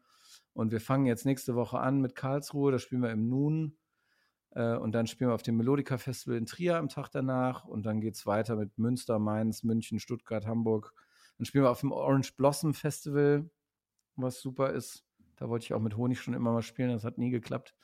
Und 0.53 0.71
wir 0.71 0.81
fangen 0.81 1.05
jetzt 1.05 1.25
nächste 1.25 1.55
Woche 1.55 1.79
an 1.79 2.01
mit 2.01 2.13
Karlsruhe, 2.13 2.71
da 2.71 2.77
spielen 2.77 3.01
wir 3.01 3.11
im 3.11 3.27
Nun. 3.29 3.77
Äh, 4.51 4.75
und 4.75 4.93
dann 4.93 5.07
spielen 5.07 5.29
wir 5.29 5.35
auf 5.35 5.43
dem 5.43 5.57
Melodica 5.57 5.97
Festival 5.97 6.37
in 6.37 6.45
Trier 6.45 6.77
am 6.77 6.89
Tag 6.89 7.09
danach. 7.09 7.65
Und 7.65 7.85
dann 7.85 8.01
geht 8.01 8.15
es 8.15 8.25
weiter 8.25 8.55
mit 8.55 8.77
Münster, 8.77 9.19
Mainz, 9.19 9.63
München, 9.63 9.99
Stuttgart, 9.99 10.45
Hamburg. 10.45 10.93
Dann 11.37 11.45
spielen 11.45 11.63
wir 11.63 11.71
auf 11.71 11.79
dem 11.79 11.91
Orange 11.91 12.33
Blossom 12.35 12.73
Festival, 12.73 13.49
was 14.15 14.41
super 14.41 14.71
ist. 14.71 15.05
Da 15.37 15.49
wollte 15.49 15.65
ich 15.65 15.73
auch 15.73 15.81
mit 15.81 15.97
Honig 15.97 16.21
schon 16.21 16.35
immer 16.35 16.51
mal 16.51 16.61
spielen, 16.61 16.91
das 16.91 17.03
hat 17.03 17.17
nie 17.17 17.31
geklappt. 17.31 17.75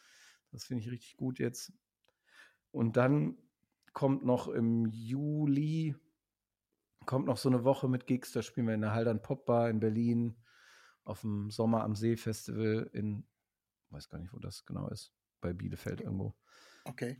Das 0.51 0.65
finde 0.65 0.83
ich 0.83 0.91
richtig 0.91 1.17
gut 1.17 1.39
jetzt. 1.39 1.73
Und 2.71 2.97
dann 2.97 3.37
kommt 3.93 4.23
noch 4.23 4.47
im 4.47 4.85
Juli, 4.85 5.95
kommt 7.07 7.25
noch 7.25 7.37
so 7.37 7.49
eine 7.49 7.63
Woche 7.63 7.87
mit 7.87 8.05
Gigs, 8.05 8.31
da 8.31 8.43
spielen 8.43 8.67
wir 8.67 8.75
in 8.75 8.81
der 8.81 8.93
Haldern 8.93 9.23
Popbar 9.23 9.71
in 9.71 9.79
Berlin, 9.79 10.35
auf 11.03 11.21
dem 11.21 11.49
Sommer 11.49 11.83
am 11.83 11.95
See 11.95 12.15
Festival 12.15 12.89
in, 12.93 13.25
weiß 13.89 14.09
gar 14.09 14.19
nicht, 14.19 14.33
wo 14.33 14.37
das 14.37 14.65
genau 14.67 14.87
ist, 14.89 15.11
bei 15.41 15.53
Bielefeld 15.53 16.01
irgendwo. 16.01 16.35
Okay. 16.87 17.17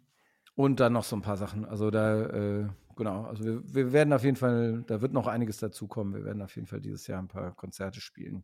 Und 0.56 0.80
dann 0.80 0.94
noch 0.94 1.04
so 1.04 1.16
ein 1.16 1.22
paar 1.22 1.38
Sachen. 1.38 1.66
Also 1.66 1.92
da, 1.92 2.24
äh, 2.26 2.68
genau, 2.96 3.26
also 3.26 3.44
wir, 3.44 3.62
wir 3.74 3.94
werden 3.94 4.12
auf 4.14 4.24
jeden 4.24 4.38
Fall, 4.38 4.84
da 4.88 5.02
wird 5.02 5.14
noch 5.14 5.28
einiges 5.28 5.58
dazukommen. 5.58 6.14
Wir 6.16 6.26
werden 6.26 6.42
auf 6.42 6.56
jeden 6.56 6.68
Fall 6.68 6.82
dieses 6.82 7.06
Jahr 7.08 7.22
ein 7.22 7.28
paar 7.28 7.54
Konzerte 7.56 8.02
spielen. 8.02 8.44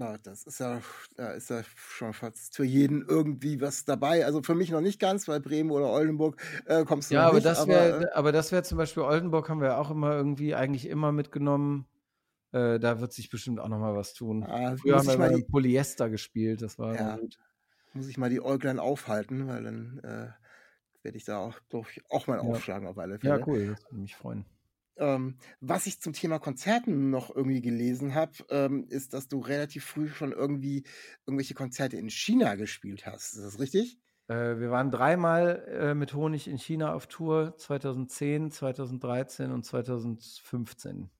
Na, 0.00 0.16
das 0.18 0.44
ist 0.44 0.60
ja, 0.60 0.80
da 1.16 1.32
ist 1.32 1.50
ja 1.50 1.64
schon 1.64 2.12
fast 2.12 2.54
für 2.54 2.62
jeden 2.64 3.02
irgendwie 3.08 3.60
was 3.60 3.84
dabei. 3.84 4.24
Also 4.26 4.42
für 4.44 4.54
mich 4.54 4.70
noch 4.70 4.80
nicht 4.80 5.00
ganz, 5.00 5.26
weil 5.26 5.40
Bremen 5.40 5.72
oder 5.72 5.90
Oldenburg 5.90 6.40
äh, 6.66 6.84
kommst 6.84 7.10
du 7.10 7.14
Ja, 7.14 7.22
noch 7.22 7.26
aber 7.26 7.40
nicht. 7.40 7.56
das 7.56 7.66
aber, 7.66 7.66
wäre, 7.66 8.04
äh, 8.04 8.06
aber 8.12 8.32
das 8.32 8.52
wäre 8.52 8.62
zum 8.62 8.76
Beispiel 8.78 9.02
Oldenburg 9.02 9.48
haben 9.48 9.60
wir 9.62 9.78
auch 9.78 9.90
immer 9.90 10.12
irgendwie 10.14 10.54
eigentlich 10.54 10.86
immer 10.86 11.10
mitgenommen. 11.12 11.86
Äh, 12.52 12.78
da 12.80 13.00
wird 13.00 13.12
sich 13.12 13.30
bestimmt 13.30 13.60
auch 13.60 13.68
noch 13.68 13.78
mal 13.80 13.96
was 13.96 14.14
tun. 14.14 14.48
ah, 14.48 14.76
Früher 14.76 14.98
haben 14.98 15.08
wir 15.08 15.16
mal 15.18 15.30
die, 15.30 15.44
Polyester 15.44 16.10
gespielt, 16.10 16.62
das 16.62 16.78
war 16.78 16.98
Ja. 16.98 17.16
gut. 17.16 17.38
Muss 17.98 18.08
ich 18.08 18.16
mal 18.18 18.30
die 18.30 18.40
Äuglein 18.40 18.78
aufhalten, 18.78 19.46
weil 19.48 19.64
dann 19.64 19.98
äh, 20.04 20.30
werde 21.02 21.18
ich 21.18 21.24
da 21.24 21.38
auch, 21.38 21.60
ich, 21.90 22.02
auch 22.10 22.26
mal 22.26 22.36
Ja. 22.36 22.42
aufschlagen 22.42 22.88
auf 22.88 22.96
alle 22.98 23.18
Fälle. 23.18 23.38
Ja, 23.38 23.46
cool, 23.46 23.66
das 23.66 23.82
würde 23.90 23.96
mich 24.00 24.16
freuen. 24.16 24.44
Ähm, 24.96 25.36
was 25.60 25.86
ich 25.86 26.00
zum 26.00 26.12
Thema 26.12 26.38
Konzerten 26.40 27.10
noch 27.10 27.34
irgendwie 27.34 27.60
gelesen 27.60 28.14
habe, 28.14 28.32
ähm, 28.50 28.86
ist, 28.88 29.14
dass 29.14 29.28
du 29.28 29.38
relativ 29.40 29.84
früh 29.84 30.08
schon 30.08 30.32
irgendwie 30.32 30.84
irgendwelche 31.26 31.54
Konzerte 31.54 31.96
in 31.96 32.10
China 32.10 32.56
gespielt 32.56 33.06
hast. 33.06 33.34
Ist 33.34 33.44
das 33.44 33.60
richtig? 33.60 34.00
Äh, 34.26 34.58
wir 34.58 34.70
waren 34.70 34.90
dreimal 34.90 35.64
äh, 35.68 35.94
mit 35.94 36.14
Honig 36.14 36.48
in 36.48 36.58
China 36.58 36.94
auf 36.94 37.06
Tour, 37.06 37.56
2010, 37.56 38.50
2013 38.50 39.52
und 39.52 39.64
2015. 39.64 41.10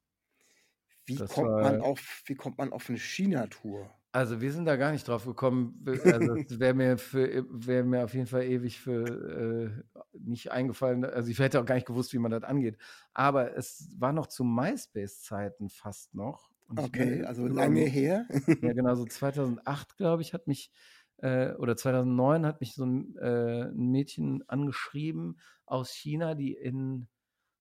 Wie 1.07 1.17
Das 1.17 1.31
kommt 1.31 1.49
man 1.53 1.79
war- 1.81 1.87
auf, 1.87 2.23
wie 2.27 2.35
kommt 2.35 2.59
man 2.59 2.73
auf 2.73 2.89
eine 2.89 2.99
China-Tour? 2.99 3.95
Also 4.13 4.41
wir 4.41 4.53
sind 4.53 4.65
da 4.65 4.77
gar 4.77 4.91
nicht 4.93 5.07
drauf 5.07 5.27
gekommen. 5.27 5.85
Also 6.07 6.37
es 6.49 6.59
wäre 6.59 6.73
mir 6.75 6.97
für 6.99 7.45
wäre 7.51 7.85
mir 7.85 8.05
auf 8.05 8.15
jeden 8.15 8.27
Fall 8.27 8.45
ewig 8.45 8.81
für 8.81 9.83
äh, 9.93 10.01
nicht 10.19 10.51
eingefallen. 10.51 11.05
Also 11.05 11.31
ich 11.31 11.39
hätte 11.39 11.61
auch 11.61 11.67
gar 11.67 11.75
nicht 11.75 11.87
gewusst, 11.87 12.13
wie 12.15 12.19
man 12.19 12.31
das 12.31 12.43
angeht. 12.43 12.79
Aber 13.13 13.55
es 13.57 13.91
war 13.99 14.13
noch 14.13 14.27
zu 14.27 14.45
MySpace-Zeiten 14.45 15.69
fast 15.69 16.15
noch. 16.15 16.51
Und 16.67 16.81
Okay, 16.85 17.23
also 17.25 17.47
so- 17.49 17.55
lange 17.55 17.81
her. 17.85 18.27
Ja, 18.61 18.73
genau, 18.73 18.95
so 18.95 19.05
2008, 19.07 19.97
glaube 19.97 20.23
ich, 20.23 20.35
hat 20.35 20.47
mich, 20.49 20.73
äh, 21.19 21.53
oder 21.55 21.77
2009 21.77 22.45
hat 22.47 22.61
mich 22.61 22.75
so 22.75 22.85
ein, 22.85 23.17
äh, 23.17 23.65
ein 23.71 23.91
Mädchen 23.91 24.43
angeschrieben 24.49 25.39
aus 25.67 25.93
China, 25.93 26.35
die 26.35 26.55
in 26.55 27.09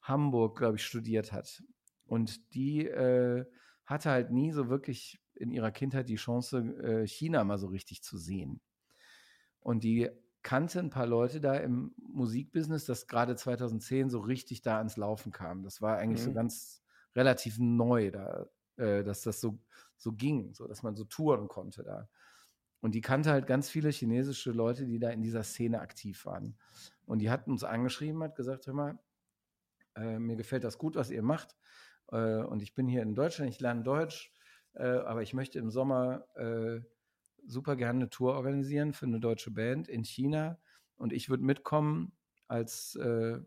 Hamburg, 0.02 0.58
glaube 0.58 0.78
ich, 0.78 0.86
studiert 0.86 1.32
hat. 1.34 1.64
Und 2.06 2.54
die 2.56 2.88
äh, 2.88 3.46
hatte 3.86 4.10
halt 4.10 4.32
nie 4.32 4.52
so 4.52 4.70
wirklich 4.70 5.20
in 5.40 5.52
ihrer 5.52 5.72
Kindheit 5.72 6.10
die 6.10 6.16
Chance, 6.16 6.58
äh, 6.82 7.08
China 7.08 7.44
mal 7.44 7.58
so 7.58 7.68
richtig 7.68 8.04
zu 8.04 8.18
sehen. 8.18 8.62
Und 9.60 9.84
die 9.84 10.10
kannte 10.44 10.80
ein 10.80 10.90
paar 10.90 11.08
Leute 11.08 11.42
da 11.42 11.56
im 11.56 11.94
Musikbusiness, 11.98 12.86
das 12.86 13.08
gerade 13.08 13.36
2010 13.36 14.10
so 14.10 14.20
richtig 14.20 14.62
da 14.62 14.78
ans 14.78 14.98
Laufen 14.98 15.32
kam. 15.32 15.64
Das 15.64 15.82
war 15.82 15.98
eigentlich 15.98 16.22
so 16.24 16.32
Mhm. 16.32 16.36
ganz 16.36 16.84
relativ 17.16 17.58
neu, 17.60 18.12
da, 18.12 18.48
äh, 18.78 19.04
dass 19.04 19.24
das 19.24 19.42
so, 19.42 19.60
so 19.98 20.14
ging, 20.14 20.54
so 20.54 20.68
dass 20.68 20.84
man 20.84 20.96
so 20.96 21.04
touren 21.06 21.48
konnte 21.48 21.84
da. 21.84 22.08
Und 22.80 22.94
die 22.96 23.02
kannte 23.02 23.32
halt 23.32 23.48
ganz 23.48 23.70
viele 23.70 23.90
chinesische 23.90 24.52
Leute, 24.52 24.86
die 24.86 25.00
da 25.00 25.10
in 25.10 25.22
dieser 25.24 25.44
Szene 25.44 25.82
aktiv 25.82 26.26
waren. 26.26 26.58
Und 27.06 27.20
die 27.20 27.30
hat 27.30 27.48
uns 27.48 27.64
angeschrieben, 27.64 28.24
hat 28.24 28.36
gesagt, 28.36 28.68
hör 28.68 28.74
mal, 28.74 29.00
äh, 29.96 30.20
mir 30.20 30.36
gefällt 30.36 30.64
das 30.64 30.78
gut, 30.78 30.96
was 30.96 31.10
ihr 31.10 31.24
macht. 31.24 31.56
Äh, 32.12 32.44
und 32.44 32.62
ich 32.62 32.76
bin 32.76 32.88
hier 32.88 33.02
in 33.02 33.16
Deutschland, 33.16 33.50
ich 33.52 33.60
lerne 33.60 33.84
Deutsch, 33.84 34.32
äh, 34.78 34.84
aber 34.84 35.24
ich 35.24 35.34
möchte 35.34 35.60
im 35.60 35.72
Sommer 35.72 36.26
äh, 36.36 36.82
super 37.46 37.76
gerne 37.76 38.00
eine 38.00 38.10
Tour 38.10 38.34
organisieren 38.36 38.94
für 38.94 39.06
eine 39.06 39.20
deutsche 39.20 39.52
Band 39.52 39.88
in 39.88 40.04
China. 40.04 40.60
Und 40.96 41.14
ich 41.14 41.30
würde 41.30 41.44
mitkommen 41.44 42.12
als, 42.48 42.96
äh, 42.96 43.40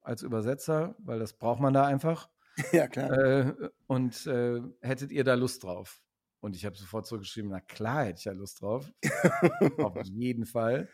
als 0.00 0.22
Übersetzer, 0.22 0.94
weil 0.98 1.18
das 1.18 1.32
braucht 1.32 1.60
man 1.60 1.74
da 1.74 1.84
einfach. 1.84 2.28
ja, 2.72 2.86
klar. 2.86 3.10
Äh, 3.10 3.70
und 3.86 4.26
äh, 4.26 4.60
hättet 4.80 5.10
ihr 5.10 5.24
da 5.24 5.34
Lust 5.34 5.64
drauf? 5.64 6.02
Und 6.40 6.54
ich 6.54 6.64
habe 6.64 6.76
sofort 6.76 7.06
zurückgeschrieben, 7.06 7.50
na 7.50 7.60
klar 7.60 8.04
hätte 8.04 8.18
ich 8.18 8.24
da 8.24 8.32
Lust 8.32 8.62
drauf. 8.62 8.92
Auf 9.78 10.04
jeden 10.04 10.46
Fall. 10.46 10.88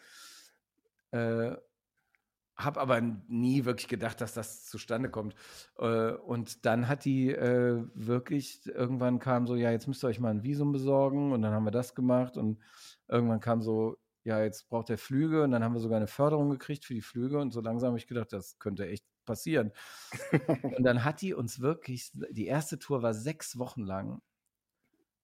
Habe 2.56 2.80
aber 2.80 3.00
nie 3.00 3.64
wirklich 3.64 3.88
gedacht, 3.88 4.20
dass 4.20 4.32
das 4.34 4.66
zustande 4.66 5.10
kommt. 5.10 5.34
Äh, 5.78 6.12
und 6.12 6.64
dann 6.66 6.88
hat 6.88 7.04
die 7.04 7.30
äh, 7.30 7.82
wirklich, 7.94 8.64
irgendwann 8.66 9.18
kam 9.18 9.46
so, 9.46 9.56
ja, 9.56 9.70
jetzt 9.70 9.88
müsst 9.88 10.04
ihr 10.04 10.08
euch 10.08 10.20
mal 10.20 10.30
ein 10.30 10.44
Visum 10.44 10.72
besorgen. 10.72 11.32
Und 11.32 11.42
dann 11.42 11.52
haben 11.52 11.64
wir 11.64 11.72
das 11.72 11.94
gemacht. 11.94 12.36
Und 12.36 12.60
irgendwann 13.08 13.40
kam 13.40 13.60
so, 13.60 13.98
ja, 14.22 14.42
jetzt 14.42 14.68
braucht 14.68 14.90
er 14.90 14.98
Flüge. 14.98 15.42
Und 15.42 15.50
dann 15.50 15.64
haben 15.64 15.74
wir 15.74 15.80
sogar 15.80 15.96
eine 15.96 16.06
Förderung 16.06 16.50
gekriegt 16.50 16.84
für 16.84 16.94
die 16.94 17.02
Flüge. 17.02 17.38
Und 17.38 17.52
so 17.52 17.60
langsam 17.60 17.88
habe 17.88 17.98
ich 17.98 18.06
gedacht, 18.06 18.32
das 18.32 18.58
könnte 18.58 18.86
echt 18.86 19.04
passieren. 19.24 19.72
Und 20.62 20.84
dann 20.84 21.04
hat 21.04 21.20
die 21.22 21.34
uns 21.34 21.60
wirklich, 21.60 22.12
die 22.14 22.46
erste 22.46 22.78
Tour 22.78 23.02
war 23.02 23.14
sechs 23.14 23.58
Wochen 23.58 23.82
lang, 23.82 24.22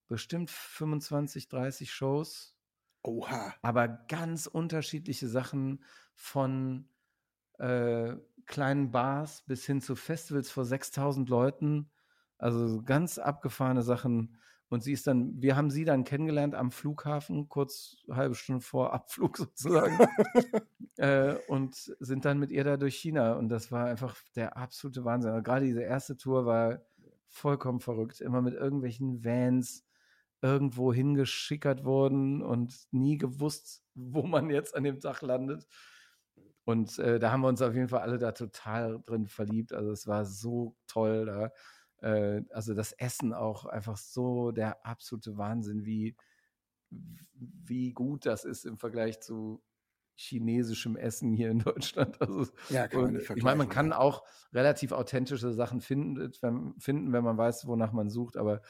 bestimmt 0.08 0.50
25, 0.50 1.48
30 1.48 1.92
Shows, 1.92 2.56
Oha. 3.02 3.54
aber 3.62 3.88
ganz 3.88 4.46
unterschiedliche 4.46 5.28
Sachen 5.28 5.84
von 6.14 6.88
äh, 7.60 8.16
kleinen 8.46 8.90
Bars 8.90 9.42
bis 9.46 9.64
hin 9.64 9.80
zu 9.80 9.94
Festivals 9.94 10.50
vor 10.50 10.64
6000 10.64 11.28
Leuten. 11.28 11.90
Also 12.38 12.66
so 12.66 12.82
ganz 12.82 13.18
abgefahrene 13.18 13.82
Sachen. 13.82 14.36
Und 14.68 14.82
sie 14.82 14.92
ist 14.92 15.06
dann, 15.06 15.40
wir 15.42 15.56
haben 15.56 15.70
sie 15.70 15.84
dann 15.84 16.04
kennengelernt 16.04 16.54
am 16.54 16.70
Flughafen, 16.70 17.48
kurz 17.48 17.98
eine 18.06 18.16
halbe 18.16 18.34
Stunde 18.34 18.62
vor 18.62 18.92
Abflug 18.92 19.36
sozusagen. 19.36 19.98
äh, 20.96 21.34
und 21.48 21.74
sind 22.00 22.24
dann 22.24 22.38
mit 22.38 22.50
ihr 22.50 22.64
da 22.64 22.76
durch 22.76 22.96
China. 22.96 23.34
Und 23.34 23.48
das 23.48 23.70
war 23.70 23.86
einfach 23.86 24.16
der 24.34 24.56
absolute 24.56 25.04
Wahnsinn. 25.04 25.32
Also 25.32 25.42
gerade 25.42 25.66
diese 25.66 25.82
erste 25.82 26.16
Tour 26.16 26.46
war 26.46 26.80
vollkommen 27.28 27.80
verrückt. 27.80 28.20
Immer 28.20 28.42
mit 28.42 28.54
irgendwelchen 28.54 29.24
Vans 29.24 29.84
irgendwo 30.42 30.92
hingeschickert 30.92 31.84
worden 31.84 32.42
und 32.42 32.74
nie 32.90 33.18
gewusst, 33.18 33.84
wo 33.94 34.22
man 34.22 34.48
jetzt 34.50 34.74
an 34.74 34.84
dem 34.84 34.98
Tag 34.98 35.20
landet. 35.20 35.66
Und 36.64 36.98
äh, 36.98 37.18
da 37.18 37.32
haben 37.32 37.40
wir 37.40 37.48
uns 37.48 37.62
auf 37.62 37.74
jeden 37.74 37.88
Fall 37.88 38.00
alle 38.00 38.18
da 38.18 38.32
total 38.32 39.00
drin 39.04 39.26
verliebt. 39.26 39.72
Also 39.72 39.90
es 39.92 40.06
war 40.06 40.24
so 40.24 40.76
toll 40.86 41.26
da. 41.26 41.52
Äh, 42.06 42.42
also 42.50 42.74
das 42.74 42.92
Essen 42.92 43.32
auch 43.32 43.64
einfach 43.66 43.96
so 43.96 44.52
der 44.52 44.84
absolute 44.86 45.36
Wahnsinn, 45.36 45.84
wie, 45.84 46.16
wie 46.90 47.92
gut 47.92 48.26
das 48.26 48.44
ist 48.44 48.64
im 48.66 48.78
Vergleich 48.78 49.20
zu 49.20 49.62
chinesischem 50.16 50.96
Essen 50.96 51.32
hier 51.32 51.50
in 51.50 51.60
Deutschland. 51.60 52.18
Also, 52.20 52.46
Ja, 52.68 52.88
kann 52.88 53.02
man 53.02 53.12
nicht 53.14 53.30
ich 53.30 53.42
meine, 53.42 53.56
man 53.56 53.68
kann 53.68 53.92
auch 53.92 54.24
relativ 54.52 54.92
authentische 54.92 55.52
Sachen 55.52 55.80
finden, 55.80 56.30
wenn, 56.42 56.74
finden, 56.78 57.12
wenn 57.12 57.24
man 57.24 57.38
weiß, 57.38 57.66
wonach 57.66 57.92
man 57.92 58.10
sucht. 58.10 58.36
Aber 58.36 58.60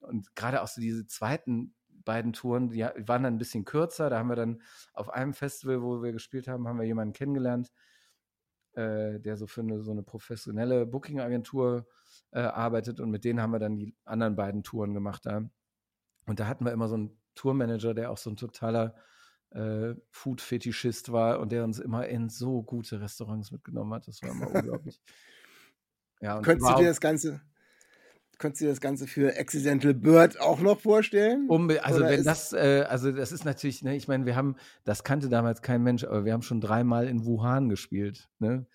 und 0.00 0.34
gerade 0.34 0.62
auch 0.62 0.68
so 0.68 0.80
diese 0.80 1.06
zweiten 1.06 1.74
beiden 2.04 2.32
Touren, 2.32 2.70
die 2.70 2.82
waren 2.82 3.22
dann 3.22 3.34
ein 3.34 3.38
bisschen 3.38 3.64
kürzer. 3.64 4.10
Da 4.10 4.18
haben 4.18 4.28
wir 4.28 4.36
dann 4.36 4.62
auf 4.92 5.10
einem 5.10 5.34
Festival, 5.34 5.82
wo 5.82 6.02
wir 6.02 6.12
gespielt 6.12 6.48
haben, 6.48 6.68
haben 6.68 6.78
wir 6.78 6.86
jemanden 6.86 7.12
kennengelernt, 7.12 7.72
äh, 8.74 9.20
der 9.20 9.36
so 9.36 9.46
für 9.46 9.62
eine, 9.62 9.82
so 9.82 9.90
eine 9.90 10.02
professionelle 10.02 10.86
Booking-Agentur 10.86 11.86
äh, 12.30 12.40
arbeitet. 12.40 13.00
Und 13.00 13.10
mit 13.10 13.24
denen 13.24 13.40
haben 13.40 13.52
wir 13.52 13.58
dann 13.58 13.76
die 13.76 13.96
anderen 14.04 14.36
beiden 14.36 14.62
Touren 14.62 14.94
gemacht 14.94 15.26
da. 15.26 15.42
Und 16.26 16.40
da 16.40 16.46
hatten 16.46 16.64
wir 16.64 16.72
immer 16.72 16.88
so 16.88 16.94
einen 16.94 17.20
Tourmanager, 17.34 17.94
der 17.94 18.10
auch 18.10 18.18
so 18.18 18.30
ein 18.30 18.36
totaler 18.36 18.94
äh, 19.50 19.94
Food-Fetischist 20.10 21.12
war 21.12 21.40
und 21.40 21.52
der 21.52 21.64
uns 21.64 21.78
immer 21.78 22.06
in 22.06 22.28
so 22.28 22.62
gute 22.62 23.00
Restaurants 23.00 23.50
mitgenommen 23.50 23.92
hat. 23.94 24.08
Das 24.08 24.22
war 24.22 24.30
immer 24.30 24.50
unglaublich. 24.54 25.00
Ja, 26.20 26.40
Könntest 26.40 26.70
du 26.70 26.76
dir 26.76 26.88
das 26.88 27.00
Ganze, 27.00 27.40
könntest 28.44 28.60
du 28.60 28.66
dir 28.66 28.72
das 28.72 28.80
Ganze 28.82 29.06
für 29.06 29.38
Accidental 29.38 29.94
Bird 29.94 30.38
auch 30.38 30.60
noch 30.60 30.78
vorstellen? 30.78 31.46
Unbe 31.48 31.82
also 31.82 32.00
Oder 32.00 32.10
wenn 32.10 32.24
das, 32.24 32.52
äh, 32.52 32.84
also 32.86 33.10
das 33.10 33.32
ist 33.32 33.46
natürlich, 33.46 33.82
ne, 33.82 33.96
ich 33.96 34.06
meine, 34.06 34.26
wir 34.26 34.36
haben, 34.36 34.56
das 34.84 35.02
kannte 35.02 35.30
damals 35.30 35.62
kein 35.62 35.82
Mensch, 35.82 36.04
aber 36.04 36.26
wir 36.26 36.34
haben 36.34 36.42
schon 36.42 36.60
dreimal 36.60 37.08
in 37.08 37.24
Wuhan 37.24 37.70
gespielt. 37.70 38.28
Ne? 38.40 38.66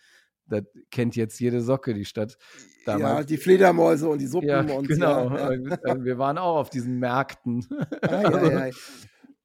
Das 0.47 0.63
kennt 0.89 1.15
jetzt 1.15 1.39
jede 1.39 1.61
Socke, 1.61 1.93
die 1.93 2.05
Stadt. 2.05 2.39
ja, 2.88 2.97
Damals. 2.97 3.28
die 3.28 3.38
Fledermäuse 3.38 4.09
und 4.09 4.17
die 4.17 4.26
Suppen 4.26 4.47
Ja, 4.49 4.61
und 4.61 4.88
genau. 4.88 5.30
Ja, 5.38 5.51
ja. 5.53 6.03
Wir 6.03 6.17
waren 6.17 6.39
auch 6.39 6.55
auf 6.55 6.72
diesen 6.72 6.97
Märkten. 6.97 7.63
Ei, 8.01 8.26
ei, 8.26 8.57
ei. 8.57 8.72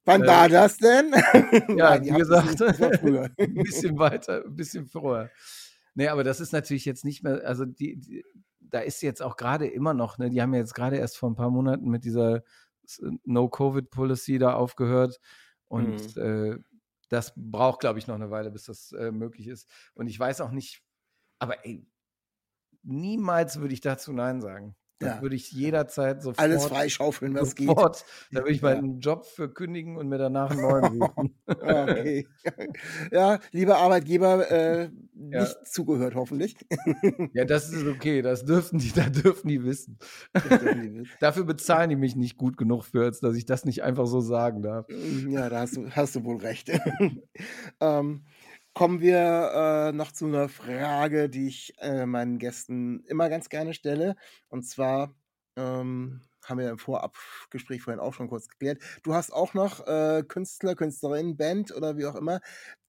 Wann 0.07 0.23
Äh, 0.23 0.27
war 0.27 0.49
das 0.49 0.79
denn? 0.79 1.13
Ja, 1.77 1.99
Nein, 1.99 2.05
wie 2.07 2.11
gesagt, 2.13 2.63
ein 3.39 3.55
bisschen 3.63 3.99
weiter, 3.99 4.43
ein 4.47 4.57
bisschen 4.57 4.87
vorher. 4.87 5.31
Nee, 5.95 6.09
aber 6.09 6.25
das 6.25 6.41
ist 6.41 6.53
natürlich 6.55 6.87
jetzt 6.87 7.05
nicht 7.05 7.23
mehr, 7.23 7.43
also 7.45 7.67
die, 7.67 7.97
die 8.01 8.25
da 8.75 8.81
ist 8.81 9.03
jetzt 9.03 9.23
auch 9.23 9.37
gerade 9.37 9.69
immer 9.69 9.95
noch, 9.95 10.19
ne, 10.19 10.31
die 10.31 10.43
haben 10.43 10.53
ja 10.53 10.59
jetzt 10.59 10.75
gerade 10.75 10.97
erst 10.97 11.17
vor 11.17 11.31
ein 11.31 11.37
paar 11.37 11.51
Monaten 11.51 11.89
mit 11.89 12.05
dieser 12.05 12.43
No-Covid-Policy 13.23 14.39
da 14.39 14.55
aufgehört 14.55 15.21
und 15.69 16.17
äh, 16.17 16.59
das 17.09 17.33
braucht, 17.37 17.81
glaube 17.81 18.01
ich, 18.01 18.09
noch 18.09 18.17
eine 18.17 18.33
Weile, 18.33 18.51
bis 18.51 18.65
das 18.65 18.91
äh, 18.91 19.13
möglich 19.13 19.47
ist. 19.47 19.69
Und 19.95 20.09
ich 20.09 20.19
weiß 20.19 20.41
auch 20.41 20.51
nicht, 20.51 20.83
aber 21.39 21.65
ey, 21.65 21.87
niemals 22.83 23.61
würde 23.61 23.75
ich 23.75 23.81
dazu 23.81 24.13
Nein 24.13 24.41
sagen. 24.41 24.75
Das 25.01 25.17
Ja. 25.17 25.23
würde 25.23 25.35
ich 25.35 25.51
jederzeit 25.51 26.23
sofort 26.23 26.39
Alles 26.39 26.67
freischaufeln, 26.67 27.35
was 27.35 27.55
geht. 27.57 27.67
sofort. 27.67 28.05
Da 28.31 28.41
würde 28.43 28.53
ich 28.53 28.61
Ja. 28.63 28.69
meinen 28.75 29.01
Job 29.01 29.27
für 29.27 29.53
kündigen 29.53 29.97
und 29.97 30.09
mir 30.09 30.19
danach 30.19 30.51
einen 30.53 30.61
neuen 30.63 30.93
suchen. 31.17 31.35
Okay. 31.47 32.27
Ja, 33.11 33.41
lieber 33.51 33.79
Arbeitgeber, 33.79 34.51
äh, 34.51 34.91
Ja. 35.17 35.41
nicht 35.43 35.67
zugehört, 35.67 36.15
hoffentlich. 36.15 36.57
ja, 37.33 37.45
das 37.45 37.73
ist 37.73 37.87
okay. 37.87 38.23
Das 38.23 38.45
dürfen 38.45 38.79
die, 38.79 38.93
da 38.95 39.09
dürfen 39.09 39.49
die 39.49 39.65
wissen. 39.65 39.99
Dafür 41.21 41.45
bezahlen 41.45 41.91
die 41.91 41.97
mich 41.97 42.15
nicht 42.17 42.37
gut 42.37 42.57
genug 42.57 42.85
für, 42.85 43.05
als 43.05 43.21
dass 43.21 43.35
ich 43.37 43.47
das 43.47 43.65
nicht 43.65 43.83
einfach 43.83 44.07
so 44.07 44.21
sagen 44.21 44.63
darf. 44.63 44.87
Ja, 45.29 45.49
da 45.49 45.61
hast 45.61 45.77
du, 45.77 45.91
hast 45.91 46.15
du 46.17 46.25
wohl 46.25 46.37
recht. 46.37 46.71
ähm, 47.81 48.23
kommen 48.75 49.01
wir 49.01 49.91
äh, 49.91 49.93
noch 49.93 50.13
zu 50.13 50.27
einer 50.27 50.49
Frage, 50.49 51.29
die 51.31 51.49
ich 51.49 51.75
äh, 51.79 52.07
meinen 52.07 52.39
Gästen 52.39 53.05
immer 53.07 53.29
ganz 53.29 53.49
gerne 53.49 53.75
stelle. 53.75 54.17
Und 54.49 54.65
zwar 54.65 55.15
ähm, 55.57 56.23
haben 56.49 56.59
wir 56.59 56.71
im 56.71 56.79
Vorabgespräch 56.79 57.83
vorhin 57.83 58.01
auch 58.01 58.15
schon 58.15 58.29
kurz 58.29 58.49
geklärt. 58.49 58.83
Du 59.03 59.15
hast 59.15 59.33
auch 59.33 59.55
noch 59.55 59.87
äh, 59.87 60.23
Künstler, 60.27 60.75
Künstlerinnen, 60.75 61.37
Band 61.37 61.75
oder 61.75 61.97
wie 61.97 62.07
auch 62.07 62.17
immer, 62.17 62.41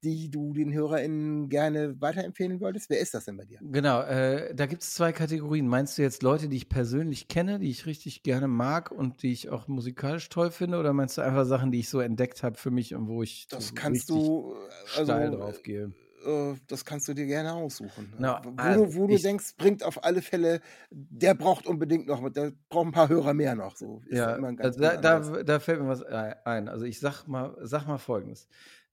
die 0.04 0.30
du 0.30 0.54
den 0.54 0.74
HörerInnen 0.74 1.50
gerne 1.50 2.00
weiterempfehlen 2.02 2.60
wolltest. 2.62 2.90
Wer 2.90 3.00
ist 3.00 3.14
das 3.14 3.26
denn 3.26 3.38
bei 3.38 3.46
dir? 3.46 3.62
Genau, 3.62 4.02
äh, 4.02 4.54
da 4.54 4.66
gibt 4.66 4.84
es 4.84 4.94
zwei 4.94 5.14
Kategorien. 5.14 5.68
Meinst 5.68 5.98
du 5.98 6.02
jetzt 6.02 6.24
Leute, 6.24 6.50
die 6.50 6.58
ich 6.58 6.68
persönlich 6.70 7.30
kenne, 7.30 7.58
die 7.58 7.70
ich 7.70 7.86
richtig 7.86 8.22
gerne 8.22 8.48
mag 8.50 8.92
und 8.92 9.24
die 9.24 9.32
ich 9.32 9.50
auch 9.50 9.68
musikalisch 9.70 10.28
toll 10.30 10.52
finde? 10.52 10.78
Oder 10.78 10.92
meinst 10.92 11.18
du 11.18 11.22
einfach 11.22 11.46
Sachen, 11.46 11.72
die 11.72 11.80
ich 11.80 11.90
so 11.90 12.02
entdeckt 12.02 12.44
habe 12.44 12.58
für 12.58 12.70
mich 12.70 12.94
und 12.96 13.08
wo 13.08 13.24
ich 13.24 13.48
Das 13.50 13.68
so 13.68 13.76
kannst 13.76 14.10
du, 14.10 14.56
äh, 14.56 15.00
also, 15.00 15.04
steil 15.04 15.32
drauf 15.32 15.64
gehe? 15.64 15.94
Äh, 16.26 16.56
das 16.68 16.86
kannst 16.86 17.08
du 17.08 17.14
dir 17.14 17.26
gerne 17.26 17.54
aussuchen. 17.54 18.14
Na, 18.18 18.42
wo 18.44 18.54
also 18.58 18.86
du, 18.86 18.96
wo 18.96 19.08
du 19.08 19.18
denkst, 19.18 19.56
bringt 19.58 19.84
auf 19.84 20.04
alle 20.04 20.22
Fälle, 20.22 20.62
der 20.90 21.34
braucht 21.34 21.68
unbedingt 21.68 22.08
noch, 22.08 22.28
der 22.30 22.54
braucht 22.70 22.88
ein 22.88 22.92
paar 22.92 23.10
Hörer 23.10 23.34
mehr 23.34 23.56
noch. 23.56 23.76
So 23.76 24.02
ist 24.06 24.18
Ja, 24.18 24.36
also 24.36 24.80
da, 24.80 24.98
da, 24.98 25.20
da 25.44 25.60
fällt 25.60 25.82
mir 25.82 25.88
was 25.88 26.04
ein. 26.04 26.70
Also 26.70 26.86
ich 26.86 27.00
sag 27.00 27.28
mal, 27.28 27.56
sag 27.62 27.88
mal 27.88 27.98
folgendes. 27.98 28.48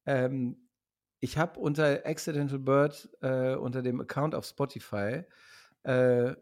Ähm, 0.07 0.57
ich 1.21 1.39
habe 1.39 1.61
unter 1.61 2.05
Accidental 2.05 2.59
Bird, 2.59 3.09
äh, 3.21 3.55
unter 3.55 3.83
dem 3.83 4.01
Account 4.01 4.35
auf 4.35 4.45
Spotify, 4.45 5.23
äh, 5.85 6.35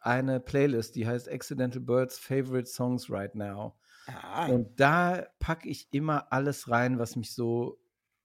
eine 0.00 0.40
Playlist, 0.40 0.94
die 0.94 1.06
heißt 1.06 1.28
Accidental 1.28 1.80
Birds 1.80 2.18
Favorite 2.18 2.66
Songs 2.66 3.10
Right 3.10 3.34
Now. 3.34 3.74
Ah, 4.06 4.46
Und 4.46 4.80
da 4.80 5.26
packe 5.38 5.68
ich 5.68 5.88
immer 5.92 6.32
alles 6.32 6.70
rein, 6.70 6.98
was 6.98 7.16
mich 7.16 7.34
so 7.34 7.78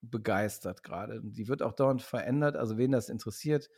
begeistert 0.03 0.83
gerade. 0.83 1.21
Die 1.23 1.47
wird 1.47 1.63
auch 1.63 1.73
dauernd 1.73 2.01
verändert. 2.01 2.55
Also 2.55 2.77
wen 2.77 2.91
das 2.91 3.09
interessiert, 3.09 3.69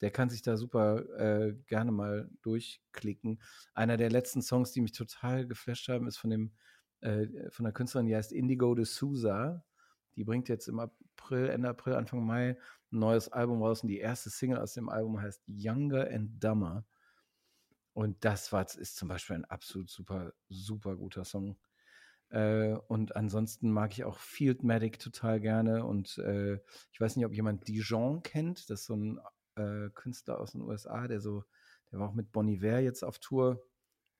der 0.00 0.10
kann 0.10 0.30
sich 0.30 0.42
da 0.42 0.56
super 0.56 1.04
äh, 1.18 1.54
gerne 1.66 1.92
mal 1.92 2.28
durchklicken. 2.42 3.40
Einer 3.74 3.96
der 3.96 4.10
letzten 4.10 4.42
Songs, 4.42 4.72
die 4.72 4.80
mich 4.80 4.92
total 4.92 5.46
geflasht 5.46 5.88
haben, 5.88 6.08
ist 6.08 6.18
von 6.18 6.30
dem 6.30 6.52
äh, 7.00 7.50
von 7.50 7.64
der 7.64 7.72
Künstlerin, 7.72 8.06
die 8.06 8.16
heißt 8.16 8.32
Indigo 8.32 8.74
de 8.74 8.86
Souza. 8.86 9.64
Die 10.16 10.24
bringt 10.24 10.48
jetzt 10.48 10.68
im 10.68 10.80
April, 10.80 11.50
Ende 11.50 11.68
April, 11.68 11.94
Anfang 11.94 12.24
Mai 12.24 12.50
ein 12.50 12.98
neues 12.98 13.28
Album 13.28 13.62
raus 13.62 13.82
und 13.82 13.88
die 13.88 13.98
erste 13.98 14.30
Single 14.30 14.58
aus 14.58 14.72
dem 14.74 14.88
Album 14.88 15.20
heißt 15.20 15.42
Younger 15.46 16.08
and 16.10 16.42
Dumber. 16.42 16.84
Und 17.92 18.24
das 18.24 18.52
war, 18.52 18.62
ist 18.76 18.96
zum 18.96 19.08
Beispiel 19.08 19.36
ein 19.36 19.44
absolut 19.44 19.90
super, 19.90 20.32
super 20.48 20.96
guter 20.96 21.24
Song. 21.24 21.56
Äh, 22.34 22.76
und 22.88 23.14
ansonsten 23.14 23.70
mag 23.70 23.92
ich 23.92 24.02
auch 24.02 24.18
Field 24.18 24.64
Medic 24.64 24.98
total 24.98 25.38
gerne. 25.40 25.86
Und 25.86 26.18
äh, 26.18 26.54
ich 26.90 27.00
weiß 27.00 27.14
nicht, 27.14 27.24
ob 27.24 27.32
jemand 27.32 27.68
Dijon 27.68 28.22
kennt. 28.24 28.68
Das 28.70 28.80
ist 28.80 28.86
so 28.86 28.96
ein 28.96 29.20
äh, 29.54 29.88
Künstler 29.94 30.40
aus 30.40 30.50
den 30.52 30.62
USA, 30.62 31.06
der 31.06 31.20
so, 31.20 31.44
der 31.92 32.00
war 32.00 32.08
auch 32.08 32.14
mit 32.14 32.32
Bon 32.32 32.48
Iver 32.48 32.80
jetzt 32.80 33.04
auf 33.04 33.20
Tour. 33.20 33.64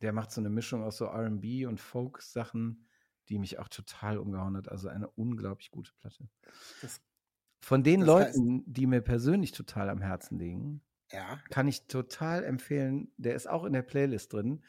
Der 0.00 0.12
macht 0.12 0.30
so 0.30 0.40
eine 0.40 0.48
Mischung 0.50 0.84
aus 0.84 0.96
so 0.98 1.06
RB 1.06 1.66
und 1.66 1.80
Folk-Sachen, 1.80 2.86
die 3.28 3.38
mich 3.40 3.58
auch 3.58 3.68
total 3.68 4.18
umgehauen 4.18 4.56
hat. 4.56 4.68
Also 4.68 4.88
eine 4.88 5.08
unglaublich 5.10 5.72
gute 5.72 5.92
Platte. 5.94 6.28
Das- 6.82 7.00
Von 7.60 7.82
den 7.82 8.00
das 8.02 8.08
heißt- 8.08 8.12
Leuten, 8.36 8.62
die 8.72 8.86
mir 8.86 9.00
persönlich 9.00 9.50
total 9.50 9.90
am 9.90 10.00
Herzen 10.00 10.38
liegen, 10.38 10.82
ja. 11.10 11.40
kann 11.50 11.66
ich 11.66 11.88
total 11.88 12.44
empfehlen, 12.44 13.12
der 13.16 13.34
ist 13.34 13.48
auch 13.48 13.64
in 13.64 13.72
der 13.72 13.82
Playlist 13.82 14.32
drin, 14.32 14.62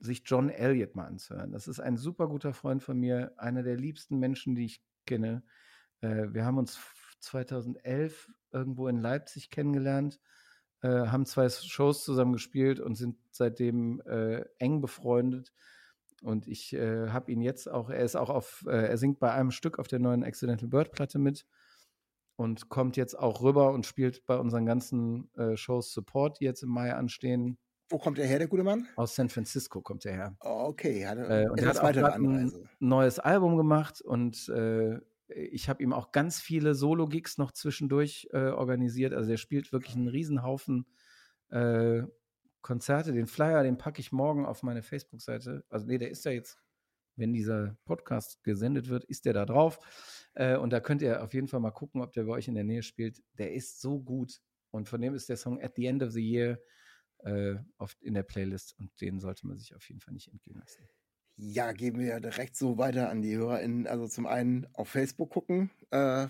sich 0.00 0.22
John 0.24 0.50
Elliott 0.50 0.96
mal 0.96 1.06
anzuhören. 1.06 1.52
Das 1.52 1.68
ist 1.68 1.80
ein 1.80 1.96
super 1.96 2.28
guter 2.28 2.52
Freund 2.52 2.82
von 2.82 2.98
mir, 2.98 3.32
einer 3.36 3.62
der 3.62 3.76
liebsten 3.76 4.18
Menschen, 4.18 4.54
die 4.54 4.64
ich 4.64 4.82
kenne. 5.06 5.42
Äh, 6.00 6.32
wir 6.32 6.44
haben 6.44 6.58
uns 6.58 6.78
2011 7.20 8.30
irgendwo 8.50 8.88
in 8.88 9.00
Leipzig 9.00 9.50
kennengelernt, 9.50 10.20
äh, 10.82 10.88
haben 10.88 11.24
zwei 11.24 11.48
Shows 11.48 12.04
zusammen 12.04 12.32
gespielt 12.32 12.80
und 12.80 12.96
sind 12.96 13.16
seitdem 13.30 14.00
äh, 14.02 14.44
eng 14.58 14.80
befreundet. 14.80 15.52
Und 16.22 16.46
ich 16.46 16.72
habe 16.72 17.32
ihn 17.32 17.40
jetzt 17.40 17.68
auch, 17.68 17.90
er 17.90 18.04
ist 18.04 18.14
auch 18.14 18.30
auf, 18.30 18.64
er 18.68 18.96
singt 18.96 19.18
bei 19.18 19.32
einem 19.32 19.50
Stück 19.50 19.80
auf 19.80 19.88
der 19.88 19.98
neuen 19.98 20.22
Accidental 20.22 20.68
Bird 20.68 20.92
Platte 20.92 21.18
mit 21.18 21.46
und 22.36 22.68
kommt 22.68 22.96
jetzt 22.96 23.18
auch 23.18 23.42
rüber 23.42 23.72
und 23.72 23.86
spielt 23.86 24.24
bei 24.24 24.38
unseren 24.38 24.64
ganzen 24.64 25.30
Shows 25.56 25.92
Support, 25.92 26.38
die 26.38 26.44
jetzt 26.44 26.62
im 26.62 26.68
Mai 26.68 26.94
anstehen. 26.94 27.58
Wo 27.92 27.98
kommt 27.98 28.18
er 28.18 28.26
her, 28.26 28.38
der 28.38 28.48
gute 28.48 28.64
Mann? 28.64 28.88
Aus 28.96 29.14
San 29.14 29.28
Francisco 29.28 29.82
kommt 29.82 30.06
er 30.06 30.12
her. 30.12 30.36
Oh, 30.40 30.64
okay, 30.68 31.06
hat 31.06 31.18
Äh, 31.18 31.46
und 31.50 31.60
er 31.60 31.68
hat 31.68 31.78
auch 31.78 32.14
ein 32.14 32.50
neues 32.78 33.18
Album 33.18 33.58
gemacht 33.58 34.00
und 34.00 34.48
äh, 34.48 34.98
ich 35.28 35.68
habe 35.68 35.82
ihm 35.82 35.92
auch 35.92 36.10
ganz 36.10 36.40
viele 36.40 36.74
Solo-Gigs 36.74 37.36
noch 37.36 37.52
zwischendurch 37.52 38.28
äh, 38.32 38.48
organisiert. 38.48 39.12
Also 39.12 39.30
er 39.30 39.36
spielt 39.36 39.72
wirklich 39.72 39.94
einen 39.94 40.08
Riesenhaufen 40.08 40.86
äh, 41.50 42.02
Konzerte. 42.62 43.12
Den 43.12 43.26
Flyer, 43.26 43.62
den 43.62 43.76
packe 43.76 44.00
ich 44.00 44.10
morgen 44.10 44.46
auf 44.46 44.62
meine 44.62 44.82
Facebook-Seite. 44.82 45.62
Also 45.68 45.86
nee, 45.86 45.98
der 45.98 46.10
ist 46.10 46.24
ja 46.24 46.32
jetzt, 46.32 46.58
wenn 47.16 47.34
dieser 47.34 47.76
Podcast 47.84 48.42
gesendet 48.42 48.88
wird, 48.88 49.04
ist 49.04 49.26
der 49.26 49.34
da 49.34 49.44
drauf. 49.44 49.78
Äh, 50.32 50.56
und 50.56 50.70
da 50.70 50.80
könnt 50.80 51.02
ihr 51.02 51.22
auf 51.22 51.34
jeden 51.34 51.48
Fall 51.48 51.60
mal 51.60 51.72
gucken, 51.72 52.00
ob 52.00 52.12
der 52.12 52.24
bei 52.24 52.32
euch 52.32 52.48
in 52.48 52.54
der 52.54 52.64
Nähe 52.64 52.82
spielt. 52.82 53.22
Der 53.34 53.52
ist 53.52 53.82
so 53.82 54.00
gut. 54.00 54.40
Und 54.70 54.88
von 54.88 55.02
dem 55.02 55.14
ist 55.14 55.28
der 55.28 55.36
Song 55.36 55.60
At 55.60 55.74
the 55.76 55.84
End 55.84 56.02
of 56.02 56.12
the 56.12 56.26
Year 56.26 56.58
äh, 57.22 57.56
auf, 57.78 57.94
in 58.00 58.14
der 58.14 58.22
Playlist 58.24 58.74
und 58.78 58.90
den 59.00 59.20
sollte 59.20 59.46
man 59.46 59.58
sich 59.58 59.74
auf 59.74 59.88
jeden 59.88 60.00
Fall 60.00 60.14
nicht 60.14 60.28
entgehen 60.32 60.58
lassen. 60.58 60.82
Ja, 61.36 61.72
geben 61.72 61.98
wir 62.00 62.20
direkt 62.20 62.56
so 62.56 62.76
weiter 62.78 63.08
an 63.08 63.22
die 63.22 63.36
HörerInnen. 63.36 63.86
Also 63.86 64.06
zum 64.06 64.26
einen 64.26 64.66
auf 64.74 64.88
Facebook 64.88 65.30
gucken. 65.30 65.70
Äh, 65.90 66.26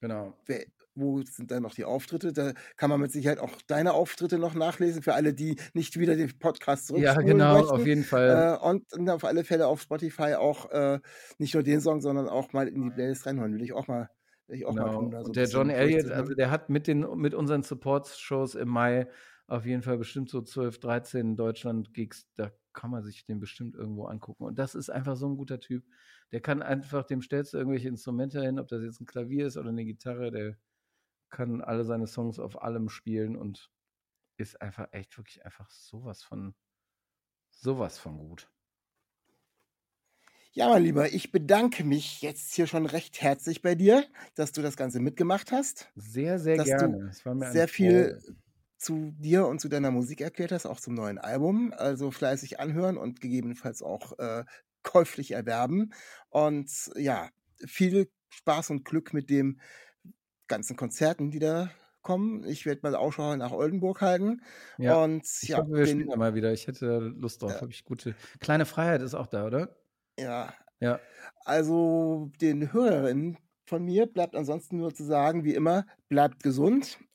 Genau. 0.00 0.34
wer, 0.46 0.64
wo 0.94 1.22
sind 1.22 1.50
da 1.50 1.60
noch 1.60 1.74
die 1.74 1.84
Auftritte? 1.84 2.32
Da 2.32 2.52
kann 2.76 2.90
man 2.90 3.00
mit 3.00 3.10
Sicherheit 3.10 3.38
auch 3.38 3.62
deine 3.66 3.94
Auftritte 3.94 4.38
noch 4.38 4.54
nachlesen, 4.54 5.02
für 5.02 5.14
alle, 5.14 5.32
die 5.32 5.56
nicht 5.72 5.98
wieder 5.98 6.14
den 6.14 6.38
Podcast 6.38 6.90
Ja, 6.90 6.96
zurückspulen 7.14 7.26
genau, 7.28 7.54
möchten. 7.54 7.70
auf 7.70 7.86
jeden 7.86 8.04
Fall. 8.04 8.58
Äh, 8.60 8.66
und 8.66 8.84
dann 8.92 9.08
auf 9.08 9.24
alle 9.24 9.44
Fälle 9.44 9.66
auf 9.66 9.80
Spotify 9.80 10.34
auch 10.34 10.70
äh, 10.70 11.00
nicht 11.38 11.54
nur 11.54 11.62
den 11.62 11.80
Song, 11.80 12.00
sondern 12.02 12.28
auch 12.28 12.52
mal 12.52 12.68
in 12.68 12.82
die 12.82 12.90
Playlist 12.90 13.24
reinhören. 13.26 13.54
Will 13.54 13.62
ich 13.62 13.72
auch 13.72 13.86
mal, 13.88 14.10
will 14.46 14.56
ich 14.58 14.66
auch 14.66 14.74
mal 14.74 14.84
Genau. 14.84 15.00
tun. 15.00 15.10
da 15.10 15.24
so 15.24 15.32
der 15.32 15.46
John 15.46 15.70
Elliott, 15.70 15.92
durchzuhören. 16.02 16.20
also 16.20 16.34
der 16.34 16.50
hat 16.50 16.68
mit, 16.68 16.86
den, 16.86 17.00
mit 17.16 17.32
unseren 17.34 17.62
Support-Shows 17.62 18.54
im 18.56 18.68
Mai 18.68 19.08
auf 19.46 19.66
jeden 19.66 19.82
Fall 19.82 19.98
bestimmt 19.98 20.30
so 20.30 20.42
12, 20.42 20.80
13 20.80 21.36
Deutschland-Gigs, 21.36 22.28
da 22.36 22.50
kann 22.72 22.90
man 22.90 23.02
sich 23.04 23.24
den 23.24 23.40
bestimmt 23.40 23.74
irgendwo 23.76 24.06
angucken. 24.06 24.44
Und 24.44 24.58
das 24.58 24.74
ist 24.74 24.90
einfach 24.90 25.16
so 25.16 25.28
ein 25.28 25.36
guter 25.36 25.60
Typ. 25.60 25.84
Der 26.32 26.40
kann 26.40 26.62
einfach, 26.62 27.04
dem 27.04 27.22
stellst 27.22 27.52
du 27.54 27.58
irgendwelche 27.58 27.88
Instrumente 27.88 28.42
hin, 28.42 28.58
ob 28.58 28.68
das 28.68 28.82
jetzt 28.82 29.00
ein 29.00 29.06
Klavier 29.06 29.46
ist 29.46 29.56
oder 29.56 29.68
eine 29.68 29.84
Gitarre, 29.84 30.30
der 30.30 30.58
kann 31.30 31.62
alle 31.62 31.84
seine 31.84 32.06
Songs 32.06 32.38
auf 32.38 32.62
allem 32.62 32.88
spielen 32.88 33.36
und 33.36 33.70
ist 34.38 34.60
einfach 34.62 34.88
echt 34.92 35.16
wirklich 35.18 35.44
einfach 35.44 35.70
sowas 35.70 36.22
von, 36.24 36.54
sowas 37.52 37.98
von 37.98 38.18
gut. 38.18 38.50
Ja, 40.52 40.68
mein 40.68 40.84
Lieber, 40.84 41.12
ich 41.12 41.32
bedanke 41.32 41.82
mich 41.82 42.22
jetzt 42.22 42.54
hier 42.54 42.66
schon 42.68 42.86
recht 42.86 43.20
herzlich 43.20 43.60
bei 43.60 43.74
dir, 43.74 44.04
dass 44.36 44.52
du 44.52 44.62
das 44.62 44.76
Ganze 44.76 45.00
mitgemacht 45.00 45.50
hast. 45.50 45.90
Sehr, 45.96 46.38
sehr 46.38 46.58
du 46.58 46.64
gerne. 46.64 47.08
Es 47.08 47.24
war 47.26 47.34
mir 47.34 47.46
eine 47.46 47.52
Sehr 47.52 47.68
viel. 47.68 48.18
Zu 48.76 49.12
dir 49.18 49.46
und 49.46 49.60
zu 49.60 49.68
deiner 49.68 49.90
Musik 49.90 50.20
erklärt 50.20 50.52
hast, 50.52 50.66
auch 50.66 50.80
zum 50.80 50.94
neuen 50.94 51.18
Album. 51.18 51.72
Also 51.76 52.10
fleißig 52.10 52.60
anhören 52.60 52.96
und 52.96 53.20
gegebenenfalls 53.20 53.82
auch 53.82 54.18
äh, 54.18 54.44
käuflich 54.82 55.32
erwerben. 55.32 55.92
Und 56.30 56.70
ja, 56.96 57.28
viel 57.66 58.10
Spaß 58.30 58.70
und 58.70 58.84
Glück 58.84 59.12
mit 59.12 59.30
den 59.30 59.60
ganzen 60.46 60.76
Konzerten, 60.76 61.30
die 61.30 61.38
da 61.38 61.70
kommen. 62.02 62.44
Ich 62.44 62.66
werde 62.66 62.80
mal 62.82 62.94
Ausschau 62.94 63.34
nach 63.34 63.52
Oldenburg 63.52 64.00
halten. 64.00 64.42
Ja. 64.78 65.02
Und 65.02 65.24
Ich 65.42 65.48
ja, 65.48 65.58
hoffe, 65.58 65.70
wir 65.72 65.84
den, 65.84 66.00
spielen 66.02 66.18
mal 66.18 66.34
wieder. 66.34 66.52
Ich 66.52 66.66
hätte 66.68 66.98
Lust 66.98 67.42
drauf. 67.42 67.52
Ja. 67.52 67.60
Habe 67.62 67.72
ich 67.72 67.84
gute. 67.84 68.14
Kleine 68.40 68.66
Freiheit 68.66 69.02
ist 69.02 69.14
auch 69.14 69.26
da, 69.26 69.46
oder? 69.46 69.76
ja, 70.18 70.54
Ja. 70.80 71.00
Also 71.44 72.30
den 72.40 72.72
Hörerinnen 72.72 73.38
von 73.66 73.84
mir 73.84 74.06
bleibt 74.06 74.36
ansonsten 74.36 74.76
nur 74.76 74.94
zu 74.94 75.04
sagen, 75.04 75.44
wie 75.44 75.54
immer, 75.54 75.86
bleibt 76.08 76.42
gesund 76.42 76.98